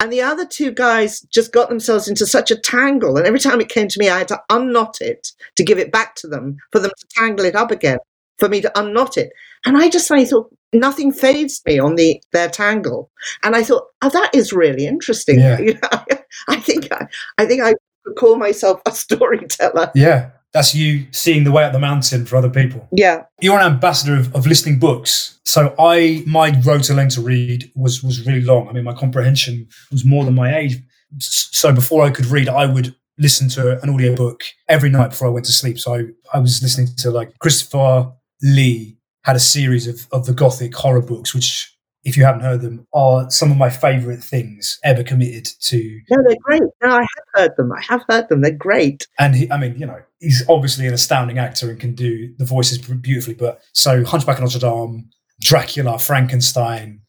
And 0.00 0.12
the 0.12 0.22
other 0.22 0.46
two 0.46 0.70
guys 0.70 1.22
just 1.22 1.52
got 1.52 1.68
themselves 1.68 2.08
into 2.08 2.24
such 2.24 2.52
a 2.52 2.56
tangle. 2.56 3.16
And 3.16 3.26
every 3.26 3.40
time 3.40 3.60
it 3.60 3.68
came 3.68 3.88
to 3.88 3.98
me, 3.98 4.08
I 4.08 4.18
had 4.18 4.28
to 4.28 4.40
unknot 4.48 5.00
it 5.00 5.32
to 5.56 5.64
give 5.64 5.78
it 5.78 5.90
back 5.90 6.14
to 6.16 6.28
them, 6.28 6.56
for 6.70 6.78
them 6.78 6.92
to 6.96 7.06
tangle 7.16 7.44
it 7.44 7.56
up 7.56 7.72
again, 7.72 7.98
for 8.38 8.48
me 8.48 8.60
to 8.60 8.78
unknot 8.78 9.16
it. 9.16 9.32
And 9.64 9.76
I 9.76 9.88
just 9.88 10.10
I 10.12 10.24
thought 10.24 10.54
nothing 10.72 11.12
phased 11.12 11.66
me 11.66 11.78
on 11.78 11.96
the 11.96 12.22
their 12.32 12.48
tangle. 12.48 13.10
And 13.42 13.56
I 13.56 13.64
thought, 13.64 13.84
oh, 14.02 14.10
that 14.10 14.34
is 14.34 14.52
really 14.52 14.86
interesting. 14.86 15.40
Yeah. 15.40 15.58
You 15.58 15.74
know, 15.82 16.04
I 16.48 16.56
think 16.60 16.92
I, 16.92 17.08
I 17.38 17.46
think 17.46 17.62
I 17.62 17.74
could 18.04 18.16
call 18.16 18.36
myself 18.36 18.80
a 18.86 18.90
storyteller. 18.92 19.90
Yeah, 19.94 20.30
that's 20.58 20.74
you 20.74 21.06
seeing 21.12 21.44
the 21.44 21.52
way 21.52 21.62
up 21.62 21.72
the 21.72 21.78
mountain 21.78 22.26
for 22.26 22.36
other 22.36 22.50
people. 22.50 22.88
Yeah. 22.90 23.22
You're 23.40 23.60
an 23.60 23.72
ambassador 23.74 24.16
of, 24.16 24.34
of 24.34 24.44
listening 24.44 24.80
books. 24.80 25.38
So 25.44 25.72
I 25.78 26.24
my 26.26 26.50
road 26.62 26.82
to 26.84 26.94
learn 26.94 27.10
to 27.10 27.20
read 27.20 27.70
was 27.76 28.02
was 28.02 28.26
really 28.26 28.42
long. 28.42 28.68
I 28.68 28.72
mean, 28.72 28.82
my 28.82 28.92
comprehension 28.92 29.68
was 29.92 30.04
more 30.04 30.24
than 30.24 30.34
my 30.34 30.58
age. 30.58 30.76
So 31.20 31.72
before 31.72 32.02
I 32.02 32.10
could 32.10 32.26
read, 32.26 32.48
I 32.48 32.66
would 32.66 32.96
listen 33.18 33.48
to 33.50 33.80
an 33.82 33.88
audiobook 33.88 34.42
every 34.68 34.90
night 34.90 35.10
before 35.10 35.28
I 35.28 35.30
went 35.30 35.46
to 35.46 35.52
sleep. 35.52 35.78
So 35.78 35.94
I, 35.94 36.04
I 36.34 36.40
was 36.40 36.60
listening 36.60 36.88
to 36.98 37.10
like 37.12 37.38
Christopher 37.38 38.12
Lee 38.42 38.98
had 39.22 39.36
a 39.36 39.40
series 39.40 39.86
of, 39.86 40.08
of 40.10 40.26
the 40.26 40.34
gothic 40.34 40.74
horror 40.74 41.02
books, 41.02 41.34
which 41.34 41.72
if 42.08 42.16
you 42.16 42.24
haven't 42.24 42.40
heard 42.40 42.62
them, 42.62 42.86
are 42.92 43.30
some 43.30 43.50
of 43.50 43.56
my 43.56 43.70
favorite 43.70 44.22
things 44.24 44.78
ever 44.82 45.02
committed 45.02 45.46
to 45.60 46.00
No, 46.10 46.18
they're 46.26 46.36
great. 46.42 46.62
No, 46.82 46.90
I 46.90 47.00
have 47.00 47.24
heard 47.34 47.56
them. 47.56 47.72
I 47.72 47.80
have 47.82 48.02
heard 48.08 48.28
them. 48.28 48.40
They're 48.40 48.50
great. 48.50 49.06
and 49.18 49.34
he, 49.34 49.50
I 49.50 49.58
mean, 49.58 49.78
you 49.78 49.86
know, 49.86 50.00
he's 50.20 50.42
obviously 50.48 50.86
an 50.86 50.94
astounding 50.94 51.38
actor 51.38 51.70
and 51.70 51.78
can 51.78 51.94
do 51.94 52.34
the 52.38 52.44
voices 52.44 52.78
beautifully. 52.78 53.34
But 53.34 53.60
so 53.72 54.04
Hunchback 54.04 54.38
of 54.38 54.44
Notre 54.44 54.58
Dame, 54.58 55.10
Dracula, 55.40 55.98
Frankenstein, 55.98 57.02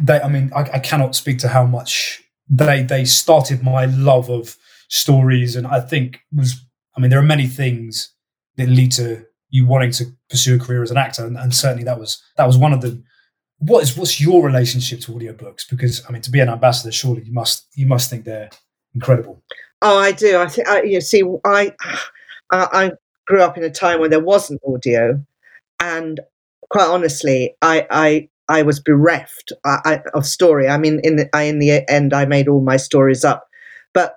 they, 0.00 0.20
I 0.20 0.28
mean, 0.28 0.52
I, 0.54 0.60
I 0.74 0.78
cannot 0.78 1.14
speak 1.14 1.38
to 1.38 1.48
how 1.48 1.64
much 1.64 2.22
they 2.48 2.82
they 2.82 3.04
started 3.04 3.62
my 3.62 3.86
love 3.86 4.28
of 4.28 4.56
stories, 4.88 5.56
and 5.56 5.66
I 5.66 5.80
think 5.80 6.20
was, 6.32 6.60
I 6.96 7.00
mean, 7.00 7.10
there 7.10 7.18
are 7.18 7.24
many 7.24 7.46
things 7.46 8.12
that 8.56 8.68
lead 8.68 8.92
to 8.92 9.24
you 9.48 9.66
wanting 9.66 9.92
to 9.92 10.06
pursue 10.28 10.56
a 10.56 10.58
career 10.58 10.82
as 10.82 10.90
an 10.90 10.98
actor, 10.98 11.24
and, 11.24 11.38
and 11.38 11.54
certainly 11.54 11.84
that 11.84 11.98
was 11.98 12.22
that 12.36 12.46
was 12.46 12.58
one 12.58 12.72
of 12.72 12.82
them. 12.82 13.04
What 13.62 13.84
is 13.84 13.96
what's 13.96 14.20
your 14.20 14.44
relationship 14.44 15.00
to 15.02 15.12
audiobooks? 15.12 15.68
Because 15.70 16.04
I 16.08 16.12
mean, 16.12 16.22
to 16.22 16.30
be 16.30 16.40
an 16.40 16.48
ambassador, 16.48 16.90
surely 16.90 17.22
you 17.22 17.32
must 17.32 17.68
you 17.74 17.86
must 17.86 18.10
think 18.10 18.24
they're 18.24 18.50
incredible. 18.94 19.42
Oh, 19.82 19.98
I 19.98 20.12
do. 20.12 20.38
I 20.38 20.48
think 20.48 20.68
I, 20.68 20.82
you 20.82 21.00
see, 21.00 21.22
I, 21.44 21.72
I 22.50 22.92
grew 23.26 23.42
up 23.42 23.56
in 23.56 23.64
a 23.64 23.70
time 23.70 24.00
when 24.00 24.10
there 24.10 24.20
wasn't 24.20 24.60
audio, 24.66 25.24
and 25.80 26.20
quite 26.70 26.88
honestly, 26.88 27.54
I 27.62 27.86
I, 27.90 28.28
I 28.48 28.62
was 28.62 28.80
bereft 28.80 29.52
of 30.14 30.26
story. 30.26 30.68
I 30.68 30.78
mean, 30.78 31.00
in 31.02 31.16
the, 31.16 31.28
I, 31.32 31.42
in 31.42 31.58
the 31.58 31.88
end, 31.88 32.12
I 32.12 32.24
made 32.24 32.48
all 32.48 32.60
my 32.60 32.76
stories 32.76 33.24
up. 33.24 33.48
But 33.94 34.14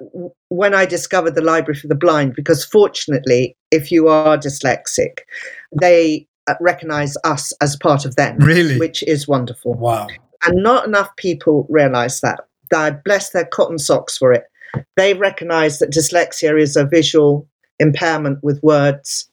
when 0.50 0.74
I 0.74 0.86
discovered 0.86 1.36
the 1.36 1.42
Library 1.42 1.78
for 1.78 1.88
the 1.88 1.96
Blind, 1.96 2.34
because 2.36 2.64
fortunately, 2.64 3.58
if 3.72 3.92
you 3.92 4.08
are 4.08 4.38
dyslexic, 4.38 5.20
they 5.80 6.28
Uh, 6.48 6.54
recognize 6.62 7.16
us 7.24 7.52
as 7.62 7.76
part 7.76 8.06
of 8.06 8.16
them, 8.18 8.38
Really? 8.38 8.78
which 8.80 9.02
is 9.04 9.28
wonderful. 9.28 9.74
Wow. 9.74 10.08
And 10.46 10.62
not 10.62 10.86
enough 10.86 11.16
people 11.16 11.66
realize 11.70 12.22
that. 12.22 12.42
God 12.70 13.02
bless 13.04 13.32
their 13.32 13.46
cotton 13.46 13.80
socks 13.80 14.18
for 14.18 14.32
it. 14.32 14.44
They 14.96 15.14
recognize 15.16 15.80
that 15.80 15.92
dyslexia 15.92 16.60
is 16.62 16.76
a 16.76 16.86
visual 16.86 17.48
impairment 17.80 18.44
with 18.44 18.62
words. 18.62 19.28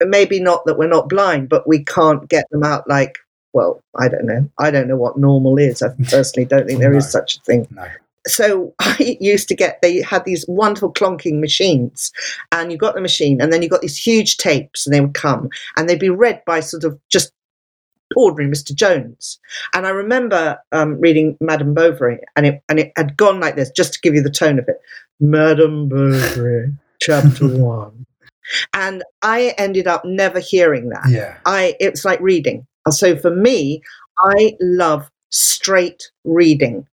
Maybe 0.00 0.38
not 0.40 0.64
that 0.66 0.78
we're 0.78 0.88
not 0.88 1.08
blind, 1.08 1.48
but 1.48 1.66
we 1.66 1.84
can't 1.84 2.28
get 2.28 2.48
them 2.50 2.62
out 2.62 2.88
like, 2.88 3.18
well, 3.52 3.80
I 3.98 4.08
don't 4.08 4.24
know. 4.26 4.48
I 4.58 4.70
don't 4.70 4.88
know 4.88 4.96
what 4.96 5.18
normal 5.18 5.58
is. 5.58 5.82
I 5.82 5.88
personally 6.10 6.44
don't 6.46 6.66
think 6.66 6.80
there 6.80 6.94
is 6.94 7.06
No. 7.06 7.10
such 7.20 7.36
a 7.36 7.40
thing 7.40 7.66
No. 7.70 7.86
So 8.26 8.74
I 8.80 9.16
used 9.20 9.48
to 9.48 9.54
get 9.54 9.80
they 9.82 10.02
had 10.02 10.24
these 10.24 10.44
wonderful 10.48 10.92
clonking 10.92 11.40
machines, 11.40 12.12
and 12.50 12.70
you 12.70 12.78
got 12.78 12.94
the 12.94 13.00
machine, 13.00 13.40
and 13.40 13.52
then 13.52 13.62
you 13.62 13.68
got 13.68 13.80
these 13.80 13.98
huge 13.98 14.36
tapes, 14.36 14.86
and 14.86 14.94
they 14.94 15.00
would 15.00 15.14
come, 15.14 15.48
and 15.76 15.88
they'd 15.88 15.98
be 15.98 16.10
read 16.10 16.42
by 16.46 16.60
sort 16.60 16.84
of 16.84 16.98
just 17.08 17.32
ordinary 18.14 18.50
Mr. 18.50 18.74
Jones. 18.74 19.38
And 19.74 19.86
I 19.86 19.90
remember 19.90 20.58
um, 20.72 21.00
reading 21.00 21.36
Madame 21.40 21.74
Bovary, 21.74 22.18
and 22.36 22.46
it 22.46 22.62
and 22.68 22.78
it 22.78 22.92
had 22.96 23.16
gone 23.16 23.40
like 23.40 23.56
this, 23.56 23.70
just 23.70 23.94
to 23.94 24.00
give 24.00 24.14
you 24.14 24.22
the 24.22 24.30
tone 24.30 24.58
of 24.58 24.68
it. 24.68 24.76
Madame 25.20 25.88
Bovary, 25.88 26.72
chapter 27.00 27.48
one, 27.48 28.06
and 28.74 29.02
I 29.22 29.54
ended 29.58 29.86
up 29.86 30.04
never 30.04 30.40
hearing 30.40 30.88
that. 30.90 31.08
Yeah. 31.08 31.36
I 31.46 31.76
it's 31.80 32.04
like 32.04 32.20
reading. 32.20 32.66
So 32.90 33.16
for 33.16 33.34
me, 33.34 33.80
I 34.18 34.56
love 34.60 35.08
straight 35.30 36.10
reading. 36.24 36.86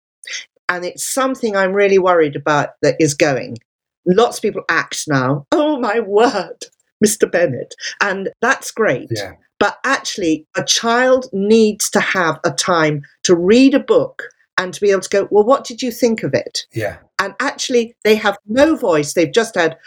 And 0.69 0.85
it's 0.85 1.03
something 1.05 1.55
I'm 1.55 1.73
really 1.73 1.99
worried 1.99 2.35
about 2.35 2.69
that 2.81 2.95
is 2.99 3.13
going. 3.13 3.57
Lots 4.05 4.37
of 4.37 4.41
people 4.43 4.63
act 4.69 5.03
now. 5.07 5.45
Oh 5.53 5.79
my 5.79 5.99
word, 5.99 6.57
Mr. 7.05 7.31
Bennett. 7.31 7.73
And 8.01 8.29
that's 8.41 8.71
great. 8.71 9.07
Yeah. 9.11 9.33
But 9.59 9.77
actually, 9.85 10.45
a 10.57 10.63
child 10.63 11.27
needs 11.33 11.89
to 11.91 11.99
have 11.99 12.39
a 12.45 12.51
time 12.51 13.01
to 13.23 13.35
read 13.35 13.73
a 13.73 13.79
book 13.79 14.23
and 14.57 14.73
to 14.73 14.81
be 14.81 14.91
able 14.91 15.01
to 15.01 15.09
go, 15.09 15.27
well, 15.31 15.43
what 15.45 15.63
did 15.63 15.81
you 15.81 15.91
think 15.91 16.23
of 16.23 16.33
it? 16.33 16.65
Yeah. 16.73 16.97
and 17.21 17.33
actually 17.39 17.95
they 18.03 18.15
have 18.15 18.37
no 18.47 18.75
voice. 18.75 19.13
They've 19.13 19.31
just 19.31 19.55
had 19.55 19.77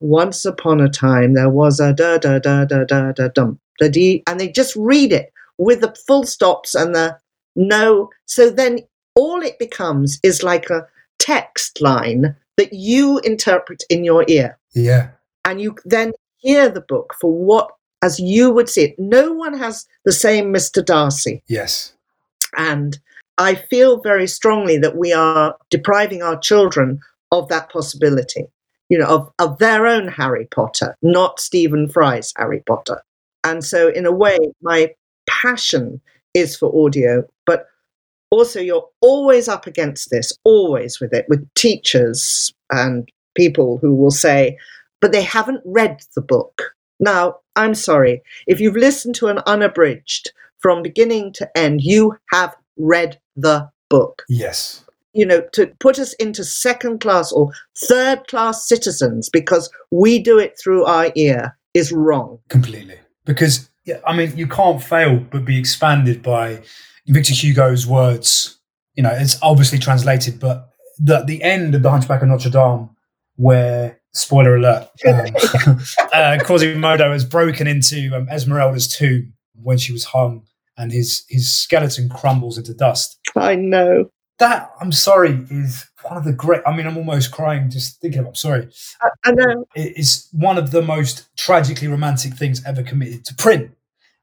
once 0.00 0.44
upon 0.44 0.80
a 0.80 0.88
time 0.88 1.34
there 1.34 1.50
was 1.50 1.78
a 1.80 1.92
da 1.92 2.18
da 2.18 2.38
da 2.38 2.64
da 2.64 2.84
da 2.84 3.12
da 3.12 3.28
dum 3.28 3.58
da 3.78 3.88
dee, 3.88 4.22
and 4.26 4.38
they 4.40 4.48
just 4.48 4.74
read 4.76 5.12
it 5.12 5.32
with 5.58 5.80
the 5.80 5.94
full 6.06 6.24
stops 6.24 6.74
and 6.74 6.94
the 6.94 7.16
no. 7.56 8.08
So 8.26 8.50
then 8.50 8.80
all 9.14 9.42
it 9.42 9.58
becomes 9.58 10.18
is 10.22 10.42
like 10.42 10.70
a 10.70 10.86
text 11.18 11.80
line 11.80 12.34
that 12.56 12.72
you 12.72 13.18
interpret 13.20 13.82
in 13.88 14.04
your 14.04 14.24
ear. 14.28 14.58
Yeah. 14.74 15.10
And 15.44 15.60
you 15.60 15.76
then 15.84 16.12
hear 16.38 16.68
the 16.68 16.80
book 16.80 17.14
for 17.20 17.32
what, 17.32 17.70
as 18.02 18.18
you 18.18 18.50
would 18.50 18.68
see 18.68 18.84
it. 18.84 18.98
No 18.98 19.32
one 19.32 19.56
has 19.56 19.86
the 20.04 20.12
same 20.12 20.52
Mr. 20.52 20.84
Darcy. 20.84 21.42
Yes. 21.48 21.92
And 22.56 22.98
I 23.38 23.54
feel 23.54 24.00
very 24.00 24.26
strongly 24.26 24.78
that 24.78 24.96
we 24.96 25.12
are 25.12 25.56
depriving 25.70 26.22
our 26.22 26.38
children 26.38 27.00
of 27.32 27.48
that 27.48 27.70
possibility, 27.70 28.44
you 28.88 28.98
know, 28.98 29.06
of, 29.06 29.32
of 29.38 29.58
their 29.58 29.86
own 29.86 30.08
Harry 30.08 30.46
Potter, 30.54 30.96
not 31.02 31.40
Stephen 31.40 31.88
Fry's 31.88 32.34
Harry 32.36 32.62
Potter. 32.66 33.02
And 33.44 33.64
so, 33.64 33.88
in 33.88 34.04
a 34.04 34.12
way, 34.12 34.38
my 34.60 34.92
passion 35.28 36.00
is 36.34 36.56
for 36.56 36.86
audio, 36.86 37.24
but 37.46 37.66
also 38.30 38.60
you're 38.60 38.88
always 39.00 39.48
up 39.48 39.66
against 39.66 40.10
this, 40.10 40.32
always 40.44 41.00
with 41.00 41.12
it, 41.12 41.26
with 41.28 41.46
teachers 41.54 42.52
and 42.70 43.08
people 43.34 43.78
who 43.78 43.94
will 43.94 44.10
say, 44.10 44.56
but 45.00 45.12
they 45.12 45.22
haven't 45.22 45.62
read 45.64 46.02
the 46.14 46.22
book. 46.22 46.74
Now, 46.98 47.38
I'm 47.56 47.74
sorry, 47.74 48.22
if 48.46 48.60
you've 48.60 48.76
listened 48.76 49.14
to 49.16 49.28
an 49.28 49.40
unabridged 49.46 50.32
from 50.58 50.82
beginning 50.82 51.32
to 51.34 51.58
end, 51.58 51.80
you 51.82 52.16
have 52.30 52.54
read 52.76 53.18
the 53.36 53.70
book. 53.88 54.24
Yes. 54.28 54.84
You 55.12 55.26
know, 55.26 55.40
to 55.52 55.66
put 55.80 55.98
us 55.98 56.12
into 56.14 56.44
second 56.44 57.00
class 57.00 57.32
or 57.32 57.50
third 57.76 58.28
class 58.28 58.68
citizens 58.68 59.28
because 59.28 59.70
we 59.90 60.18
do 60.18 60.38
it 60.38 60.58
through 60.62 60.84
our 60.84 61.10
ear 61.16 61.56
is 61.74 61.90
wrong. 61.90 62.38
Completely. 62.48 62.98
Because, 63.24 63.70
yeah, 63.84 64.00
I 64.06 64.14
mean, 64.14 64.36
you 64.36 64.46
can't 64.46 64.82
fail 64.82 65.18
but 65.18 65.44
be 65.44 65.58
expanded 65.58 66.22
by 66.22 66.62
Victor 67.10 67.34
Hugo's 67.34 67.86
words. 67.86 68.58
You 68.94 69.02
know, 69.02 69.10
it's 69.12 69.38
obviously 69.42 69.78
translated, 69.78 70.40
but 70.40 70.70
the, 70.98 71.24
the 71.24 71.42
end 71.42 71.74
of 71.74 71.82
The 71.82 71.90
Hunchback 71.90 72.22
of 72.22 72.28
Notre 72.28 72.50
Dame, 72.50 72.90
where 73.36 74.00
spoiler 74.12 74.56
alert, 74.56 74.88
um, 75.06 75.26
uh, 76.12 76.38
Quasimodo 76.44 77.12
has 77.12 77.24
broken 77.24 77.66
into 77.66 78.10
um, 78.14 78.28
Esmeralda's 78.28 78.88
tomb 78.88 79.32
when 79.54 79.78
she 79.78 79.92
was 79.92 80.04
hung, 80.04 80.44
and 80.76 80.92
his 80.92 81.24
his 81.28 81.52
skeleton 81.52 82.08
crumbles 82.08 82.58
into 82.58 82.74
dust. 82.74 83.18
I 83.36 83.54
know. 83.56 84.10
That 84.38 84.70
I'm 84.80 84.92
sorry 84.92 85.46
is 85.50 85.86
one 86.02 86.16
of 86.16 86.24
the 86.24 86.32
great. 86.32 86.62
I 86.66 86.74
mean, 86.74 86.86
I'm 86.86 86.96
almost 86.96 87.30
crying 87.30 87.70
just 87.70 88.00
thinking 88.00 88.20
of. 88.20 88.26
I'm 88.26 88.34
sorry. 88.34 88.68
I, 89.02 89.08
I 89.24 89.32
know. 89.32 89.66
It 89.74 89.98
is 89.98 90.28
one 90.32 90.58
of 90.58 90.70
the 90.70 90.82
most 90.82 91.28
tragically 91.36 91.88
romantic 91.88 92.34
things 92.34 92.64
ever 92.64 92.82
committed 92.82 93.24
to 93.26 93.34
print, 93.34 93.70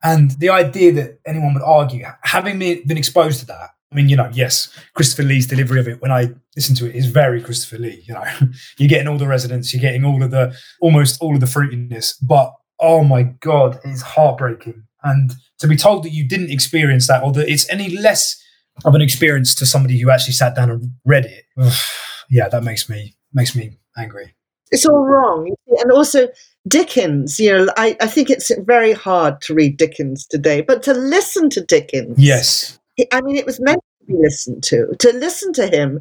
and 0.03 0.31
the 0.31 0.49
idea 0.49 0.91
that 0.93 1.19
anyone 1.25 1.53
would 1.53 1.63
argue, 1.63 2.05
having 2.21 2.59
been 2.59 2.97
exposed 2.97 3.39
to 3.41 3.45
that, 3.47 3.69
I 3.91 3.95
mean, 3.95 4.09
you 4.09 4.15
know, 4.15 4.29
yes, 4.33 4.69
Christopher 4.95 5.23
Lee's 5.23 5.47
delivery 5.47 5.79
of 5.79 5.87
it 5.87 6.01
when 6.01 6.11
I 6.11 6.29
listen 6.55 6.75
to 6.75 6.87
it 6.87 6.95
is 6.95 7.05
very 7.05 7.41
Christopher 7.41 7.77
Lee. 7.77 8.03
You 8.05 8.15
know, 8.15 8.23
you're 8.77 8.89
getting 8.89 9.07
all 9.07 9.17
the 9.17 9.27
resonance, 9.27 9.73
you're 9.73 9.81
getting 9.81 10.03
all 10.03 10.21
of 10.21 10.31
the 10.31 10.55
almost 10.81 11.21
all 11.21 11.33
of 11.33 11.39
the 11.39 11.47
fruitiness, 11.47 12.15
but 12.21 12.53
oh 12.79 13.03
my 13.03 13.23
god, 13.23 13.79
it's 13.85 14.01
heartbreaking. 14.01 14.83
And 15.03 15.31
to 15.59 15.67
be 15.67 15.77
told 15.77 16.03
that 16.03 16.11
you 16.11 16.27
didn't 16.27 16.51
experience 16.51 17.07
that, 17.07 17.23
or 17.23 17.31
that 17.33 17.49
it's 17.49 17.69
any 17.69 17.89
less 17.89 18.41
of 18.83 18.93
an 18.93 19.01
experience 19.01 19.55
to 19.55 19.65
somebody 19.65 19.99
who 19.99 20.11
actually 20.11 20.33
sat 20.33 20.55
down 20.55 20.69
and 20.69 20.91
read 21.05 21.25
it, 21.25 21.45
yeah, 22.29 22.49
that 22.49 22.63
makes 22.63 22.89
me 22.89 23.15
makes 23.33 23.55
me 23.55 23.77
angry. 23.97 24.35
It's 24.72 24.86
all 24.86 25.05
wrong, 25.05 25.53
and 25.68 25.91
also 25.91 26.28
Dickens. 26.68 27.39
You 27.39 27.65
know, 27.65 27.74
I, 27.78 27.95
I 28.01 28.07
think 28.07 28.30
it's 28.30 28.51
very 28.59 28.93
hard 28.93 29.41
to 29.41 29.53
read 29.53 29.78
Dickens 29.78 30.26
today, 30.26 30.61
but 30.61 30.84
to 30.84 30.93
listen 30.93 31.49
to 31.51 31.61
Dickens, 31.63 32.18
Yes, 32.18 32.80
I 33.11 33.22
mean, 33.22 33.36
it 33.36 33.45
was 33.45 33.59
meant 33.59 33.82
to 33.99 34.05
be 34.13 34.20
listened 34.20 34.63
to. 34.63 34.88
To 34.99 35.13
listen 35.13 35.53
to 35.53 35.68
him 35.68 35.99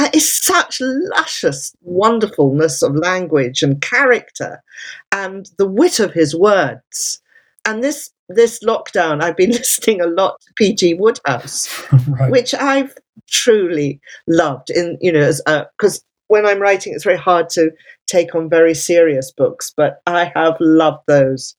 uh, 0.00 0.08
is 0.12 0.44
such 0.44 0.80
luscious 0.80 1.74
wonderfulness 1.82 2.82
of 2.82 2.96
language 2.96 3.62
and 3.62 3.80
character, 3.80 4.62
and 5.10 5.50
the 5.58 5.66
wit 5.66 6.00
of 6.00 6.12
his 6.12 6.34
words. 6.34 7.20
And 7.64 7.82
this 7.82 8.10
this 8.28 8.62
lockdown, 8.64 9.22
I've 9.22 9.36
been 9.36 9.50
listening 9.52 10.00
a 10.00 10.06
lot 10.06 10.40
to 10.40 10.52
P.G. 10.56 10.94
Wodehouse, 10.94 11.68
right. 12.08 12.30
which 12.30 12.54
I've 12.54 12.96
truly 13.28 14.00
loved. 14.26 14.70
In 14.70 14.98
you 15.00 15.12
know, 15.12 15.30
because 15.78 16.04
when 16.32 16.46
I'm 16.46 16.60
writing, 16.60 16.94
it's 16.94 17.04
very 17.04 17.18
hard 17.18 17.50
to 17.50 17.72
take 18.06 18.34
on 18.34 18.48
very 18.48 18.72
serious 18.72 19.30
books, 19.30 19.70
but 19.76 20.00
I 20.06 20.32
have 20.34 20.56
loved 20.60 21.02
those. 21.06 21.54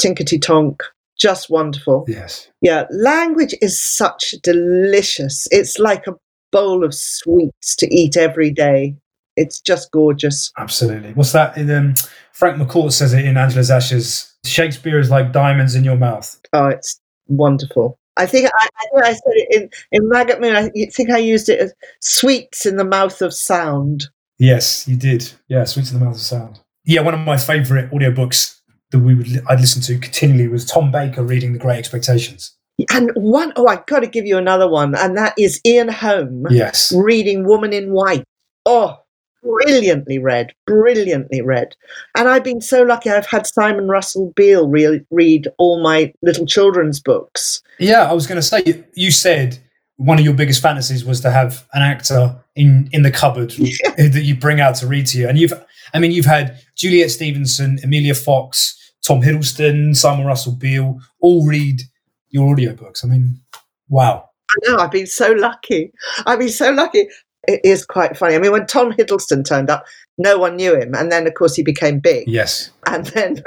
Tinkety 0.00 0.40
Tonk, 0.40 0.82
just 1.18 1.50
wonderful. 1.50 2.06
Yes. 2.08 2.48
Yeah, 2.62 2.86
language 2.90 3.54
is 3.60 3.78
such 3.78 4.34
delicious. 4.42 5.46
It's 5.50 5.78
like 5.78 6.06
a 6.06 6.14
bowl 6.50 6.84
of 6.84 6.94
sweets 6.94 7.76
to 7.76 7.94
eat 7.94 8.16
every 8.16 8.50
day. 8.50 8.96
It's 9.36 9.60
just 9.60 9.92
gorgeous. 9.92 10.52
Absolutely. 10.56 11.12
What's 11.12 11.32
that? 11.32 11.58
In, 11.58 11.70
um, 11.70 11.94
Frank 12.32 12.56
McCourt 12.56 12.92
says 12.92 13.12
it 13.12 13.26
in 13.26 13.36
Angela's 13.36 13.70
Ashes. 13.70 14.32
Shakespeare 14.42 14.98
is 14.98 15.10
like 15.10 15.32
diamonds 15.32 15.74
in 15.74 15.84
your 15.84 15.96
mouth. 15.96 16.34
Oh, 16.54 16.68
it's 16.68 16.98
wonderful. 17.26 17.98
I 18.18 18.26
think 18.26 18.46
I, 18.46 18.68
I, 18.76 18.86
think 18.90 19.04
I 19.04 19.12
said 19.12 19.20
it 19.26 19.54
in, 19.54 19.70
in 19.92 20.08
Maggot 20.08 20.40
Moon. 20.40 20.56
I 20.56 20.68
think 20.90 21.10
I 21.10 21.18
used 21.18 21.48
it 21.48 21.60
as 21.60 21.72
sweets 22.00 22.66
in 22.66 22.76
the 22.76 22.84
mouth 22.84 23.22
of 23.22 23.32
sound. 23.32 24.04
Yes, 24.38 24.86
you 24.86 24.96
did. 24.96 25.32
Yeah, 25.48 25.64
sweets 25.64 25.92
in 25.92 25.98
the 25.98 26.04
mouth 26.04 26.16
of 26.16 26.20
sound. 26.20 26.60
Yeah, 26.84 27.00
one 27.00 27.14
of 27.14 27.20
my 27.20 27.36
favourite 27.36 27.90
audiobooks 27.90 28.58
that 28.90 29.00
we 29.00 29.14
would 29.14 29.28
I'd 29.48 29.60
listen 29.60 29.82
to 29.82 29.98
continually 29.98 30.48
was 30.48 30.64
Tom 30.64 30.90
Baker 30.90 31.22
reading 31.22 31.52
The 31.52 31.58
Great 31.58 31.78
Expectations. 31.78 32.54
And 32.92 33.10
one, 33.14 33.52
oh, 33.56 33.66
I've 33.66 33.86
got 33.86 34.00
to 34.00 34.06
give 34.06 34.24
you 34.24 34.38
another 34.38 34.68
one, 34.68 34.94
and 34.94 35.16
that 35.16 35.34
is 35.36 35.60
Ian 35.66 35.88
Holm. 35.88 36.46
Yes. 36.48 36.92
reading 36.92 37.44
Woman 37.44 37.72
in 37.72 37.92
White. 37.92 38.24
Oh, 38.64 38.98
brilliantly 39.42 40.18
read, 40.18 40.52
brilliantly 40.66 41.42
read. 41.42 41.74
And 42.16 42.28
I've 42.28 42.44
been 42.44 42.60
so 42.60 42.82
lucky. 42.82 43.10
I've 43.10 43.26
had 43.26 43.46
Simon 43.46 43.88
Russell 43.88 44.32
Beale 44.36 44.68
re- 44.68 45.04
read 45.10 45.48
all 45.58 45.82
my 45.82 46.12
little 46.22 46.46
children's 46.46 47.00
books. 47.00 47.62
Yeah, 47.78 48.08
I 48.08 48.12
was 48.12 48.26
going 48.26 48.40
to 48.40 48.42
say 48.42 48.84
you 48.94 49.10
said 49.10 49.58
one 49.96 50.18
of 50.18 50.24
your 50.24 50.34
biggest 50.34 50.62
fantasies 50.62 51.04
was 51.04 51.20
to 51.20 51.30
have 51.30 51.66
an 51.74 51.82
actor 51.82 52.36
in 52.54 52.88
in 52.92 53.02
the 53.02 53.10
cupboard 53.10 53.50
that 53.96 54.22
you 54.24 54.34
bring 54.34 54.60
out 54.60 54.76
to 54.76 54.86
read 54.86 55.06
to 55.08 55.18
you, 55.18 55.28
and 55.28 55.38
you've 55.38 55.52
I 55.94 55.98
mean 55.98 56.12
you've 56.12 56.24
had 56.24 56.58
Juliet 56.76 57.10
Stevenson, 57.10 57.78
Emilia 57.82 58.14
Fox, 58.14 58.92
Tom 59.02 59.22
Hiddleston, 59.22 59.96
Simon 59.96 60.26
Russell 60.26 60.52
Beale 60.52 61.00
all 61.20 61.46
read 61.46 61.82
your 62.30 62.54
audiobooks. 62.54 63.04
I 63.04 63.08
mean, 63.08 63.40
wow. 63.88 64.28
I 64.50 64.70
know, 64.70 64.78
I've 64.78 64.90
been 64.90 65.06
so 65.06 65.32
lucky. 65.32 65.92
I've 66.26 66.38
been 66.38 66.48
so 66.48 66.70
lucky. 66.70 67.08
It 67.48 67.60
is 67.64 67.84
quite 67.86 68.16
funny. 68.16 68.34
I 68.34 68.38
mean, 68.38 68.52
when 68.52 68.66
Tom 68.66 68.92
Hiddleston 68.92 69.42
turned 69.44 69.70
up, 69.70 69.84
no 70.18 70.38
one 70.38 70.54
knew 70.56 70.78
him. 70.78 70.94
And 70.94 71.10
then, 71.10 71.26
of 71.26 71.32
course, 71.34 71.54
he 71.56 71.62
became 71.62 71.98
big. 71.98 72.28
Yes. 72.28 72.70
And 72.86 73.06
then, 73.06 73.42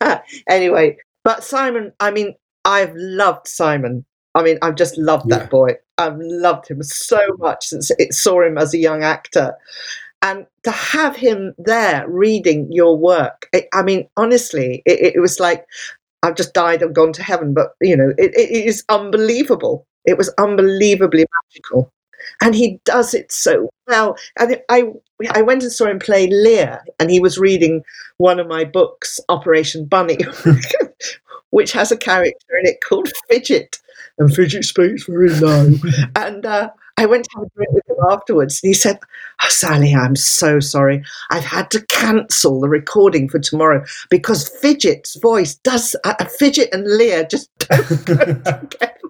anyway, 0.48 0.96
but 1.24 1.42
Simon, 1.42 1.92
I 2.00 2.10
mean, 2.12 2.34
I've 2.64 2.92
loved 2.94 3.48
Simon. 3.48 4.04
I 4.36 4.42
mean, 4.42 4.58
I've 4.62 4.76
just 4.76 4.96
loved 4.96 5.28
that 5.30 5.42
Yeah. 5.42 5.48
boy. 5.48 5.70
I've 5.98 6.16
loved 6.18 6.68
him 6.68 6.82
so 6.82 7.20
much 7.38 7.66
since 7.66 7.90
it 7.98 8.14
saw 8.14 8.42
him 8.42 8.58
as 8.58 8.74
a 8.74 8.78
young 8.78 9.02
actor. 9.02 9.54
And 10.22 10.46
to 10.62 10.70
have 10.70 11.16
him 11.16 11.52
there 11.58 12.08
reading 12.08 12.68
your 12.70 12.96
work, 12.96 13.48
it, 13.52 13.68
I 13.74 13.82
mean, 13.82 14.08
honestly, 14.16 14.82
it, 14.86 15.14
it 15.16 15.20
was 15.20 15.38
like 15.40 15.66
I've 16.22 16.36
just 16.36 16.54
died 16.54 16.80
and 16.82 16.94
gone 16.94 17.12
to 17.12 17.22
heaven. 17.22 17.54
But, 17.54 17.72
you 17.80 17.96
know, 17.96 18.12
it, 18.18 18.32
it 18.34 18.50
is 18.66 18.84
unbelievable. 18.88 19.86
It 20.04 20.16
was 20.16 20.32
unbelievably 20.38 21.26
magical. 21.52 21.92
And 22.40 22.54
he 22.54 22.80
does 22.84 23.14
it 23.14 23.32
so 23.32 23.70
well. 23.86 24.16
And 24.38 24.60
I, 24.68 24.92
I 25.30 25.42
went 25.42 25.62
and 25.62 25.72
saw 25.72 25.86
him 25.86 25.98
play 25.98 26.28
Lear, 26.28 26.82
and 26.98 27.10
he 27.10 27.20
was 27.20 27.38
reading 27.38 27.82
one 28.16 28.38
of 28.38 28.46
my 28.46 28.64
books, 28.64 29.20
Operation 29.28 29.86
Bunny, 29.86 30.18
which 31.50 31.72
has 31.72 31.92
a 31.92 31.96
character 31.96 32.58
in 32.60 32.66
it 32.66 32.80
called 32.86 33.10
Fidget. 33.30 33.78
And 34.18 34.34
Fidget 34.34 34.64
speaks 34.64 35.06
very 35.06 35.30
low. 35.30 35.72
and 36.16 36.46
uh, 36.46 36.70
I 36.96 37.06
went 37.06 37.24
to 37.24 37.30
have 37.34 37.44
a 37.44 37.50
drink 37.56 37.72
with 37.72 37.88
him 37.88 37.96
afterwards, 38.08 38.60
and 38.62 38.68
he 38.68 38.74
said, 38.74 38.98
Oh, 39.42 39.48
Sally, 39.48 39.94
I'm 39.94 40.14
so 40.14 40.60
sorry. 40.60 41.02
I've 41.30 41.44
had 41.44 41.70
to 41.72 41.84
cancel 41.86 42.60
the 42.60 42.68
recording 42.68 43.28
for 43.28 43.40
tomorrow 43.40 43.84
because 44.10 44.48
Fidget's 44.48 45.16
voice 45.16 45.56
does, 45.56 45.96
uh, 46.04 46.24
Fidget 46.38 46.68
and 46.72 46.86
Lear 46.86 47.24
just 47.24 47.50
don't 47.58 48.06
go 48.06 48.16
together. 48.16 49.03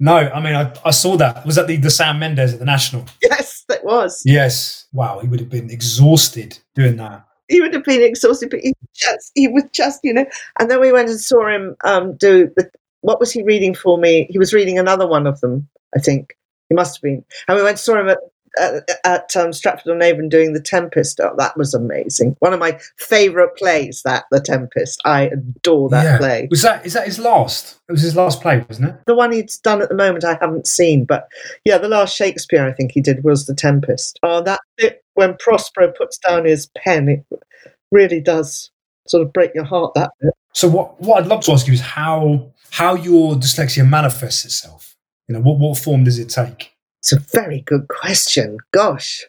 No, 0.00 0.16
I 0.16 0.40
mean 0.40 0.54
I, 0.54 0.72
I 0.84 0.90
saw 0.90 1.16
that. 1.16 1.44
Was 1.46 1.56
that 1.56 1.66
the, 1.66 1.76
the 1.76 1.90
Sam 1.90 2.18
Mendes 2.18 2.52
at 2.54 2.58
the 2.58 2.64
National? 2.64 3.04
yes, 3.22 3.64
it 3.68 3.84
was. 3.84 4.22
Yes. 4.24 4.86
Wow, 4.92 5.20
he 5.20 5.28
would 5.28 5.40
have 5.40 5.50
been 5.50 5.70
exhausted 5.70 6.58
doing 6.74 6.96
that. 6.96 7.26
he 7.48 7.60
would 7.60 7.74
have 7.74 7.84
been 7.84 8.02
exhausted, 8.02 8.50
but 8.50 8.60
he 8.60 8.72
just 8.94 9.30
he 9.34 9.48
was 9.48 9.64
just 9.72 10.00
you 10.02 10.12
know. 10.14 10.26
And 10.58 10.70
then 10.70 10.80
we 10.80 10.92
went 10.92 11.08
and 11.10 11.20
saw 11.20 11.46
him 11.48 11.76
um, 11.84 12.16
do 12.16 12.50
the, 12.56 12.70
what 13.02 13.20
was 13.20 13.30
he 13.32 13.42
reading 13.42 13.74
for 13.74 13.98
me? 13.98 14.26
He 14.30 14.38
was 14.38 14.52
reading 14.54 14.78
another 14.78 15.06
one 15.06 15.26
of 15.26 15.40
them, 15.40 15.68
I 15.94 16.00
think. 16.00 16.34
He 16.70 16.74
must 16.74 16.96
have 16.96 17.02
been. 17.02 17.22
And 17.46 17.56
we 17.56 17.62
went 17.62 17.74
and 17.74 17.78
saw 17.78 18.00
him 18.00 18.08
at 18.08 18.18
at, 18.58 18.88
at 19.04 19.36
um, 19.36 19.52
Stratford 19.52 19.92
on 19.92 20.02
Avon 20.02 20.28
doing 20.28 20.52
The 20.52 20.60
Tempest. 20.60 21.20
Oh, 21.20 21.34
that 21.38 21.56
was 21.56 21.74
amazing. 21.74 22.36
One 22.40 22.52
of 22.52 22.60
my 22.60 22.78
favourite 22.98 23.56
plays. 23.56 24.02
That 24.04 24.24
The 24.30 24.40
Tempest. 24.40 25.00
I 25.04 25.22
adore 25.22 25.88
that 25.90 26.04
yeah. 26.04 26.18
play. 26.18 26.48
Was 26.50 26.62
that 26.62 26.84
is 26.86 26.92
that 26.94 27.06
his 27.06 27.18
last? 27.18 27.80
It 27.88 27.92
was 27.92 28.02
his 28.02 28.16
last 28.16 28.40
play, 28.40 28.64
wasn't 28.68 28.90
it? 28.90 28.96
The 29.06 29.14
one 29.14 29.32
he's 29.32 29.58
done 29.58 29.82
at 29.82 29.88
the 29.88 29.94
moment, 29.94 30.24
I 30.24 30.38
haven't 30.40 30.66
seen, 30.66 31.04
but 31.04 31.28
yeah, 31.64 31.78
the 31.78 31.88
last 31.88 32.16
Shakespeare 32.16 32.66
I 32.66 32.72
think 32.72 32.92
he 32.92 33.00
did 33.00 33.24
was 33.24 33.46
The 33.46 33.54
Tempest. 33.54 34.18
Oh, 34.22 34.42
that 34.42 34.60
bit 34.76 35.04
when 35.14 35.36
Prospero 35.38 35.92
puts 35.96 36.18
down 36.18 36.44
his 36.44 36.68
pen, 36.76 37.08
it 37.08 37.24
really 37.90 38.20
does 38.20 38.70
sort 39.06 39.22
of 39.22 39.32
break 39.32 39.54
your 39.54 39.64
heart. 39.64 39.94
That 39.94 40.10
bit. 40.20 40.34
So 40.52 40.68
what 40.68 41.00
what 41.00 41.22
I'd 41.22 41.28
love 41.28 41.42
to 41.44 41.52
ask 41.52 41.66
you 41.66 41.74
is 41.74 41.80
how 41.80 42.52
how 42.70 42.94
your 42.94 43.34
dyslexia 43.34 43.88
manifests 43.88 44.44
itself. 44.44 44.96
You 45.28 45.34
know, 45.34 45.40
what 45.40 45.58
what 45.58 45.78
form 45.78 46.04
does 46.04 46.18
it 46.18 46.28
take? 46.28 46.73
It's 47.04 47.12
a 47.12 47.18
very 47.18 47.60
good 47.60 47.88
question. 47.88 48.56
Gosh. 48.72 49.26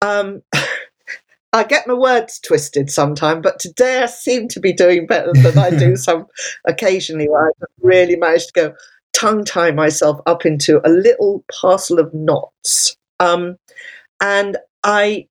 Um, 0.00 0.42
I 1.52 1.64
get 1.64 1.86
my 1.86 1.92
words 1.92 2.40
twisted 2.40 2.90
sometimes, 2.90 3.42
but 3.42 3.58
today 3.58 4.02
I 4.02 4.06
seem 4.06 4.48
to 4.48 4.58
be 4.58 4.72
doing 4.72 5.06
better 5.06 5.34
than 5.34 5.58
I 5.58 5.68
do 5.68 5.96
some 5.96 6.28
occasionally 6.66 7.28
where 7.28 7.48
I 7.48 7.50
really 7.82 8.16
managed 8.16 8.46
to 8.46 8.52
go 8.54 8.74
tongue 9.12 9.44
tie 9.44 9.70
myself 9.70 10.18
up 10.24 10.46
into 10.46 10.80
a 10.82 10.88
little 10.88 11.44
parcel 11.60 11.98
of 11.98 12.14
knots. 12.14 12.96
Um, 13.20 13.58
and 14.22 14.56
I 14.82 15.28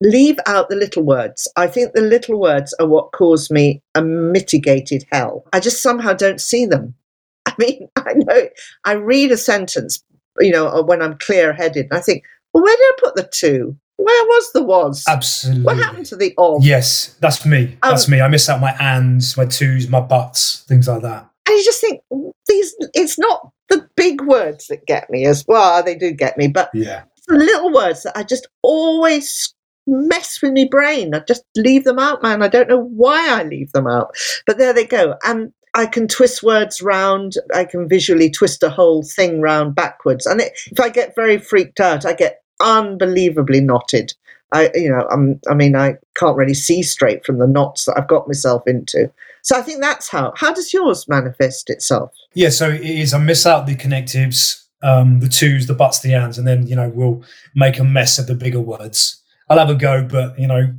leave 0.00 0.38
out 0.46 0.70
the 0.70 0.76
little 0.76 1.02
words. 1.02 1.46
I 1.58 1.66
think 1.66 1.92
the 1.92 2.00
little 2.00 2.40
words 2.40 2.74
are 2.80 2.88
what 2.88 3.12
cause 3.12 3.50
me 3.50 3.82
a 3.94 4.00
mitigated 4.00 5.04
hell. 5.12 5.44
I 5.52 5.60
just 5.60 5.82
somehow 5.82 6.14
don't 6.14 6.40
see 6.40 6.64
them. 6.64 6.94
I 7.46 7.54
mean, 7.58 7.88
I 7.96 8.14
know 8.14 8.48
I 8.86 8.92
read 8.92 9.30
a 9.30 9.36
sentence, 9.36 10.02
you 10.40 10.50
know, 10.52 10.82
when 10.82 11.02
I'm 11.02 11.18
clear 11.18 11.52
headed, 11.52 11.86
and 11.90 11.98
I 11.98 12.00
think, 12.00 12.24
well, 12.52 12.64
where 12.64 12.76
did 12.76 12.82
I 12.82 12.92
put 12.98 13.14
the 13.16 13.28
two? 13.32 13.76
Where 13.96 14.24
was 14.26 14.52
the 14.52 14.62
was? 14.62 15.04
Absolutely. 15.06 15.62
What 15.62 15.76
happened 15.76 16.06
to 16.06 16.16
the 16.16 16.32
of? 16.38 16.64
Yes, 16.64 17.14
that's 17.20 17.44
me. 17.44 17.76
That's 17.82 18.06
Um, 18.06 18.12
me. 18.12 18.20
I 18.22 18.28
miss 18.28 18.48
out 18.48 18.60
my 18.60 18.72
ands, 18.80 19.36
my 19.36 19.44
twos, 19.44 19.88
my 19.88 20.00
buts, 20.00 20.64
things 20.66 20.88
like 20.88 21.02
that. 21.02 21.28
And 21.46 21.56
you 21.58 21.64
just 21.64 21.80
think 21.80 22.00
these. 22.48 22.74
It's 22.94 23.18
not 23.18 23.50
the 23.68 23.86
big 23.96 24.22
words 24.22 24.68
that 24.68 24.86
get 24.86 25.10
me 25.10 25.26
as 25.26 25.44
well. 25.46 25.82
They 25.82 25.94
do 25.96 26.12
get 26.12 26.38
me, 26.38 26.48
but 26.48 26.70
Yeah. 26.72 27.02
the 27.28 27.34
little 27.36 27.72
words 27.72 28.02
that 28.04 28.16
I 28.16 28.22
just 28.22 28.48
always 28.62 29.54
mess 29.86 30.40
with 30.42 30.52
my 30.54 30.66
brain. 30.70 31.14
I 31.14 31.20
just 31.20 31.44
leave 31.56 31.84
them 31.84 31.98
out, 31.98 32.22
man. 32.22 32.42
I 32.42 32.48
don't 32.48 32.68
know 32.68 32.82
why 32.82 33.28
I 33.28 33.42
leave 33.42 33.72
them 33.72 33.86
out, 33.86 34.14
but 34.46 34.56
there 34.58 34.72
they 34.72 34.86
go. 34.86 35.14
And 35.24 35.52
I 35.74 35.86
can 35.86 36.08
twist 36.08 36.42
words 36.42 36.82
round. 36.82 37.34
I 37.54 37.64
can 37.64 37.88
visually 37.88 38.30
twist 38.30 38.62
a 38.62 38.70
whole 38.70 39.02
thing 39.02 39.40
round 39.40 39.74
backwards. 39.74 40.26
And 40.26 40.40
it, 40.40 40.52
if 40.66 40.80
I 40.80 40.88
get 40.88 41.14
very 41.14 41.38
freaked 41.38 41.80
out, 41.80 42.04
I 42.04 42.12
get 42.12 42.42
unbelievably 42.60 43.60
knotted. 43.60 44.12
I, 44.52 44.70
you 44.74 44.90
know, 44.90 45.06
I'm, 45.10 45.40
I 45.48 45.54
mean, 45.54 45.76
I 45.76 45.94
can't 46.16 46.36
really 46.36 46.54
see 46.54 46.82
straight 46.82 47.24
from 47.24 47.38
the 47.38 47.46
knots 47.46 47.84
that 47.84 47.96
I've 47.96 48.08
got 48.08 48.26
myself 48.26 48.64
into. 48.66 49.10
So 49.42 49.56
I 49.56 49.62
think 49.62 49.80
that's 49.80 50.08
how. 50.08 50.32
How 50.36 50.52
does 50.52 50.72
yours 50.72 51.06
manifest 51.08 51.70
itself? 51.70 52.12
Yeah, 52.34 52.48
so 52.48 52.68
it 52.68 52.82
is 52.82 53.14
I 53.14 53.18
miss 53.18 53.46
out 53.46 53.66
the 53.66 53.76
connectives, 53.76 54.66
um, 54.82 55.20
the 55.20 55.28
twos, 55.28 55.66
the 55.66 55.74
buts, 55.74 56.00
the 56.00 56.14
ands, 56.14 56.36
and 56.36 56.46
then, 56.46 56.66
you 56.66 56.74
know, 56.74 56.88
we'll 56.88 57.22
make 57.54 57.78
a 57.78 57.84
mess 57.84 58.18
of 58.18 58.26
the 58.26 58.34
bigger 58.34 58.60
words. 58.60 59.22
I'll 59.48 59.58
have 59.58 59.70
a 59.70 59.74
go, 59.74 60.04
but 60.04 60.38
you 60.38 60.46
know, 60.46 60.74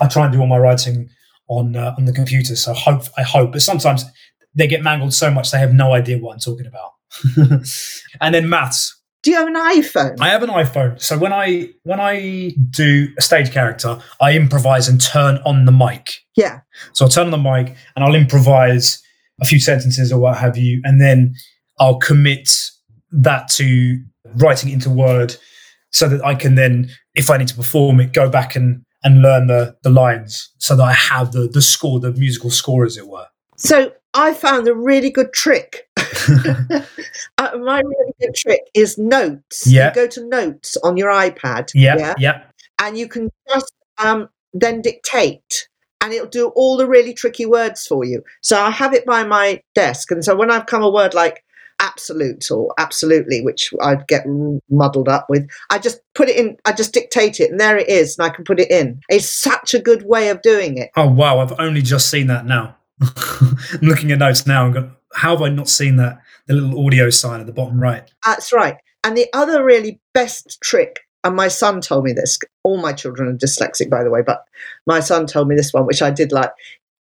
I 0.00 0.08
try 0.08 0.24
and 0.24 0.32
do 0.32 0.40
all 0.40 0.46
my 0.46 0.58
writing 0.58 1.10
on 1.48 1.76
uh, 1.76 1.94
on 1.96 2.04
the 2.04 2.12
computer, 2.12 2.56
so 2.56 2.72
hope 2.72 3.02
I 3.16 3.22
hope, 3.22 3.52
but 3.52 3.62
sometimes 3.62 4.04
they 4.54 4.66
get 4.66 4.82
mangled 4.82 5.12
so 5.14 5.30
much 5.30 5.50
they 5.50 5.58
have 5.58 5.74
no 5.74 5.92
idea 5.92 6.18
what 6.18 6.34
I'm 6.34 6.40
talking 6.40 6.66
about. 6.66 6.92
and 8.20 8.34
then 8.34 8.48
maths. 8.48 8.92
Do 9.22 9.30
you 9.30 9.36
have 9.38 9.48
an 9.48 9.54
iPhone? 9.54 10.16
I 10.20 10.28
have 10.28 10.42
an 10.42 10.50
iPhone, 10.50 11.00
so 11.00 11.18
when 11.18 11.32
I 11.32 11.70
when 11.82 12.00
I 12.00 12.52
do 12.70 13.08
a 13.18 13.22
stage 13.22 13.50
character, 13.50 13.98
I 14.20 14.36
improvise 14.36 14.88
and 14.88 15.00
turn 15.00 15.38
on 15.44 15.64
the 15.64 15.72
mic. 15.72 16.10
yeah. 16.36 16.60
So 16.92 17.04
I'll 17.04 17.10
turn 17.10 17.32
on 17.32 17.32
the 17.32 17.50
mic 17.50 17.76
and 17.94 18.04
I'll 18.04 18.14
improvise 18.14 19.02
a 19.40 19.44
few 19.44 19.60
sentences 19.60 20.12
or 20.12 20.20
what 20.20 20.38
have 20.38 20.56
you, 20.56 20.80
and 20.84 21.00
then 21.00 21.34
I'll 21.78 21.98
commit 21.98 22.48
that 23.12 23.48
to 23.52 24.00
writing 24.36 24.70
into 24.70 24.90
Word 24.90 25.36
so 25.90 26.08
that 26.08 26.24
I 26.24 26.34
can 26.34 26.54
then, 26.54 26.90
if 27.14 27.30
I 27.30 27.38
need 27.38 27.48
to 27.48 27.54
perform 27.54 28.00
it, 28.00 28.12
go 28.12 28.28
back 28.28 28.56
and, 28.56 28.84
and 29.06 29.22
learn 29.22 29.46
the, 29.46 29.76
the 29.82 29.90
lines 29.90 30.50
so 30.58 30.74
that 30.74 30.82
I 30.82 30.92
have 30.92 31.30
the, 31.30 31.46
the 31.46 31.62
score, 31.62 32.00
the 32.00 32.10
musical 32.10 32.50
score, 32.50 32.84
as 32.84 32.96
it 32.96 33.06
were. 33.06 33.26
So 33.56 33.92
I 34.14 34.34
found 34.34 34.66
a 34.66 34.74
really 34.74 35.10
good 35.10 35.32
trick. 35.32 35.88
uh, 35.96 36.84
my 37.38 37.80
really 37.80 38.12
good 38.20 38.34
trick 38.34 38.62
is 38.74 38.98
notes. 38.98 39.64
Yeah. 39.64 39.90
You 39.90 39.94
go 39.94 40.06
to 40.08 40.28
notes 40.28 40.76
on 40.82 40.96
your 40.96 41.12
iPad. 41.12 41.70
yeah, 41.72 42.14
yeah, 42.18 42.42
And 42.82 42.98
you 42.98 43.06
can 43.06 43.30
just 43.48 43.72
um, 43.98 44.28
then 44.52 44.82
dictate 44.82 45.68
and 46.00 46.12
it'll 46.12 46.26
do 46.26 46.48
all 46.56 46.76
the 46.76 46.88
really 46.88 47.14
tricky 47.14 47.46
words 47.46 47.86
for 47.86 48.04
you. 48.04 48.22
So 48.42 48.60
I 48.60 48.70
have 48.70 48.92
it 48.92 49.06
by 49.06 49.22
my 49.22 49.62
desk. 49.76 50.10
And 50.10 50.24
so 50.24 50.34
when 50.34 50.50
I've 50.50 50.66
come 50.66 50.82
a 50.82 50.90
word 50.90 51.14
like 51.14 51.44
absolute 51.80 52.50
or 52.50 52.72
absolutely, 52.78 53.42
which 53.42 53.72
I'd 53.82 54.06
get 54.06 54.24
muddled 54.70 55.08
up 55.08 55.26
with, 55.28 55.48
I 55.70 55.78
just 55.78 56.00
put 56.14 56.28
it 56.28 56.36
in, 56.36 56.56
I 56.64 56.72
just 56.72 56.92
dictate 56.92 57.40
it 57.40 57.50
and 57.50 57.60
there 57.60 57.76
it 57.76 57.88
is 57.88 58.18
and 58.18 58.26
I 58.26 58.34
can 58.34 58.44
put 58.44 58.60
it 58.60 58.70
in. 58.70 59.00
It's 59.08 59.28
such 59.28 59.74
a 59.74 59.78
good 59.78 60.04
way 60.06 60.28
of 60.28 60.42
doing 60.42 60.78
it. 60.78 60.90
Oh, 60.96 61.08
wow. 61.08 61.38
I've 61.38 61.58
only 61.58 61.82
just 61.82 62.10
seen 62.10 62.26
that 62.28 62.46
now. 62.46 62.76
I'm 63.00 63.56
looking 63.82 64.12
at 64.12 64.18
notes 64.18 64.46
now 64.46 64.66
and 64.66 64.74
go, 64.74 64.90
how 65.14 65.30
have 65.30 65.42
I 65.42 65.48
not 65.48 65.68
seen 65.68 65.96
that? 65.96 66.20
The 66.46 66.54
little 66.54 66.86
audio 66.86 67.10
sign 67.10 67.40
at 67.40 67.46
the 67.46 67.52
bottom 67.52 67.80
right. 67.80 68.10
That's 68.24 68.52
right. 68.52 68.76
And 69.02 69.16
the 69.16 69.26
other 69.32 69.64
really 69.64 70.00
best 70.14 70.60
trick, 70.62 71.00
and 71.24 71.36
my 71.36 71.48
son 71.48 71.80
told 71.80 72.04
me 72.04 72.12
this, 72.12 72.38
all 72.64 72.78
my 72.78 72.92
children 72.92 73.28
are 73.28 73.36
dyslexic, 73.36 73.90
by 73.90 74.02
the 74.02 74.10
way, 74.10 74.22
but 74.22 74.44
my 74.86 75.00
son 75.00 75.26
told 75.26 75.48
me 75.48 75.56
this 75.56 75.72
one, 75.72 75.86
which 75.86 76.02
I 76.02 76.10
did 76.10 76.32
like. 76.32 76.50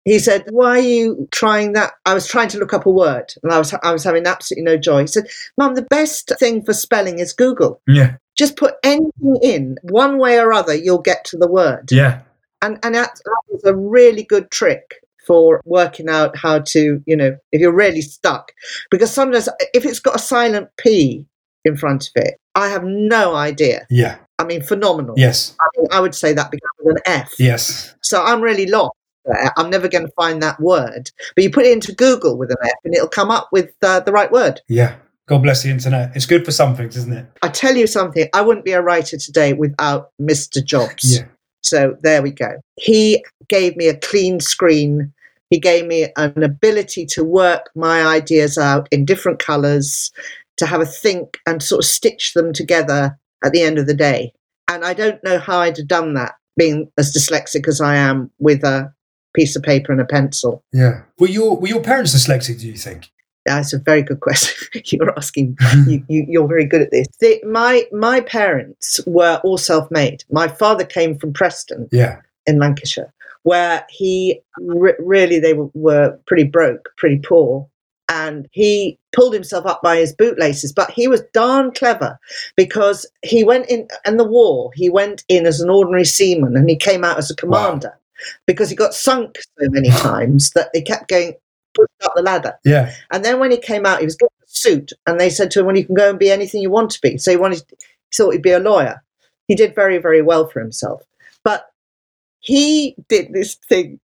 He 0.06 0.20
said, 0.20 0.44
Why 0.50 0.78
are 0.78 0.80
you 0.80 1.28
trying 1.32 1.74
that? 1.74 1.94
I 2.06 2.14
was 2.14 2.28
trying 2.28 2.50
to 2.50 2.58
look 2.58 2.74
up 2.74 2.86
a 2.86 2.90
word 2.90 3.34
and 3.42 3.54
I 3.54 3.58
was, 3.58 3.74
I 3.84 3.92
was 3.94 4.04
having 4.04 4.26
absolutely 4.28 4.64
no 4.66 4.78
joy. 4.78 5.02
He 5.02 5.08
said, 5.08 5.28
Mum, 5.58 5.76
the 5.76 5.84
best 5.84 6.32
thing 6.40 6.64
for 6.64 6.74
spelling 6.74 7.20
is 7.20 7.32
Google. 7.34 7.82
Yeah, 7.88 8.16
Just 8.38 8.58
put 8.58 8.76
anything 8.84 9.38
in, 9.42 9.78
one 9.84 10.18
way 10.18 10.40
or 10.40 10.52
other, 10.54 10.76
you'll 10.76 11.02
get 11.02 11.24
to 11.26 11.38
the 11.38 11.48
word. 11.48 11.92
yeah, 11.92 12.22
And, 12.62 12.80
and 12.84 12.96
that, 12.96 13.12
that 13.24 13.42
was 13.50 13.64
a 13.64 13.76
really 13.76 14.24
good 14.24 14.52
trick 14.52 14.96
for 15.26 15.62
working 15.64 16.10
out 16.10 16.36
how 16.36 16.60
to, 16.60 17.02
you 17.06 17.16
know, 17.16 17.38
if 17.54 17.62
you're 17.62 17.72
really 17.74 18.02
stuck. 18.02 18.52
Because 18.92 19.10
sometimes 19.14 19.48
if 19.74 19.86
it's 19.86 20.00
got 20.02 20.18
a 20.18 20.20
silent 20.20 20.68
P 20.78 21.26
in 21.64 21.78
front 21.78 22.10
of 22.14 22.24
it, 22.24 22.36
I 22.56 22.68
have 22.68 22.84
no 22.84 23.34
idea. 23.36 23.88
yeah, 23.90 24.18
I 24.38 24.44
mean, 24.44 24.62
phenomenal. 24.62 25.16
yes, 25.18 25.56
I, 25.62 25.66
mean, 25.78 25.88
I 25.94 26.02
would 26.02 26.14
say 26.14 26.34
that 26.34 26.52
with 26.52 26.98
an 26.98 27.02
F. 27.06 27.32
yes. 27.40 27.96
So 28.02 28.22
I'm 28.22 28.42
really 28.42 28.66
lost. 28.66 28.98
There. 29.26 29.52
I'm 29.58 29.70
never 29.70 29.88
going 29.88 30.06
to 30.06 30.14
find 30.14 30.42
that 30.42 30.60
word. 30.60 31.12
But 31.36 31.44
you 31.44 31.52
put 31.52 31.66
it 31.66 31.72
into 31.72 31.94
Google 31.94 32.38
with 32.38 32.52
an 32.52 32.58
F 32.64 32.72
and 32.84 32.96
it'll 32.96 33.08
come 33.08 33.32
up 33.32 33.50
with 33.52 33.74
uh, 33.82 34.02
the 34.02 34.12
right 34.12 34.32
word. 34.32 34.62
Yeah. 34.68 34.96
God 35.26 35.42
bless 35.44 35.64
the 35.64 35.70
internet. 35.70 36.14
It's 36.16 36.26
good 36.26 36.44
for 36.44 36.52
some 36.52 36.76
things, 36.76 36.98
isn't 36.98 37.14
it? 37.14 37.26
I 37.42 37.48
tell 37.48 37.76
you 37.76 37.88
something, 37.88 38.28
I 38.34 38.42
wouldn't 38.42 38.66
be 38.66 38.74
a 38.74 38.82
writer 38.82 39.18
today 39.18 39.54
without 39.54 40.12
Mr. 40.22 40.64
Jobs. 40.64 41.18
Yeah. 41.18 41.26
So 41.62 41.98
there 42.02 42.22
we 42.22 42.32
go. 42.32 42.60
He 42.76 43.24
gave 43.48 43.78
me 43.78 43.88
a 43.88 43.98
clean 43.98 44.42
screen. 44.42 45.14
He 45.50 45.60
gave 45.60 45.86
me 45.86 46.08
an 46.18 46.44
ability 46.44 47.06
to 47.08 47.24
work 47.24 47.70
my 47.74 48.06
ideas 48.06 48.58
out 48.58 48.88
in 48.92 49.06
different 49.06 49.40
colors, 49.40 50.12
to 50.58 50.66
have 50.66 50.82
a 50.82 50.86
think 50.86 51.38
and 51.48 51.64
sort 51.64 51.86
of 51.86 51.90
stitch 51.90 52.34
them 52.34 52.52
together 52.52 53.18
at 53.46 53.54
the 53.54 53.62
end 53.62 53.80
of 53.80 53.88
the 53.88 53.94
day. 53.94 54.34
And 54.68 54.84
I 54.84 54.94
don't 54.94 55.24
know 55.24 55.40
how 55.40 55.60
I'd 55.60 55.78
have 55.78 55.88
done 55.88 56.16
that, 56.16 56.36
being 56.58 56.92
as 56.98 57.14
dyslexic 57.14 57.68
as 57.68 57.80
I 57.80 57.96
am 57.96 58.30
with 58.40 58.64
a 58.64 58.94
piece 59.34 59.56
of 59.56 59.64
paper 59.64 59.92
and 59.92 60.02
a 60.02 60.06
pencil. 60.06 60.64
Yeah. 60.72 61.02
Were 61.20 61.28
your 61.28 61.58
were 61.58 61.68
your 61.68 61.82
parents 61.82 62.16
dyslexic? 62.16 62.60
Do 62.60 62.68
you 62.68 62.78
think? 62.78 63.10
That's 63.46 63.74
a 63.74 63.80
very 63.80 64.04
good 64.04 64.22
question 64.22 64.68
you're 64.86 65.14
asking. 65.18 65.58
Hmm. 65.64 65.90
You, 65.90 66.06
you, 66.08 66.26
you're 66.28 66.48
very 66.48 66.66
good 66.66 66.82
at 66.82 66.92
this. 66.92 67.08
The, 67.20 67.42
my 67.46 67.88
my 67.92 68.22
parents 68.22 69.00
were 69.08 69.40
all 69.44 69.58
self-made. 69.58 70.24
My 70.30 70.48
father 70.48 70.84
came 70.84 71.18
from 71.18 71.34
Preston 71.34 71.88
yeah. 71.92 72.18
in 72.46 72.60
Lancashire, 72.60 73.14
where 73.44 73.86
he 73.90 74.42
re- 74.60 74.94
really 75.00 75.40
they 75.40 75.54
were, 75.54 75.70
were 75.74 76.20
pretty 76.28 76.44
broke, 76.44 76.90
pretty 76.98 77.18
poor, 77.20 77.68
and 78.10 78.48
he 78.52 79.00
pulled 79.16 79.34
himself 79.34 79.66
up 79.66 79.82
by 79.82 79.98
his 79.98 80.14
bootlaces. 80.14 80.72
But 80.74 80.92
he 80.92 81.08
was 81.08 81.24
darn 81.34 81.72
clever 81.72 82.20
because 82.56 83.10
he 83.24 83.44
went 83.44 83.68
in 83.68 83.88
in 84.06 84.18
the 84.18 84.28
war. 84.28 84.72
He 84.76 84.90
went 84.90 85.24
in 85.28 85.48
as 85.48 85.60
an 85.60 85.70
ordinary 85.70 86.06
seaman, 86.06 86.56
and 86.56 86.70
he 86.70 86.76
came 86.76 87.04
out 87.04 87.18
as 87.18 87.32
a 87.32 87.36
commander 87.36 87.98
because 88.48 88.70
he 88.70 88.76
got 88.76 88.94
sunk 88.94 89.38
so 89.38 89.70
many 89.70 89.90
times 89.98 90.52
that 90.52 90.70
he 90.74 90.82
kept 90.82 91.10
going 91.10 91.34
pushed 91.74 91.90
up 92.04 92.14
the 92.16 92.22
ladder. 92.22 92.54
Yeah. 92.64 92.94
And 93.12 93.24
then 93.24 93.40
when 93.40 93.52
he 93.52 93.58
came 93.58 93.86
out, 93.86 94.00
he 94.00 94.06
was 94.06 94.16
given 94.16 94.32
a 94.44 94.48
suit, 94.48 94.92
and 95.08 95.20
they 95.20 95.30
said 95.30 95.52
to 95.52 95.60
him, 95.60 95.66
"Well, 95.66 95.78
you 95.78 95.86
can 95.86 95.96
go 95.96 96.10
and 96.10 96.20
be 96.20 96.32
anything 96.32 96.62
you 96.62 96.70
want 96.70 96.92
to 96.92 97.02
be." 97.02 97.18
So 97.18 97.32
he 97.32 97.38
wanted, 97.38 97.64
he 97.70 97.78
thought 98.16 98.32
he'd 98.32 98.42
be 98.42 98.52
a 98.52 98.60
lawyer. 98.60 99.04
He 99.48 99.56
did 99.56 99.76
very, 99.76 99.98
very 99.98 100.22
well 100.22 100.48
for 100.48 100.60
himself, 100.60 101.04
but 101.44 101.70
he 102.40 102.96
did 103.10 103.34
this 103.34 103.56
thing. 103.56 104.00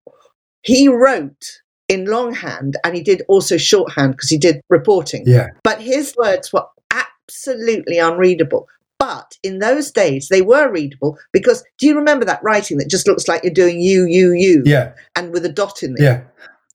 He 0.63 0.88
wrote 0.88 1.61
in 1.88 2.05
longhand, 2.05 2.78
and 2.84 2.95
he 2.95 3.01
did 3.01 3.24
also 3.28 3.57
shorthand 3.57 4.13
because 4.13 4.30
he 4.30 4.38
did 4.38 4.61
reporting. 4.70 5.24
Yeah. 5.26 5.47
But 5.63 5.82
his 5.82 6.13
words 6.17 6.51
were 6.51 6.65
absolutely 6.91 7.97
unreadable. 7.97 8.67
But 9.10 9.38
in 9.41 9.57
those 9.57 9.89
days, 9.91 10.28
they 10.30 10.43
were 10.43 10.72
readable 10.72 11.18
because 11.34 11.64
do 11.80 11.88
you 11.88 11.95
remember 11.95 12.26
that 12.26 12.43
writing 12.43 12.78
that 12.78 12.89
just 12.89 13.07
looks 13.07 13.28
like 13.28 13.43
you're 13.43 13.51
doing 13.53 13.82
you, 13.82 14.05
you, 14.05 14.34
you, 14.34 14.62
Yeah. 14.66 14.91
and 15.16 15.32
with 15.34 15.43
a 15.45 15.49
dot 15.51 15.82
in 15.82 15.95
there? 15.95 16.05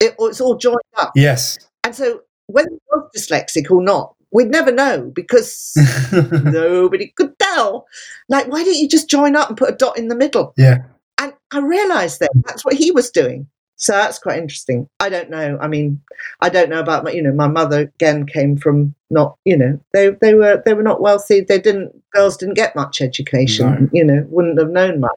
Yeah. 0.01 0.07
It, 0.07 0.15
it's 0.19 0.41
all 0.41 0.57
joined 0.57 0.75
up. 0.97 1.13
Yes. 1.15 1.57
And 1.85 1.95
so 1.95 2.21
whether 2.47 2.67
he 2.69 2.77
was 2.91 3.09
dyslexic 3.15 3.71
or 3.71 3.81
not, 3.81 4.15
we'd 4.33 4.49
never 4.49 4.69
know 4.69 5.11
because 5.15 5.71
nobody 6.11 7.13
could 7.15 7.39
tell. 7.39 7.85
Like, 8.27 8.47
why 8.47 8.65
don't 8.65 8.75
you 8.75 8.89
just 8.89 9.09
join 9.09 9.37
up 9.37 9.47
and 9.47 9.57
put 9.57 9.69
a 9.73 9.77
dot 9.77 9.97
in 9.97 10.09
the 10.09 10.15
middle? 10.15 10.53
yeah. 10.57 10.79
And 11.17 11.33
I 11.53 11.59
realised 11.59 12.19
that 12.19 12.31
that's 12.45 12.65
what 12.65 12.73
he 12.73 12.91
was 12.91 13.09
doing. 13.09 13.47
So 13.77 13.91
that's 13.93 14.19
quite 14.19 14.39
interesting. 14.39 14.87
I 14.99 15.09
don't 15.09 15.29
know. 15.29 15.57
I 15.61 15.67
mean, 15.67 16.01
I 16.41 16.49
don't 16.49 16.69
know 16.69 16.79
about 16.79 17.03
my. 17.03 17.11
You 17.11 17.21
know, 17.21 17.33
my 17.33 17.47
mother 17.47 17.81
again 17.81 18.25
came 18.25 18.57
from 18.57 18.95
not. 19.09 19.37
You 19.45 19.57
know, 19.57 19.79
they 19.93 20.11
they 20.21 20.33
were 20.33 20.61
they 20.65 20.73
were 20.73 20.83
not 20.83 21.01
wealthy. 21.01 21.41
They 21.41 21.59
didn't. 21.59 21.93
Girls 22.11 22.37
didn't 22.37 22.55
get 22.55 22.75
much 22.75 23.01
education. 23.01 23.67
No. 23.69 23.89
You 23.91 24.03
know, 24.05 24.25
wouldn't 24.29 24.59
have 24.59 24.69
known 24.69 25.01
much. 25.01 25.11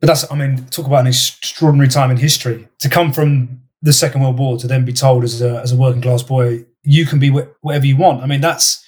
But 0.00 0.06
that's, 0.06 0.30
I 0.32 0.34
mean, 0.34 0.64
talk 0.66 0.86
about 0.86 1.00
an 1.00 1.08
extraordinary 1.08 1.88
time 1.88 2.10
in 2.10 2.16
history. 2.16 2.66
To 2.78 2.88
come 2.88 3.12
from 3.12 3.60
the 3.82 3.92
Second 3.92 4.22
World 4.22 4.38
War 4.38 4.56
to 4.56 4.66
then 4.66 4.84
be 4.84 4.94
told 4.94 5.24
as 5.24 5.42
a, 5.42 5.60
as 5.60 5.72
a 5.72 5.76
working 5.76 6.00
class 6.00 6.22
boy, 6.22 6.64
you 6.82 7.04
can 7.04 7.18
be 7.18 7.28
wh- 7.28 7.48
whatever 7.62 7.86
you 7.86 7.98
want. 7.98 8.22
I 8.22 8.26
mean, 8.26 8.40
that's, 8.40 8.82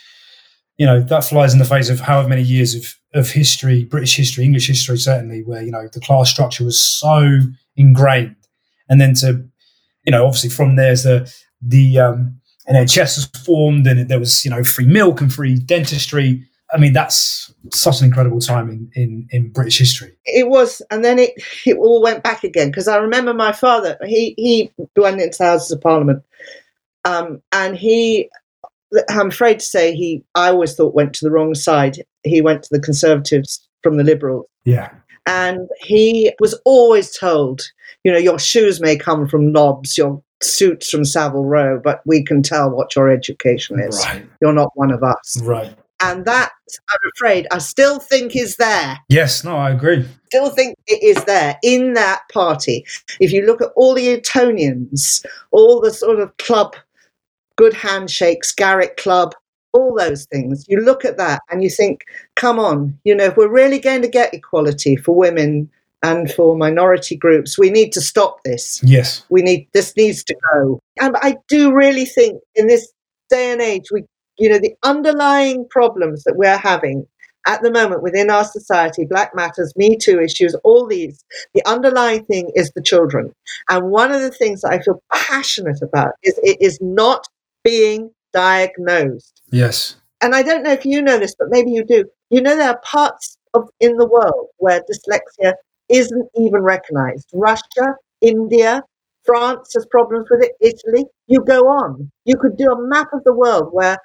you 0.79 0.87
know, 0.87 1.03
that 1.03 1.25
flies 1.25 1.53
in 1.53 1.59
the 1.59 1.67
face 1.67 1.91
of 1.91 2.01
however 2.01 2.31
many 2.31 2.41
years 2.41 2.75
of, 2.75 2.95
of 3.13 3.31
history, 3.31 3.85
British 3.85 4.17
history, 4.17 4.45
English 4.45 4.67
history, 4.67 4.97
certainly, 4.97 5.43
where, 5.43 5.63
you 5.63 5.71
know, 5.71 5.87
the 5.93 6.01
class 6.01 6.31
structure 6.31 6.65
was 6.65 6.81
so 6.81 7.41
ingrained. 7.77 8.37
And 8.89 9.01
then 9.01 9.15
to, 9.15 9.45
you 10.05 10.11
know, 10.13 10.25
obviously 10.27 10.51
from 10.51 10.77
there's 10.77 11.05
the, 11.05 11.33
the 11.61 11.99
um, 12.01 12.41
NHS 12.69 13.17
was 13.17 13.45
formed 13.45 13.87
and 13.87 14.09
there 14.09 14.19
was, 14.19 14.45
you 14.45 14.51
know, 14.51 14.65
free 14.65 14.87
milk 14.87 15.21
and 15.21 15.33
free 15.33 15.59
dentistry. 15.59 16.47
I 16.75 16.79
mean, 16.79 16.93
that's 16.95 17.53
such 17.73 18.01
an 18.01 18.07
incredible 18.07 18.41
time 18.41 18.71
in, 18.71 18.91
in, 18.95 19.29
in 19.31 19.53
British 19.53 19.79
history. 19.79 20.13
It 20.25 20.49
was, 20.49 20.81
and 20.91 21.05
then 21.05 21.19
it 21.19 21.33
it 21.67 21.77
all 21.77 22.03
went 22.03 22.23
back 22.23 22.45
again 22.45 22.69
because 22.71 22.89
I 22.89 22.97
remember 22.97 23.35
my 23.35 23.53
father. 23.53 23.99
He 24.07 24.35
he 24.39 24.73
went 24.97 25.21
into 25.21 25.37
the 25.39 25.45
Houses 25.45 25.71
of 25.71 25.83
Parliament, 25.83 26.23
um, 27.05 27.43
and 27.53 27.77
he. 27.77 28.31
I'm 29.11 29.29
afraid 29.29 29.59
to 29.59 29.65
say 29.65 29.95
he. 29.95 30.25
I 30.35 30.49
always 30.49 30.75
thought 30.75 30.95
went 30.95 31.13
to 31.15 31.25
the 31.27 31.31
wrong 31.31 31.55
side. 31.55 31.99
He 32.25 32.41
went 32.41 32.63
to 32.63 32.69
the 32.73 32.81
Conservatives 32.81 33.67
from 33.83 33.99
the 33.99 34.05
Liberals, 34.05 34.47
Yeah. 34.65 34.91
and 35.27 35.69
he 35.81 36.33
was 36.41 36.55
always 36.65 37.15
told, 37.17 37.63
you 38.05 38.13
know, 38.13 38.19
your 38.19 38.39
shoes 38.39 38.81
may 38.81 38.97
come 38.97 39.29
from 39.29 39.53
Lobb's, 39.53 39.97
your 39.97 40.23
suits 40.43 40.91
from 40.91 41.05
Savile 41.05 41.45
Row, 41.45 41.81
but 41.83 42.01
we 42.05 42.25
can 42.25 42.43
tell 42.43 42.71
what 42.71 42.97
your 42.97 43.11
education 43.11 43.79
is. 43.79 43.99
Right. 44.07 44.25
You're 44.41 44.53
not 44.53 44.71
one 44.75 44.91
of 44.91 45.03
us, 45.03 45.41
Right. 45.43 45.73
and 46.01 46.25
that 46.25 46.51
I'm 46.91 47.11
afraid 47.17 47.47
I 47.53 47.59
still 47.59 48.01
think 48.01 48.35
is 48.35 48.57
there 48.57 48.99
Yes. 49.09 49.45
No, 49.45 49.57
I 49.57 49.71
agree. 49.71 50.05
still 50.27 50.51
think 50.51 50.77
it 50.89 51.01
is 51.03 51.23
there 51.27 51.57
in 51.63 51.93
that 51.95 52.23
party. 52.33 52.85
If 53.21 53.33
you 53.33 53.47
look 53.47 53.63
at 53.63 53.71
all 53.77 53.95
the 53.95 54.09
Etonians, 54.09 55.25
all 55.53 55.81
the 55.81 55.93
sort 55.93 56.19
of 56.19 56.37
club, 56.39 56.75
good 57.57 57.75
handshakes, 57.75 58.53
Garrick 58.53 58.97
Club, 58.97 59.35
all 59.75 59.95
those 59.97 60.27
things, 60.27 60.65
you 60.69 60.81
look 60.81 61.05
at 61.05 61.19
that 61.19 61.41
and 61.51 61.63
you 61.63 61.71
think, 61.71 62.05
come 62.35 62.59
on, 62.59 62.99
you 63.05 63.15
know, 63.15 63.25
if 63.27 63.37
we're 63.37 63.49
really 63.49 63.79
going 63.79 64.03
to 64.03 64.09
get 64.09 64.35
equality 64.35 64.97
for 64.97 65.15
women 65.15 65.71
and 66.03 66.33
for 66.33 66.57
minority 66.57 67.17
groups, 67.17 67.59
we 67.59 67.71
need 67.71 67.93
to 67.93 68.01
stop 68.01 68.43
this. 68.45 68.81
Yes. 68.83 69.25
We 69.31 69.43
need 69.43 69.69
this 69.73 69.97
needs 69.97 70.25
to 70.25 70.37
go. 70.53 70.81
And 71.01 71.17
I 71.21 71.37
do 71.49 71.73
really 71.73 72.05
think 72.05 72.41
in 72.55 72.67
this 72.67 72.93
day 73.31 73.53
and 73.53 73.61
age, 73.61 73.85
we, 73.93 74.05
you 74.39 74.49
know, 74.49 74.59
the 74.59 74.75
underlying 74.83 75.67
problems 75.71 76.25
that 76.25 76.37
we're 76.37 76.57
having 76.57 77.07
at 77.47 77.63
the 77.63 77.73
moment 77.73 78.03
within 78.03 78.31
our 78.31 78.45
society, 78.45 79.05
Black 79.05 79.35
Matters, 79.35 79.73
Me 79.77 79.97
Too 79.97 80.21
issues, 80.21 80.55
all 80.65 80.87
these, 80.87 81.25
the 81.55 81.67
underlying 81.67 82.25
thing 82.25 82.51
is 82.55 82.71
the 82.73 82.83
children. 82.83 83.33
And 83.69 83.91
one 83.91 84.13
of 84.13 84.21
the 84.21 84.31
things 84.31 84.63
that 84.63 84.73
I 84.73 84.81
feel 84.81 85.03
passionate 85.13 85.83
about 85.83 86.13
is 86.23 86.39
it 86.43 86.59
is 86.61 86.79
not 86.81 87.27
being 87.65 88.11
diagnosed. 88.33 89.43
Yes. 89.51 89.97
And 90.21 90.35
I 90.35 90.43
don't 90.43 90.63
know 90.63 90.73
if 90.73 90.85
you 90.85 91.03
know 91.03 91.19
this, 91.19 91.35
but 91.37 91.49
maybe 91.51 91.73
you 91.73 91.85
do. 91.85 92.05
You 92.31 92.41
know, 92.41 92.57
there 92.57 92.71
are 92.71 92.81
parts 92.85 93.37
of 93.55 93.69
in 93.81 93.97
the 93.97 94.07
world 94.07 94.49
where 94.59 94.81
dyslexia 94.81 95.55
isn't 95.93 96.29
even 96.37 96.63
recognized. 96.63 97.29
Russia, 97.33 97.95
India, 98.21 98.83
France 99.25 99.71
has 99.75 99.87
problems 99.87 100.27
with 100.31 100.43
it, 100.43 100.53
Italy. 100.61 101.05
You 101.27 101.45
go 101.45 101.61
on. 101.69 102.11
You 102.25 102.37
could 102.37 102.57
do 102.57 102.67
a 102.67 102.89
map 102.89 103.09
of 103.13 103.23
the 103.25 103.33
world 103.33 103.69
where 103.73 103.97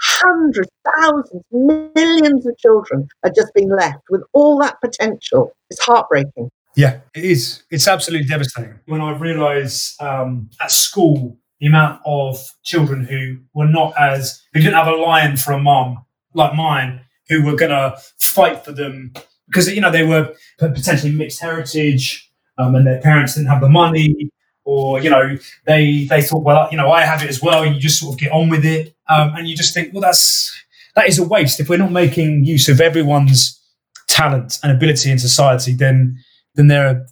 hundreds, 0.00 0.70
thousands, 0.96 1.42
millions 1.50 2.46
of 2.46 2.56
children 2.58 3.08
are 3.24 3.30
just 3.30 3.52
being 3.54 3.70
left 3.70 4.02
with 4.10 4.22
all 4.32 4.58
that 4.60 4.80
potential. 4.80 5.52
It's 5.70 5.80
heartbreaking. 5.80 6.50
Yeah, 6.76 7.00
it 7.14 7.24
is. 7.24 7.62
It's 7.70 7.88
absolutely 7.88 8.28
devastating. 8.28 8.78
When 8.86 9.00
I 9.00 9.16
realised 9.16 10.00
um, 10.00 10.50
at 10.60 10.70
school 10.70 11.36
the 11.60 11.66
amount 11.66 12.00
of 12.06 12.38
children 12.62 13.04
who 13.04 13.38
were 13.52 13.66
not 13.66 13.92
as 13.98 14.44
who 14.54 14.60
didn't 14.60 14.74
have 14.74 14.86
a 14.86 14.92
lion 14.92 15.36
for 15.36 15.52
a 15.52 15.58
mum 15.58 16.04
like 16.34 16.54
mine, 16.54 17.00
who 17.28 17.44
were 17.44 17.56
going 17.56 17.70
to 17.70 17.98
fight 18.18 18.64
for 18.64 18.72
them 18.72 19.12
because 19.48 19.72
you 19.72 19.80
know 19.80 19.90
they 19.90 20.04
were 20.04 20.34
potentially 20.58 21.12
mixed 21.12 21.40
heritage, 21.40 22.30
um, 22.58 22.74
and 22.74 22.86
their 22.86 23.00
parents 23.00 23.34
didn't 23.34 23.48
have 23.48 23.60
the 23.60 23.68
money, 23.68 24.30
or 24.64 25.00
you 25.00 25.10
know 25.10 25.36
they 25.66 26.04
they 26.04 26.22
thought, 26.22 26.44
well, 26.44 26.68
you 26.70 26.76
know, 26.76 26.90
I 26.90 27.02
have 27.02 27.22
it 27.22 27.30
as 27.30 27.42
well, 27.42 27.62
and 27.62 27.74
you 27.74 27.80
just 27.80 28.00
sort 28.00 28.14
of 28.14 28.20
get 28.20 28.32
on 28.32 28.48
with 28.48 28.64
it, 28.64 28.94
um, 29.08 29.32
and 29.36 29.48
you 29.48 29.56
just 29.56 29.74
think, 29.74 29.92
well, 29.92 30.02
that's 30.02 30.54
that 30.94 31.08
is 31.08 31.18
a 31.18 31.26
waste 31.26 31.60
if 31.60 31.68
we're 31.68 31.78
not 31.78 31.92
making 31.92 32.44
use 32.44 32.68
of 32.68 32.80
everyone's 32.80 33.60
talent 34.08 34.58
and 34.62 34.72
ability 34.72 35.10
in 35.10 35.18
society, 35.18 35.74
then 35.74 36.18
then 36.54 36.66
there 36.66 36.86
are 36.86 37.06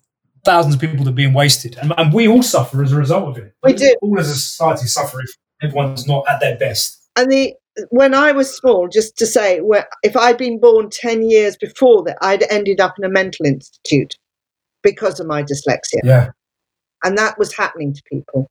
thousands 0.45 0.75
of 0.75 0.81
people 0.81 1.05
that 1.05 1.11
are 1.11 1.15
being 1.15 1.33
wasted, 1.33 1.77
and, 1.81 1.93
and 1.97 2.13
we 2.13 2.29
all 2.29 2.43
suffer 2.43 2.83
as 2.83 2.93
a 2.93 2.97
result 2.97 3.29
of 3.29 3.45
it. 3.45 3.55
We 3.63 3.73
do. 3.73 3.95
All 4.03 4.19
as 4.19 4.29
a 4.29 4.35
society 4.35 4.87
suffer 4.87 5.21
if 5.21 5.31
everyone's 5.63 6.07
not 6.07 6.25
at 6.29 6.41
their 6.41 6.57
best. 6.57 7.03
And 7.17 7.31
the 7.31 7.55
when 7.91 8.15
I 8.15 8.33
was 8.33 8.55
small, 8.55 8.89
just 8.89 9.17
to 9.19 9.27
say, 9.27 9.61
if 10.03 10.17
I'd 10.17 10.39
been 10.39 10.59
born 10.61 10.91
ten 10.91 11.29
years 11.29 11.57
before 11.57 12.03
that, 12.05 12.17
I'd 12.21 12.45
ended 12.51 12.81
up 12.81 12.95
in 12.99 13.05
a 13.05 13.09
mental 13.09 13.47
institute 13.47 14.17
because 14.83 15.21
of 15.21 15.27
my 15.27 15.43
dyslexia. 15.43 16.01
Yeah, 16.05 16.31
And 17.05 17.19
that 17.19 17.39
was 17.39 17.57
happening 17.57 17.93
to 17.95 18.03
people. 18.11 18.49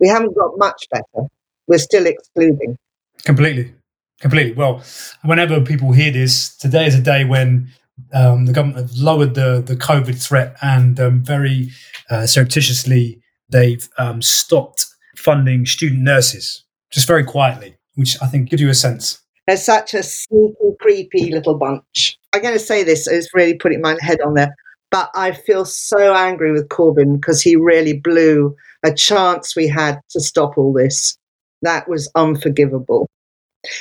We 0.00 0.08
haven't 0.08 0.36
got 0.36 0.52
much 0.56 0.86
better. 0.90 1.28
We're 1.66 1.78
still 1.78 2.06
excluding. 2.06 2.76
completely, 3.24 3.72
completely. 4.20 4.52
Well, 4.52 4.82
whenever 5.22 5.60
people 5.60 5.92
hear 5.92 6.10
this, 6.10 6.56
today 6.56 6.86
is 6.86 6.94
a 6.94 7.00
day 7.00 7.24
when 7.24 7.68
um, 8.12 8.46
the 8.46 8.52
government 8.52 8.78
have 8.78 8.96
lowered 8.96 9.34
the 9.34 9.62
the 9.64 9.76
COVID 9.76 10.20
threat, 10.22 10.56
and 10.62 10.98
um, 10.98 11.22
very 11.22 11.70
uh, 12.10 12.26
surreptitiously 12.26 13.20
they've 13.48 13.88
um, 13.98 14.22
stopped 14.22 14.86
funding 15.16 15.66
student 15.66 16.02
nurses, 16.02 16.64
just 16.90 17.06
very 17.06 17.24
quietly, 17.24 17.76
which 17.94 18.16
I 18.22 18.26
think 18.26 18.50
gives 18.50 18.62
you 18.62 18.70
a 18.70 18.74
sense. 18.74 19.20
They're 19.46 19.56
such 19.56 19.94
a 19.94 20.02
sneaky, 20.02 20.54
creepy 20.80 21.32
little 21.32 21.56
bunch. 21.56 22.18
I'm 22.32 22.42
going 22.42 22.54
to 22.54 22.60
say 22.60 22.84
this, 22.84 23.08
it's 23.08 23.34
really 23.34 23.54
putting 23.54 23.80
my 23.80 23.96
head 24.00 24.20
on 24.20 24.34
there, 24.34 24.54
but 24.90 25.10
I 25.14 25.32
feel 25.32 25.64
so 25.64 26.14
angry 26.14 26.52
with 26.52 26.68
Corbyn 26.68 27.20
because 27.20 27.42
he 27.42 27.56
really 27.56 27.98
blew 27.98 28.54
a 28.84 28.92
chance 28.92 29.56
we 29.56 29.68
had 29.68 30.00
to 30.10 30.20
stop 30.20 30.56
all 30.56 30.72
this. 30.72 31.16
That 31.62 31.88
was 31.88 32.10
unforgivable. 32.14 33.08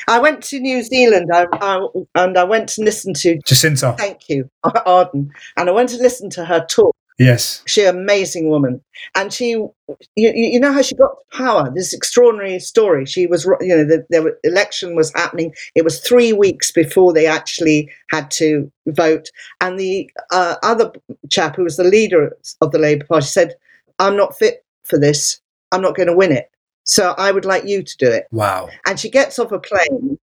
I 0.07 0.19
went 0.19 0.43
to 0.45 0.59
New 0.59 0.83
Zealand 0.83 1.29
I, 1.33 1.47
I, 1.53 1.87
and 2.15 2.37
I 2.37 2.43
went 2.43 2.69
to 2.69 2.83
listen 2.83 3.13
to, 3.15 3.39
Jacinda, 3.47 3.97
thank 3.97 4.29
you, 4.29 4.47
Ardern, 4.65 5.29
and 5.57 5.69
I 5.69 5.71
went 5.71 5.89
to 5.89 5.97
listen 5.97 6.29
to 6.31 6.45
her 6.45 6.65
talk. 6.69 6.95
Yes, 7.17 7.63
She 7.65 7.83
amazing 7.83 8.49
woman, 8.49 8.81
and 9.15 9.31
she, 9.31 9.49
you, 9.51 9.73
you 10.15 10.59
know 10.59 10.71
how 10.71 10.81
she 10.81 10.95
got 10.95 11.15
power. 11.31 11.71
This 11.73 11.93
extraordinary 11.93 12.59
story. 12.59 13.05
She 13.05 13.27
was, 13.27 13.45
you 13.61 13.75
know, 13.75 13.85
the, 13.85 14.05
the 14.09 14.37
election 14.43 14.95
was 14.95 15.11
happening. 15.13 15.53
It 15.75 15.83
was 15.83 15.99
three 15.99 16.33
weeks 16.33 16.71
before 16.71 17.13
they 17.13 17.25
actually 17.25 17.89
had 18.09 18.31
to 18.31 18.71
vote, 18.87 19.29
and 19.59 19.79
the 19.79 20.09
uh, 20.31 20.55
other 20.63 20.91
chap 21.29 21.55
who 21.55 21.63
was 21.63 21.77
the 21.77 21.83
leader 21.83 22.35
of 22.61 22.71
the 22.71 22.79
Labour 22.79 23.05
Party 23.05 23.27
said, 23.27 23.55
"I'm 23.99 24.17
not 24.17 24.37
fit 24.37 24.65
for 24.83 24.97
this. 24.97 25.41
I'm 25.71 25.81
not 25.81 25.95
going 25.95 26.07
to 26.07 26.15
win 26.15 26.31
it. 26.31 26.49
So 26.83 27.13
I 27.17 27.31
would 27.31 27.45
like 27.45 27.65
you 27.65 27.83
to 27.83 27.97
do 27.97 28.09
it." 28.09 28.27
wow, 28.31 28.69
And 28.85 28.99
she 28.99 29.09
gets 29.09 29.37
off 29.39 29.51
a 29.51 29.59
plane 29.59 30.17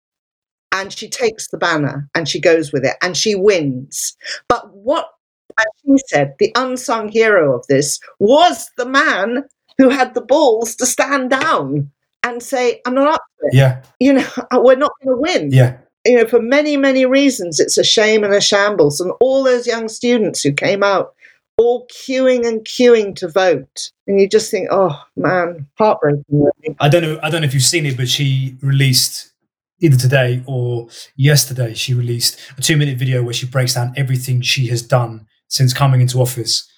and 0.72 0.92
she 0.92 1.08
takes 1.08 1.48
the 1.48 1.58
banner 1.58 2.08
and 2.14 2.28
she 2.28 2.40
goes 2.40 2.72
with 2.72 2.84
it 2.84 2.96
and 3.02 3.16
she 3.16 3.34
wins. 3.34 4.16
But 4.48 4.72
what, 4.74 5.10
as 5.58 5.66
she 5.84 5.94
said, 6.08 6.34
the 6.38 6.52
unsung 6.56 7.08
hero 7.08 7.54
of 7.58 7.66
this 7.66 7.98
was 8.18 8.70
the 8.76 8.86
man 8.86 9.44
who 9.78 9.88
had 9.88 10.14
the 10.14 10.20
balls 10.20 10.74
to 10.76 10.86
stand 10.86 11.30
down 11.30 11.90
and 12.22 12.42
say, 12.42 12.80
I'm 12.86 12.94
not 12.94 13.14
up 13.14 13.22
to 13.40 13.46
it. 13.46 13.54
yeah, 13.54 13.82
You 14.00 14.14
know, 14.14 14.26
we're 14.52 14.76
not 14.76 14.92
going 15.02 15.16
to 15.16 15.20
win. 15.20 15.50
yeah, 15.52 15.78
You 16.04 16.16
know, 16.18 16.26
for 16.26 16.42
many, 16.42 16.76
many 16.76 17.06
reasons, 17.06 17.60
it's 17.60 17.78
a 17.78 17.84
shame 17.84 18.24
and 18.24 18.34
a 18.34 18.40
shambles. 18.40 19.00
And 19.00 19.12
all 19.20 19.44
those 19.44 19.66
young 19.66 19.88
students 19.88 20.42
who 20.42 20.52
came 20.52 20.82
out 20.82 21.14
all 21.58 21.86
queuing 21.88 22.46
and 22.46 22.60
queuing 22.60 23.14
to 23.16 23.28
vote. 23.28 23.90
And 24.06 24.20
you 24.20 24.28
just 24.28 24.50
think, 24.50 24.68
oh 24.70 25.00
man, 25.16 25.66
heartbreaking. 25.76 26.24
Really. 26.30 26.76
I 26.80 26.88
don't 26.88 27.02
know. 27.02 27.18
I 27.22 27.30
don't 27.30 27.42
know 27.42 27.46
if 27.46 27.54
you've 27.54 27.62
seen 27.64 27.84
it, 27.84 27.96
but 27.96 28.08
she 28.08 28.56
released 28.62 29.32
either 29.80 29.96
today 29.96 30.42
or 30.46 30.88
yesterday, 31.16 31.74
she 31.74 31.94
released 31.94 32.38
a 32.56 32.62
two 32.62 32.76
minute 32.76 32.98
video 32.98 33.22
where 33.22 33.34
she 33.34 33.46
breaks 33.46 33.74
down 33.74 33.92
everything 33.96 34.40
she 34.40 34.66
has 34.68 34.82
done 34.82 35.26
since 35.48 35.72
coming 35.72 36.00
into 36.00 36.20
office. 36.20 36.70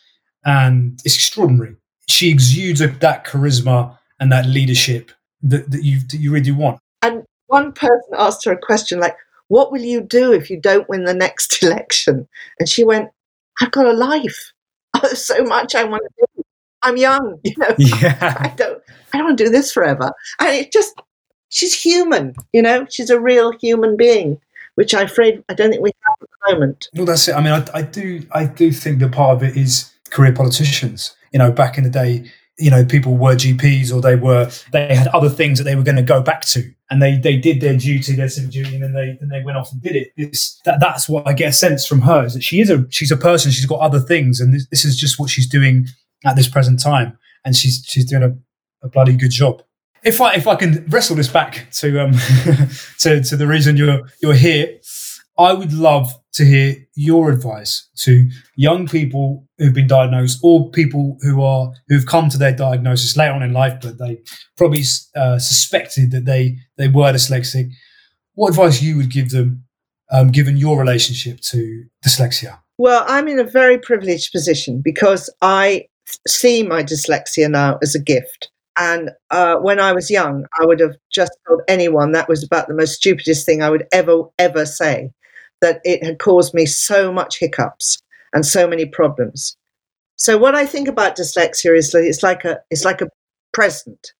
And 0.45 1.01
it's 1.05 1.17
extraordinary. 1.17 1.77
She 2.09 2.31
exudes 2.31 2.81
that 2.81 3.27
charisma 3.27 3.97
and 4.19 4.33
that 4.33 4.47
leadership 4.47 5.13
that, 5.43 5.71
that, 5.71 5.85
you, 5.85 6.01
that 6.01 6.19
you 6.19 6.33
really 6.33 6.51
want. 6.51 6.81
And 7.03 7.25
one 7.47 7.73
person 7.73 8.15
asked 8.17 8.45
her 8.45 8.53
a 8.53 8.59
question 8.59 9.01
like, 9.01 9.17
What 9.49 9.73
will 9.73 9.83
you 9.83 10.01
do 10.01 10.33
if 10.33 10.51
you 10.51 10.61
don't 10.61 10.89
win 10.89 11.05
the 11.05 11.15
next 11.15 11.63
election? 11.63 12.29
And 12.59 12.69
she 12.69 12.85
went, 12.85 13.11
I've 13.61 13.71
got 13.71 13.87
a 13.87 13.93
life. 13.93 14.53
There's 15.01 15.31
oh, 15.31 15.37
so 15.37 15.45
much 15.45 15.75
I 15.75 15.85
want 15.85 16.03
to 16.03 16.27
do. 16.37 16.43
I'm 16.83 16.97
young, 16.97 17.39
you 17.45 17.55
know. 17.59 17.75
Yeah. 17.79 18.37
I 18.39 18.49
don't 18.57 18.83
I 19.13 19.19
don't 19.19 19.27
want 19.27 19.39
to 19.39 19.45
do 19.45 19.51
this 19.51 19.73
forever. 19.73 20.13
And 20.41 20.49
it 20.51 20.73
just 20.73 20.95
she's 21.51 21.81
human, 21.81 22.35
you 22.53 22.63
know, 22.63 22.87
she's 22.89 23.11
a 23.11 23.21
real 23.21 23.53
human 23.53 23.97
being, 23.97 24.41
which 24.81 24.95
I'm 24.95 25.05
afraid 25.05 25.45
I 25.51 25.53
don't 25.53 25.69
think 25.71 25.83
we 25.83 25.93
have 26.07 26.17
at 26.23 26.29
the 26.31 26.55
moment. 26.55 26.89
Well 26.95 27.05
that's 27.05 27.29
it. 27.29 27.35
I 27.35 27.43
mean 27.43 27.53
I, 27.53 27.67
I 27.75 27.83
do 27.83 28.27
I 28.33 28.47
do 28.47 28.73
think 28.73 28.99
that 29.01 29.13
part 29.13 29.37
of 29.37 29.43
it 29.43 29.55
is 29.55 29.93
career 30.09 30.33
politicians. 30.33 31.15
You 31.35 31.39
know, 31.39 31.53
back 31.53 31.77
in 31.77 31.85
the 31.85 31.91
day, 31.91 32.31
you 32.57 32.71
know, 32.71 32.87
people 32.87 33.19
were 33.19 33.35
GPs 33.35 33.93
or 33.95 34.01
they 34.01 34.17
were 34.17 34.51
they 34.73 34.95
had 34.95 35.09
other 35.09 35.29
things 35.29 35.59
that 35.59 35.65
they 35.65 35.77
were 35.77 35.83
going 35.83 35.97
to 35.97 36.03
go 36.03 36.23
back 36.23 36.47
to, 36.47 36.73
and 36.91 37.03
they 37.03 37.19
they 37.19 37.37
did 37.37 37.61
their 37.61 37.77
duty, 37.77 38.15
their 38.15 38.31
civic 38.31 38.53
duty, 38.53 38.75
and 38.75 38.83
then 38.83 38.95
they 38.95 39.19
then 39.21 39.29
they 39.29 39.43
went 39.45 39.59
off 39.59 39.71
and 39.71 39.83
did 39.83 39.97
it. 39.97 40.13
It's, 40.17 40.59
that 40.65 40.81
that's 40.81 41.11
what 41.11 41.29
I 41.29 41.35
get 41.35 41.51
a 41.51 41.53
sense 41.53 41.87
from 41.87 42.01
her 42.01 42.25
is 42.25 42.33
that 42.33 42.43
she 42.43 42.61
is 42.61 42.71
a 42.71 42.87
she's 42.89 43.11
a 43.11 43.19
person. 43.19 43.51
She's 43.51 43.67
got 43.67 43.81
other 43.81 44.01
things, 44.01 44.41
and 44.41 44.55
this, 44.55 44.67
this 44.71 44.87
is 44.87 44.99
just 44.99 45.19
what 45.19 45.29
she's 45.29 45.47
doing 45.47 45.89
at 46.25 46.37
this 46.37 46.49
present 46.49 46.81
time, 46.81 47.19
and 47.45 47.55
she's 47.55 47.85
she's 47.87 48.07
doing 48.07 48.23
a, 48.23 48.35
a 48.87 48.89
bloody 48.89 49.15
good 49.15 49.31
job. 49.31 49.63
If 50.05 50.21
I 50.21 50.35
if 50.35 50.47
I 50.47 50.57
can 50.57 50.87
wrestle 50.89 51.17
this 51.17 51.29
back 51.29 51.69
to 51.73 52.03
um 52.03 52.13
to 53.01 53.23
to 53.23 53.37
the 53.37 53.47
reason 53.47 53.77
you're 53.77 54.03
you're 54.23 54.35
here, 54.35 54.79
I 55.39 55.53
would 55.53 55.73
love 55.73 56.13
to 56.35 56.45
hear 56.45 56.77
your 56.95 57.31
advice 57.31 57.89
to 57.97 58.31
young 58.57 58.87
people 58.87 59.47
who've 59.59 59.75
been 59.75 59.87
diagnosed 59.87 60.39
or 60.43 60.71
people 60.71 61.17
who 61.23 61.43
are 61.43 61.73
who've 61.89 62.07
come 62.07 62.29
to 62.29 62.39
their 62.39 62.55
diagnosis 62.55 63.17
later 63.17 63.33
on 63.33 63.43
in 63.43 63.53
life, 63.53 63.79
but 63.81 63.99
they 63.99 64.21
probably 64.57 64.83
uh, 65.17 65.39
suspected 65.39 66.11
that 66.11 66.25
they 66.25 66.59
they 66.77 66.89
were 66.89 67.13
dyslexic. 67.13 67.71
What 68.35 68.51
advice 68.51 68.83
you 68.83 68.97
would 68.97 69.11
give 69.11 69.31
them, 69.31 69.65
um, 70.13 70.31
given 70.31 70.57
your 70.57 70.79
relationship 70.79 71.41
to 71.41 71.85
dyslexia? 72.05 72.59
Well, 72.79 73.05
I'm 73.09 73.29
in 73.29 73.39
a 73.39 73.45
very 73.45 73.79
privileged 73.79 74.33
position 74.33 74.81
because 74.83 75.33
I 75.43 75.87
see 76.27 76.63
my 76.63 76.83
dyslexia 76.83 77.51
now 77.51 77.79
as 77.83 77.95
a 77.95 78.01
gift. 78.01 78.50
And 78.77 79.11
uh, 79.31 79.57
when 79.57 79.81
I 79.81 79.93
was 79.93 80.11
young, 80.11 80.47
I 80.59 80.65
would 80.65 80.81
have 80.81 80.97
just 81.13 81.33
told 81.47 81.63
anyone 81.69 82.13
that 82.13 82.29
was 82.29 82.45
about 82.45 82.69
the 82.69 82.75
most 82.75 82.95
stupidest 82.95 83.45
thing 83.45 83.63
I 83.63 83.71
would 83.71 83.87
ever, 83.93 84.23
ever 84.39 84.65
say 84.65 85.11
that 85.61 85.81
it 85.85 86.05
had 86.05 86.19
caused 86.19 86.55
me 86.55 86.67
so 86.67 87.13
much 87.13 87.39
hiccups 87.39 87.99
and 88.33 88.47
so 88.47 88.67
many 88.67 88.87
problems. 88.87 89.57
So 90.17 90.37
what 90.37 90.55
I 90.55 90.67
think 90.67 90.89
about 90.89 91.17
dyslexia 91.17 91.77
is 91.77 91.93
that 91.93 92.05
it's 92.05 92.23
like 92.23 92.45
a 92.45 92.61
it's 92.71 92.85
like 92.85 93.01
a 93.01 93.09
present. 93.53 94.13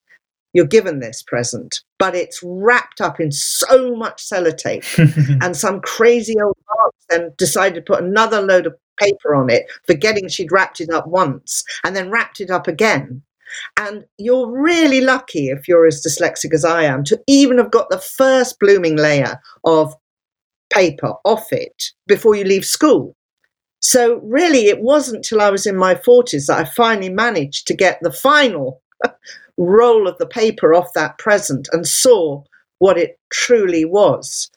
You're 0.53 0.67
given 0.67 0.99
this 0.99 1.23
present, 1.23 1.81
but 1.99 2.17
it's 2.17 2.41
wrapped 2.43 3.01
up 3.01 3.21
in 3.21 3.31
so 3.31 3.95
much 3.95 4.29
sellotape, 4.29 4.85
and 5.43 5.57
some 5.57 5.81
crazy 5.81 6.35
old 6.41 6.57
box 6.67 6.97
then 7.09 7.33
decided 7.37 7.75
to 7.75 7.93
put 7.93 8.03
another 8.03 8.41
load 8.41 8.67
of 8.67 8.75
paper 8.99 9.35
on 9.35 9.49
it, 9.49 9.67
forgetting 9.87 10.29
she'd 10.29 10.51
wrapped 10.51 10.81
it 10.81 10.91
up 10.91 11.07
once, 11.07 11.63
and 11.85 11.95
then 11.95 12.11
wrapped 12.11 12.41
it 12.41 12.51
up 12.51 12.67
again. 12.67 13.23
And 13.79 14.05
you're 14.19 14.51
really 14.51 15.01
lucky 15.01 15.49
if 15.49 15.69
you're 15.69 15.87
as 15.87 16.03
dyslexic 16.03 16.53
as 16.53 16.65
I 16.65 16.85
am 16.85 17.05
to 17.05 17.21
even 17.27 17.59
have 17.59 17.71
got 17.71 17.91
the 17.91 17.99
first 17.99 18.59
blooming 18.59 18.97
layer 18.97 19.41
of 19.65 19.95
paper 20.73 21.15
off 21.25 21.53
it 21.53 21.91
before 22.07 22.35
you 22.35 22.45
leave 22.45 22.65
school. 22.65 23.17
So, 23.83 24.21
really, 24.23 24.67
it 24.67 24.83
wasn't 24.83 25.25
till 25.25 25.41
I 25.41 25.51
was 25.51 25.67
in 25.67 25.77
my 25.77 25.95
40s 25.95 26.47
that 26.47 26.59
I 26.59 26.65
finally 26.65 27.09
managed 27.09 27.67
to 27.67 27.75
get 27.75 27.99
the 28.03 28.13
final 28.13 28.83
roll 29.57 30.07
of 30.07 30.19
the 30.19 30.27
paper 30.27 30.75
off 30.75 30.93
that 30.95 31.19
present 31.19 31.69
and 31.73 31.87
saw 31.87 32.43
what 32.79 32.99
it 32.99 33.19
truly 33.33 33.85
was. 33.85 34.51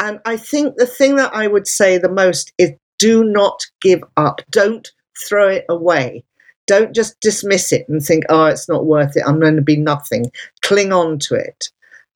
And 0.00 0.20
I 0.26 0.36
think 0.36 0.76
the 0.76 0.86
thing 0.86 1.16
that 1.16 1.34
I 1.34 1.46
would 1.46 1.66
say 1.66 1.98
the 1.98 2.10
most 2.10 2.52
is 2.58 2.70
do 2.98 3.24
not 3.24 3.64
give 3.80 4.02
up. 4.16 4.42
Don't 4.50 4.88
throw 5.26 5.48
it 5.48 5.64
away. 5.68 6.24
Don't 6.68 6.94
just 6.94 7.18
dismiss 7.20 7.72
it 7.72 7.86
and 7.88 8.02
think, 8.02 8.24
oh, 8.28 8.44
it's 8.44 8.68
not 8.68 8.84
worth 8.84 9.16
it. 9.16 9.24
I'm 9.26 9.40
going 9.40 9.56
to 9.56 9.62
be 9.62 9.78
nothing. 9.78 10.30
Cling 10.62 10.92
on 10.92 11.18
to 11.20 11.34
it. 11.34 11.70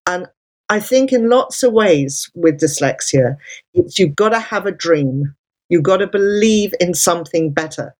And 0.07 0.27
I 0.69 0.79
think 0.79 1.11
in 1.11 1.31
lots 1.31 1.63
of 1.63 1.73
ways 1.73 2.31
with 2.35 2.61
dyslexia, 2.61 3.37
it's 3.73 3.99
you've 3.99 4.15
got 4.15 4.29
to 4.29 4.39
have 4.39 4.67
a 4.67 4.73
dream. 4.73 5.35
You've 5.71 5.83
got 5.83 5.97
to 5.99 6.07
believe 6.07 6.75
in 6.81 6.93
something 6.93 7.51
better. 7.51 7.95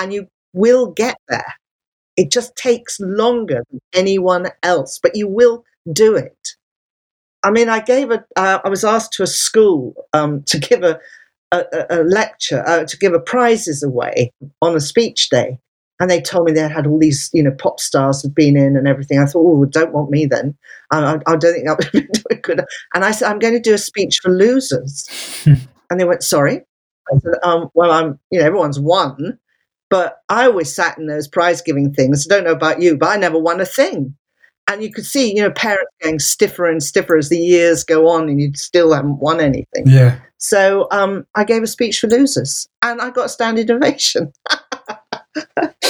And 0.00 0.12
you 0.12 0.26
will 0.52 0.90
get 0.90 1.16
there. 1.28 1.54
It 2.16 2.32
just 2.32 2.56
takes 2.56 2.98
longer 2.98 3.62
than 3.70 3.80
anyone 3.94 4.48
else, 4.64 4.98
but 5.00 5.14
you 5.14 5.28
will 5.28 5.64
do 5.92 6.16
it. 6.16 6.56
I 7.44 7.52
mean, 7.52 7.68
I 7.68 7.78
gave 7.78 8.10
a. 8.10 8.24
Uh, 8.34 8.58
I 8.64 8.68
was 8.68 8.84
asked 8.84 9.12
to 9.12 9.22
a 9.22 9.28
school 9.28 9.94
um, 10.12 10.42
to 10.44 10.58
give 10.58 10.82
a, 10.82 10.98
a, 11.52 11.64
a 11.90 12.02
lecture, 12.02 12.66
uh, 12.66 12.84
to 12.84 12.98
give 12.98 13.12
a 13.12 13.20
prizes 13.20 13.84
away 13.84 14.32
on 14.60 14.74
a 14.74 14.80
speech 14.80 15.28
day 15.30 15.60
and 16.00 16.10
they 16.10 16.20
told 16.20 16.46
me 16.46 16.52
they 16.52 16.68
had 16.68 16.86
all 16.86 16.98
these, 16.98 17.28
you 17.32 17.42
know, 17.42 17.50
pop 17.50 17.80
stars 17.80 18.22
had 18.22 18.34
been 18.34 18.56
in 18.56 18.76
and 18.76 18.86
everything. 18.86 19.18
I 19.18 19.26
thought, 19.26 19.44
oh, 19.44 19.64
don't 19.64 19.92
want 19.92 20.10
me 20.10 20.26
then. 20.26 20.56
I, 20.92 21.14
I, 21.14 21.18
I 21.26 21.36
don't 21.36 21.54
think 21.54 21.68
I 21.68 21.74
would 21.74 22.10
be 22.30 22.36
good. 22.36 22.64
And 22.94 23.04
I 23.04 23.10
said, 23.10 23.30
I'm 23.30 23.40
going 23.40 23.54
to 23.54 23.60
do 23.60 23.74
a 23.74 23.78
speech 23.78 24.20
for 24.22 24.30
losers. 24.30 25.08
and 25.90 26.00
they 26.00 26.04
went, 26.04 26.22
sorry. 26.22 26.62
I 27.12 27.18
said, 27.18 27.34
um, 27.42 27.70
well, 27.74 27.90
I'm, 27.90 28.18
you 28.30 28.38
know, 28.38 28.46
everyone's 28.46 28.78
won, 28.78 29.38
but 29.90 30.18
I 30.28 30.46
always 30.46 30.72
sat 30.72 30.98
in 30.98 31.06
those 31.06 31.26
prize 31.26 31.62
giving 31.62 31.92
things. 31.92 32.26
I 32.26 32.34
don't 32.34 32.44
know 32.44 32.52
about 32.52 32.80
you, 32.80 32.96
but 32.96 33.08
I 33.08 33.16
never 33.16 33.38
won 33.38 33.60
a 33.60 33.66
thing. 33.66 34.14
And 34.70 34.82
you 34.82 34.92
could 34.92 35.06
see, 35.06 35.34
you 35.34 35.42
know, 35.42 35.50
parents 35.50 35.90
getting 36.02 36.18
stiffer 36.18 36.66
and 36.66 36.82
stiffer 36.82 37.16
as 37.16 37.30
the 37.30 37.38
years 37.38 37.84
go 37.84 38.06
on, 38.06 38.28
and 38.28 38.38
you 38.38 38.52
still 38.54 38.92
haven't 38.92 39.18
won 39.18 39.40
anything. 39.40 39.84
Yeah. 39.86 40.18
So 40.36 40.88
um, 40.90 41.26
I 41.34 41.44
gave 41.44 41.62
a 41.62 41.66
speech 41.66 42.00
for 42.00 42.06
losers, 42.06 42.68
and 42.82 43.00
I 43.00 43.08
got 43.08 43.26
a 43.26 43.28
standing 43.30 43.70
ovation. 43.70 44.30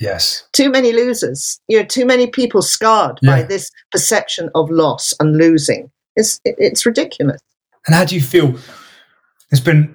yes. 0.00 0.46
Too 0.52 0.70
many 0.70 0.92
losers. 0.92 1.60
You 1.68 1.80
know, 1.80 1.84
too 1.84 2.04
many 2.04 2.26
people 2.26 2.62
scarred 2.62 3.18
yeah. 3.22 3.30
by 3.30 3.42
this 3.42 3.70
perception 3.90 4.50
of 4.54 4.70
loss 4.70 5.14
and 5.20 5.36
losing. 5.36 5.90
It's 6.16 6.40
it's 6.44 6.86
ridiculous. 6.86 7.40
And 7.86 7.94
how 7.94 8.04
do 8.04 8.14
you 8.14 8.22
feel? 8.22 8.54
There's 9.50 9.60
been 9.60 9.94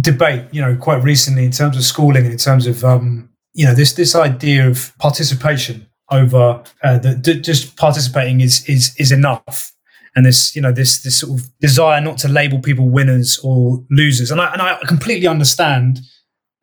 debate, 0.00 0.44
you 0.52 0.60
know, 0.60 0.76
quite 0.76 1.02
recently 1.02 1.44
in 1.44 1.50
terms 1.50 1.76
of 1.76 1.82
schooling 1.84 2.24
and 2.24 2.32
in 2.32 2.38
terms 2.38 2.66
of 2.66 2.84
um, 2.84 3.28
you 3.54 3.64
know 3.64 3.74
this 3.74 3.94
this 3.94 4.14
idea 4.14 4.68
of 4.68 4.92
participation 4.98 5.86
over 6.10 6.62
uh, 6.82 6.98
the, 6.98 7.14
the, 7.14 7.34
just 7.34 7.76
participating 7.76 8.40
is 8.40 8.66
is 8.68 8.94
is 8.98 9.12
enough 9.12 9.72
and 10.16 10.24
this 10.24 10.56
you 10.56 10.62
know 10.62 10.72
this 10.72 11.02
this 11.02 11.18
sort 11.20 11.38
of 11.38 11.58
desire 11.60 12.00
not 12.00 12.16
to 12.18 12.28
label 12.28 12.60
people 12.60 12.88
winners 12.88 13.38
or 13.42 13.84
losers 13.90 14.30
and 14.30 14.40
I 14.40 14.52
and 14.52 14.62
I 14.62 14.78
completely 14.86 15.26
understand 15.26 16.00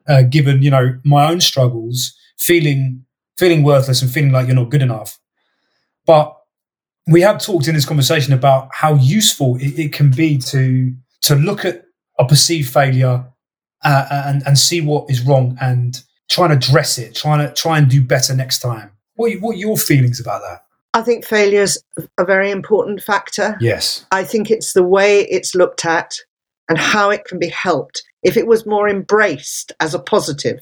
uh, 0.07 0.24
given 0.24 0.61
you 0.61 0.70
know 0.70 0.97
my 1.03 1.30
own 1.30 1.41
struggles, 1.41 2.13
feeling 2.38 3.05
feeling 3.38 3.63
worthless 3.63 4.01
and 4.01 4.09
feeling 4.09 4.31
like 4.31 4.47
you're 4.47 4.55
not 4.55 4.69
good 4.69 4.81
enough. 4.81 5.19
But 6.05 6.38
we 7.07 7.21
have 7.21 7.41
talked 7.41 7.67
in 7.67 7.75
this 7.75 7.86
conversation 7.86 8.33
about 8.33 8.69
how 8.71 8.95
useful 8.95 9.57
it, 9.57 9.77
it 9.77 9.93
can 9.93 10.11
be 10.11 10.38
to 10.38 10.93
to 11.21 11.36
look 11.36 11.65
at 11.65 11.86
a 12.19 12.25
perceived 12.25 12.71
failure 12.71 13.25
uh, 13.83 14.05
and 14.27 14.43
and 14.45 14.57
see 14.57 14.81
what 14.81 15.09
is 15.09 15.21
wrong 15.21 15.57
and 15.61 16.01
try 16.29 16.45
and 16.45 16.53
address 16.53 16.97
it, 16.97 17.15
trying 17.15 17.45
to 17.45 17.53
try 17.53 17.77
and 17.77 17.89
do 17.89 18.01
better 18.01 18.36
next 18.36 18.59
time. 18.59 18.91
What 19.15 19.33
what 19.41 19.55
are 19.55 19.59
your 19.59 19.77
feelings 19.77 20.19
about 20.19 20.41
that? 20.41 20.61
I 20.93 21.01
think 21.01 21.25
failure 21.25 21.61
is 21.61 21.83
a 22.17 22.23
very 22.23 22.49
important 22.49 23.03
factor. 23.03 23.57
Yes. 23.59 24.05
I 24.11 24.23
think 24.23 24.49
it's 24.49 24.71
the 24.71 24.83
way 24.83 25.23
it's 25.23 25.53
looked 25.53 25.86
at 25.86 26.15
and 26.69 26.77
how 26.77 27.09
it 27.09 27.25
can 27.25 27.38
be 27.38 27.49
helped 27.49 28.01
if 28.23 28.38
it 28.38 28.47
was 28.47 28.65
more 28.65 28.88
embraced 28.88 29.73
as 29.81 29.93
a 29.93 29.99
positive. 29.99 30.61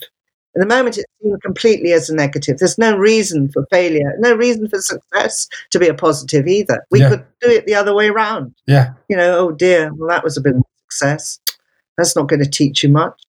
At 0.56 0.60
the 0.60 0.68
moment, 0.68 0.98
it's 0.98 1.06
seen 1.22 1.36
completely 1.42 1.94
as 1.94 2.10
a 2.10 2.16
negative. 2.16 2.60
There's 2.60 2.78
no 2.78 2.96
reason 2.96 3.52
for 3.52 3.66
failure, 3.72 4.14
no 4.20 4.36
reason 4.36 4.70
for 4.70 4.80
success 4.80 5.48
to 5.72 5.80
be 5.80 5.88
a 5.88 5.94
positive 5.96 6.48
either. 6.48 6.86
We 6.92 7.00
yeah. 7.00 7.10
could 7.10 7.26
do 7.42 7.50
it 7.50 7.66
the 7.66 7.76
other 7.76 7.96
way 7.96 8.10
around. 8.10 8.54
Yeah. 8.68 8.94
You 9.10 9.18
know, 9.18 9.38
oh 9.40 9.52
dear, 9.52 9.92
well, 9.94 10.10
that 10.10 10.24
was 10.24 10.38
a 10.38 10.42
bit 10.42 10.56
of 10.56 10.64
success. 10.90 11.40
That's 11.98 12.16
not 12.16 12.28
going 12.28 12.44
to 12.44 12.50
teach 12.50 12.84
you 12.84 12.90
much. 12.90 13.20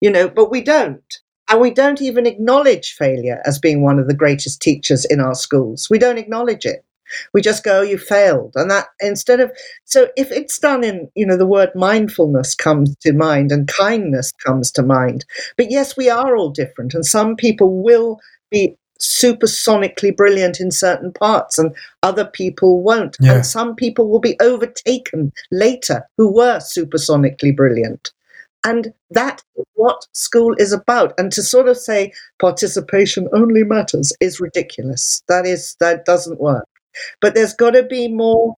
You 0.00 0.10
know, 0.10 0.28
but 0.28 0.50
we 0.50 0.60
don't. 0.60 1.04
And 1.48 1.60
we 1.60 1.70
don't 1.70 2.00
even 2.00 2.26
acknowledge 2.26 2.94
failure 2.94 3.40
as 3.44 3.58
being 3.58 3.82
one 3.82 3.98
of 3.98 4.08
the 4.08 4.14
greatest 4.14 4.60
teachers 4.60 5.04
in 5.04 5.20
our 5.20 5.34
schools. 5.34 5.88
We 5.90 5.98
don't 5.98 6.18
acknowledge 6.18 6.64
it. 6.64 6.84
We 7.32 7.40
just 7.40 7.64
go, 7.64 7.80
oh, 7.80 7.82
you 7.82 7.98
failed. 7.98 8.52
And 8.54 8.70
that 8.70 8.86
instead 9.00 9.40
of, 9.40 9.52
so 9.84 10.08
if 10.16 10.30
it's 10.30 10.58
done 10.58 10.84
in, 10.84 11.10
you 11.14 11.26
know, 11.26 11.36
the 11.36 11.46
word 11.46 11.70
mindfulness 11.74 12.54
comes 12.54 12.96
to 12.96 13.12
mind 13.12 13.52
and 13.52 13.68
kindness 13.68 14.32
comes 14.44 14.70
to 14.72 14.82
mind. 14.82 15.24
But 15.56 15.70
yes, 15.70 15.96
we 15.96 16.08
are 16.08 16.36
all 16.36 16.50
different. 16.50 16.94
And 16.94 17.04
some 17.04 17.36
people 17.36 17.82
will 17.82 18.20
be 18.50 18.76
supersonically 19.00 20.16
brilliant 20.16 20.60
in 20.60 20.70
certain 20.70 21.12
parts 21.12 21.58
and 21.58 21.74
other 22.02 22.24
people 22.24 22.82
won't. 22.82 23.16
Yeah. 23.20 23.34
And 23.34 23.46
some 23.46 23.74
people 23.74 24.08
will 24.08 24.20
be 24.20 24.36
overtaken 24.40 25.32
later 25.50 26.04
who 26.16 26.32
were 26.32 26.58
supersonically 26.58 27.54
brilliant. 27.54 28.12
And 28.64 28.94
that 29.10 29.42
is 29.56 29.64
what 29.74 30.06
school 30.12 30.54
is 30.56 30.72
about. 30.72 31.14
And 31.18 31.32
to 31.32 31.42
sort 31.42 31.68
of 31.68 31.76
say 31.76 32.12
participation 32.38 33.28
only 33.32 33.64
matters 33.64 34.12
is 34.20 34.38
ridiculous. 34.38 35.22
That 35.26 35.46
is 35.46 35.76
that 35.80 36.04
doesn't 36.04 36.40
work. 36.40 36.64
But 37.20 37.34
there's 37.34 37.54
got 37.54 37.70
to 37.72 37.82
be 37.82 38.08
more 38.08 38.54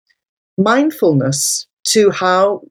mindfulness 0.58 1.66
to 1.84 2.10
how 2.10 2.62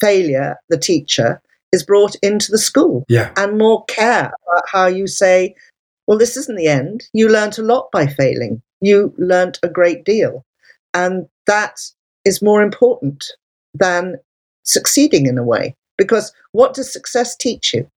failure, 0.00 0.56
the 0.68 0.78
teacher, 0.78 1.40
is 1.72 1.82
brought 1.82 2.14
into 2.22 2.50
the 2.50 2.58
school 2.58 3.04
Yeah. 3.08 3.32
and 3.36 3.58
more 3.58 3.84
care 3.86 4.32
about 4.46 4.64
how 4.70 4.86
you 4.86 5.06
say, 5.06 5.54
well, 6.06 6.18
this 6.18 6.36
isn't 6.36 6.56
the 6.56 6.68
end. 6.68 7.04
You 7.12 7.28
learnt 7.28 7.58
a 7.58 7.62
lot 7.62 7.88
by 7.92 8.06
failing. 8.06 8.62
You 8.80 9.12
learnt 9.18 9.58
a 9.62 9.68
great 9.68 10.04
deal. 10.04 10.44
And 10.92 11.26
that 11.46 11.80
is 12.24 12.42
more 12.42 12.62
important 12.62 13.24
than 13.74 14.16
succeeding 14.62 15.26
in 15.26 15.38
a 15.38 15.42
way. 15.42 15.74
Because 15.98 16.32
what 16.52 16.74
does 16.74 16.92
success 16.92 17.36
teach 17.36 17.74
you? 17.74 17.88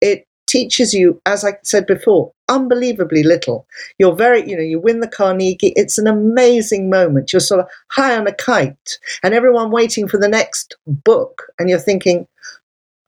It 0.00 0.24
teaches 0.50 0.92
you, 0.92 1.20
as 1.26 1.44
I 1.44 1.52
said 1.62 1.86
before, 1.86 2.32
unbelievably 2.48 3.22
little. 3.22 3.66
You're 3.98 4.16
very, 4.16 4.48
you 4.48 4.56
know, 4.56 4.62
you 4.62 4.80
win 4.80 5.00
the 5.00 5.08
Carnegie, 5.08 5.72
it's 5.76 5.96
an 5.96 6.08
amazing 6.08 6.90
moment. 6.90 7.32
You're 7.32 7.40
sort 7.40 7.60
of 7.60 7.68
high 7.90 8.16
on 8.16 8.26
a 8.26 8.34
kite, 8.34 8.98
and 9.22 9.32
everyone 9.32 9.70
waiting 9.70 10.08
for 10.08 10.18
the 10.18 10.28
next 10.28 10.76
book, 10.86 11.44
and 11.58 11.70
you're 11.70 11.78
thinking, 11.78 12.26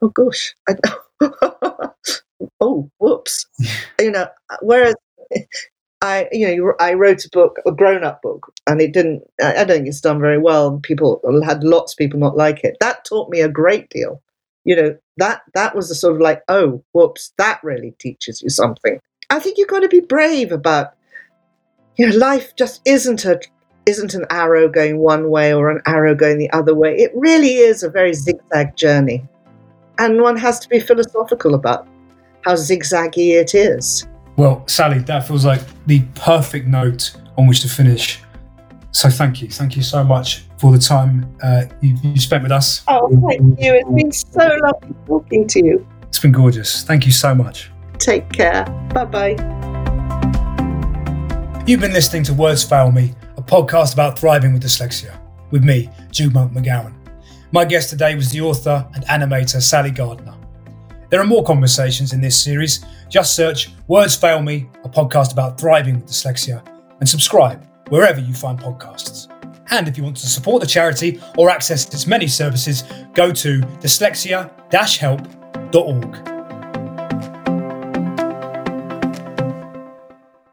oh 0.00 0.08
gosh, 0.10 0.54
I, 0.68 0.74
oh, 2.60 2.90
whoops. 2.98 3.46
you 3.98 4.12
know, 4.12 4.28
whereas 4.60 4.94
I, 6.00 6.28
you 6.30 6.56
know, 6.56 6.74
I 6.80 6.94
wrote 6.94 7.24
a 7.24 7.30
book, 7.30 7.58
a 7.66 7.72
grown-up 7.72 8.22
book, 8.22 8.52
and 8.66 8.80
it 8.80 8.92
didn't. 8.92 9.22
I 9.42 9.64
don't 9.64 9.68
think 9.68 9.88
it's 9.88 10.00
done 10.00 10.20
very 10.20 10.38
well. 10.38 10.78
People 10.82 11.20
had 11.44 11.64
lots 11.64 11.92
of 11.94 11.98
people 11.98 12.20
not 12.20 12.36
like 12.36 12.64
it. 12.64 12.76
That 12.80 13.04
taught 13.04 13.30
me 13.30 13.40
a 13.40 13.48
great 13.48 13.90
deal. 13.90 14.22
You 14.64 14.76
know, 14.76 14.96
that 15.16 15.42
that 15.54 15.74
was 15.74 15.88
the 15.88 15.94
sort 15.94 16.14
of 16.14 16.20
like, 16.20 16.42
oh, 16.48 16.84
whoops, 16.92 17.32
that 17.38 17.60
really 17.62 17.94
teaches 17.98 18.42
you 18.42 18.48
something. 18.48 19.00
I 19.30 19.38
think 19.38 19.58
you've 19.58 19.68
got 19.68 19.80
to 19.80 19.88
be 19.88 20.00
brave 20.00 20.52
about. 20.52 20.94
You 21.96 22.08
know, 22.08 22.16
life 22.16 22.56
just 22.56 22.80
isn't 22.84 23.24
a 23.24 23.40
isn't 23.86 24.14
an 24.14 24.24
arrow 24.30 24.68
going 24.68 24.98
one 24.98 25.28
way 25.30 25.52
or 25.52 25.70
an 25.70 25.82
arrow 25.86 26.14
going 26.14 26.38
the 26.38 26.50
other 26.52 26.74
way. 26.74 26.96
It 26.96 27.10
really 27.14 27.56
is 27.56 27.82
a 27.82 27.90
very 27.90 28.14
zigzag 28.14 28.76
journey, 28.76 29.26
and 29.98 30.20
one 30.20 30.36
has 30.36 30.58
to 30.60 30.68
be 30.68 30.80
philosophical 30.80 31.54
about 31.54 31.88
how 32.42 32.54
zigzaggy 32.54 33.40
it 33.40 33.54
is. 33.54 34.06
Well, 34.36 34.66
Sally, 34.66 35.00
that 35.00 35.26
feels 35.26 35.44
like 35.44 35.60
the 35.86 36.02
perfect 36.14 36.66
note 36.66 37.14
on 37.36 37.46
which 37.46 37.60
to 37.60 37.68
finish. 37.68 38.20
So 38.92 39.08
thank 39.08 39.40
you. 39.40 39.48
Thank 39.48 39.74
you 39.74 39.82
so 39.82 40.04
much 40.04 40.44
for 40.58 40.70
the 40.70 40.78
time 40.78 41.26
uh, 41.42 41.64
you, 41.80 41.96
you 42.02 42.20
spent 42.20 42.42
with 42.42 42.52
us. 42.52 42.82
Oh, 42.88 43.08
thank 43.26 43.58
you. 43.58 43.74
It's 43.74 43.90
been 43.90 44.12
so 44.12 44.46
lovely 44.62 44.94
talking 45.06 45.46
to 45.46 45.64
you. 45.64 45.86
It's 46.02 46.18
been 46.18 46.30
gorgeous. 46.30 46.84
Thank 46.84 47.06
you 47.06 47.12
so 47.12 47.34
much. 47.34 47.70
Take 47.98 48.30
care. 48.30 48.64
Bye 48.92 49.06
bye. 49.06 49.30
You've 51.66 51.80
been 51.80 51.94
listening 51.94 52.22
to 52.24 52.34
Words 52.34 52.64
Fail 52.64 52.92
Me, 52.92 53.14
a 53.38 53.42
podcast 53.42 53.94
about 53.94 54.18
thriving 54.18 54.52
with 54.52 54.62
dyslexia, 54.62 55.18
with 55.50 55.64
me, 55.64 55.88
Jude 56.10 56.34
Monk 56.34 56.52
McGowan. 56.52 56.92
My 57.50 57.64
guest 57.64 57.88
today 57.88 58.14
was 58.14 58.30
the 58.30 58.42
author 58.42 58.86
and 58.94 59.04
animator 59.06 59.62
Sally 59.62 59.90
Gardner. 59.90 60.34
There 61.08 61.20
are 61.20 61.26
more 61.26 61.44
conversations 61.44 62.12
in 62.12 62.20
this 62.20 62.36
series. 62.40 62.84
Just 63.08 63.34
search 63.36 63.70
Words 63.88 64.16
Fail 64.16 64.42
Me, 64.42 64.68
a 64.84 64.88
podcast 64.88 65.32
about 65.32 65.58
thriving 65.58 65.94
with 65.94 66.06
dyslexia, 66.06 66.62
and 67.00 67.08
subscribe 67.08 67.66
wherever 67.92 68.20
you 68.20 68.32
find 68.32 68.58
podcasts. 68.58 69.28
And 69.70 69.86
if 69.86 69.98
you 69.98 70.02
want 70.02 70.16
to 70.16 70.26
support 70.26 70.62
the 70.62 70.66
charity 70.66 71.20
or 71.36 71.50
access 71.50 71.84
its 71.92 72.06
many 72.06 72.26
services, 72.26 72.84
go 73.12 73.30
to 73.32 73.60
dyslexia-help.org. 73.60 76.28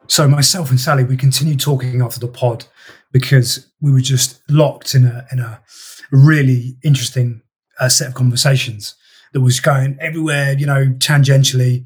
So 0.07 0.27
myself 0.27 0.69
and 0.69 0.77
Sally, 0.77 1.05
we 1.05 1.15
continued 1.15 1.61
talking 1.61 2.01
after 2.01 2.19
the 2.19 2.27
pod 2.27 2.65
because 3.13 3.71
we 3.79 3.93
were 3.93 4.01
just 4.01 4.41
locked 4.49 4.93
in 4.93 5.05
a 5.05 5.25
in 5.31 5.39
a 5.39 5.61
really 6.11 6.75
interesting 6.83 7.41
uh, 7.79 7.87
set 7.87 8.09
of 8.09 8.15
conversations 8.15 8.95
that 9.31 9.39
was 9.39 9.61
going 9.61 9.97
everywhere, 10.01 10.57
you 10.57 10.65
know, 10.65 10.87
tangentially. 10.97 11.85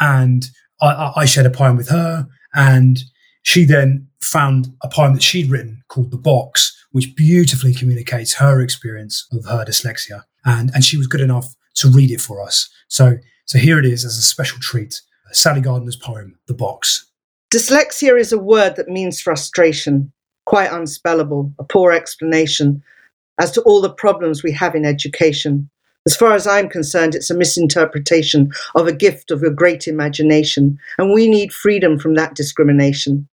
And 0.00 0.50
I, 0.80 1.12
I, 1.14 1.26
shared 1.26 1.46
a 1.46 1.50
poem 1.50 1.76
with 1.76 1.90
her, 1.90 2.26
and 2.54 2.98
she 3.42 3.64
then 3.64 4.09
found 4.22 4.68
a 4.82 4.88
poem 4.88 5.14
that 5.14 5.22
she'd 5.22 5.50
written 5.50 5.82
called 5.88 6.10
"The 6.10 6.18
Box," 6.18 6.76
which 6.92 7.14
beautifully 7.16 7.74
communicates 7.74 8.34
her 8.34 8.60
experience 8.60 9.26
of 9.32 9.44
her 9.46 9.64
dyslexia. 9.64 10.24
And 10.44 10.70
and 10.74 10.84
she 10.84 10.96
was 10.96 11.06
good 11.06 11.20
enough 11.20 11.54
to 11.76 11.88
read 11.88 12.10
it 12.10 12.20
for 12.20 12.42
us. 12.42 12.68
So 12.88 13.16
so 13.46 13.58
here 13.58 13.78
it 13.78 13.86
is 13.86 14.04
as 14.04 14.18
a 14.18 14.22
special 14.22 14.58
treat. 14.60 15.00
Sally 15.32 15.60
Gardner's 15.60 15.96
poem, 15.96 16.38
"The 16.46 16.54
Box." 16.54 17.06
Dyslexia 17.52 18.18
is 18.18 18.32
a 18.32 18.38
word 18.38 18.76
that 18.76 18.88
means 18.88 19.20
frustration, 19.20 20.12
quite 20.46 20.70
unspellable, 20.70 21.52
a 21.58 21.64
poor 21.64 21.92
explanation 21.92 22.82
as 23.40 23.50
to 23.52 23.62
all 23.62 23.80
the 23.80 23.92
problems 23.92 24.42
we 24.42 24.52
have 24.52 24.74
in 24.74 24.84
education. 24.84 25.68
As 26.06 26.16
far 26.16 26.32
as 26.32 26.46
I'm 26.46 26.68
concerned, 26.68 27.14
it's 27.14 27.30
a 27.30 27.36
misinterpretation 27.36 28.50
of 28.74 28.86
a 28.86 28.92
gift 28.92 29.30
of 29.30 29.42
a 29.42 29.50
great 29.50 29.86
imagination, 29.86 30.78
and 30.98 31.12
we 31.12 31.28
need 31.28 31.52
freedom 31.52 31.98
from 31.98 32.14
that 32.14 32.34
discrimination. 32.34 33.28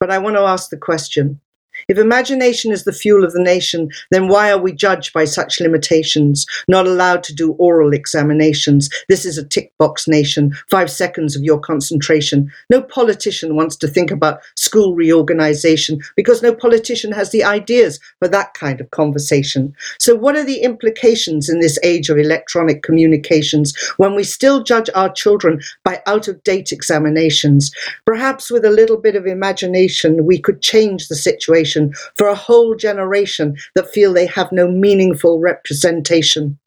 But 0.00 0.10
I 0.10 0.16
want 0.16 0.36
to 0.36 0.40
ask 0.40 0.70
the 0.70 0.78
question 0.78 1.40
if 1.88 1.98
imagination 1.98 2.72
is 2.72 2.84
the 2.84 2.92
fuel 2.92 3.24
of 3.24 3.32
the 3.32 3.42
nation, 3.42 3.90
then 4.10 4.28
why 4.28 4.50
are 4.50 4.58
we 4.58 4.72
judged 4.72 5.12
by 5.12 5.24
such 5.24 5.60
limitations, 5.60 6.46
not 6.68 6.86
allowed 6.86 7.22
to 7.24 7.34
do 7.34 7.52
oral 7.52 7.92
examinations? 7.92 8.88
This 9.08 9.24
is 9.24 9.38
a 9.38 9.46
tick 9.46 9.72
box 9.78 10.06
nation, 10.06 10.54
five 10.68 10.90
seconds 10.90 11.36
of 11.36 11.42
your 11.42 11.58
concentration. 11.58 12.50
No 12.68 12.82
politician 12.82 13.56
wants 13.56 13.76
to 13.76 13.88
think 13.88 14.10
about 14.10 14.40
school 14.56 14.94
reorganization 14.94 16.00
because 16.16 16.42
no 16.42 16.54
politician 16.54 17.12
has 17.12 17.30
the 17.30 17.44
ideas 17.44 17.98
for 18.18 18.28
that 18.28 18.54
kind 18.54 18.80
of 18.80 18.90
conversation. 18.90 19.74
So, 19.98 20.14
what 20.14 20.36
are 20.36 20.44
the 20.44 20.62
implications 20.62 21.48
in 21.48 21.60
this 21.60 21.78
age 21.82 22.10
of 22.10 22.18
electronic 22.18 22.82
communications 22.82 23.74
when 23.96 24.14
we 24.14 24.24
still 24.24 24.62
judge 24.62 24.90
our 24.94 25.10
children 25.10 25.60
out 26.06 26.28
of 26.28 26.42
date 26.44 26.72
examinations? 26.72 27.70
Perhaps 28.06 28.50
with 28.50 28.64
a 28.64 28.70
little 28.70 28.96
bit 28.96 29.16
of 29.16 29.26
imagination, 29.26 30.24
we 30.24 30.38
could 30.38 30.62
change 30.62 31.08
the 31.08 31.16
situation 31.16 31.92
for 32.16 32.28
a 32.28 32.34
whole 32.34 32.74
generation 32.74 33.56
that 33.74 33.90
feel 33.90 34.12
they 34.12 34.26
have 34.26 34.52
no 34.52 34.68
meaningful 34.68 35.38
representation. 35.38 36.58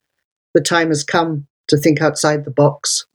The 0.53 0.61
time 0.61 0.89
has 0.89 1.03
come 1.03 1.47
to 1.67 1.77
think 1.77 2.01
outside 2.01 2.45
the 2.45 2.51
box. 2.51 3.05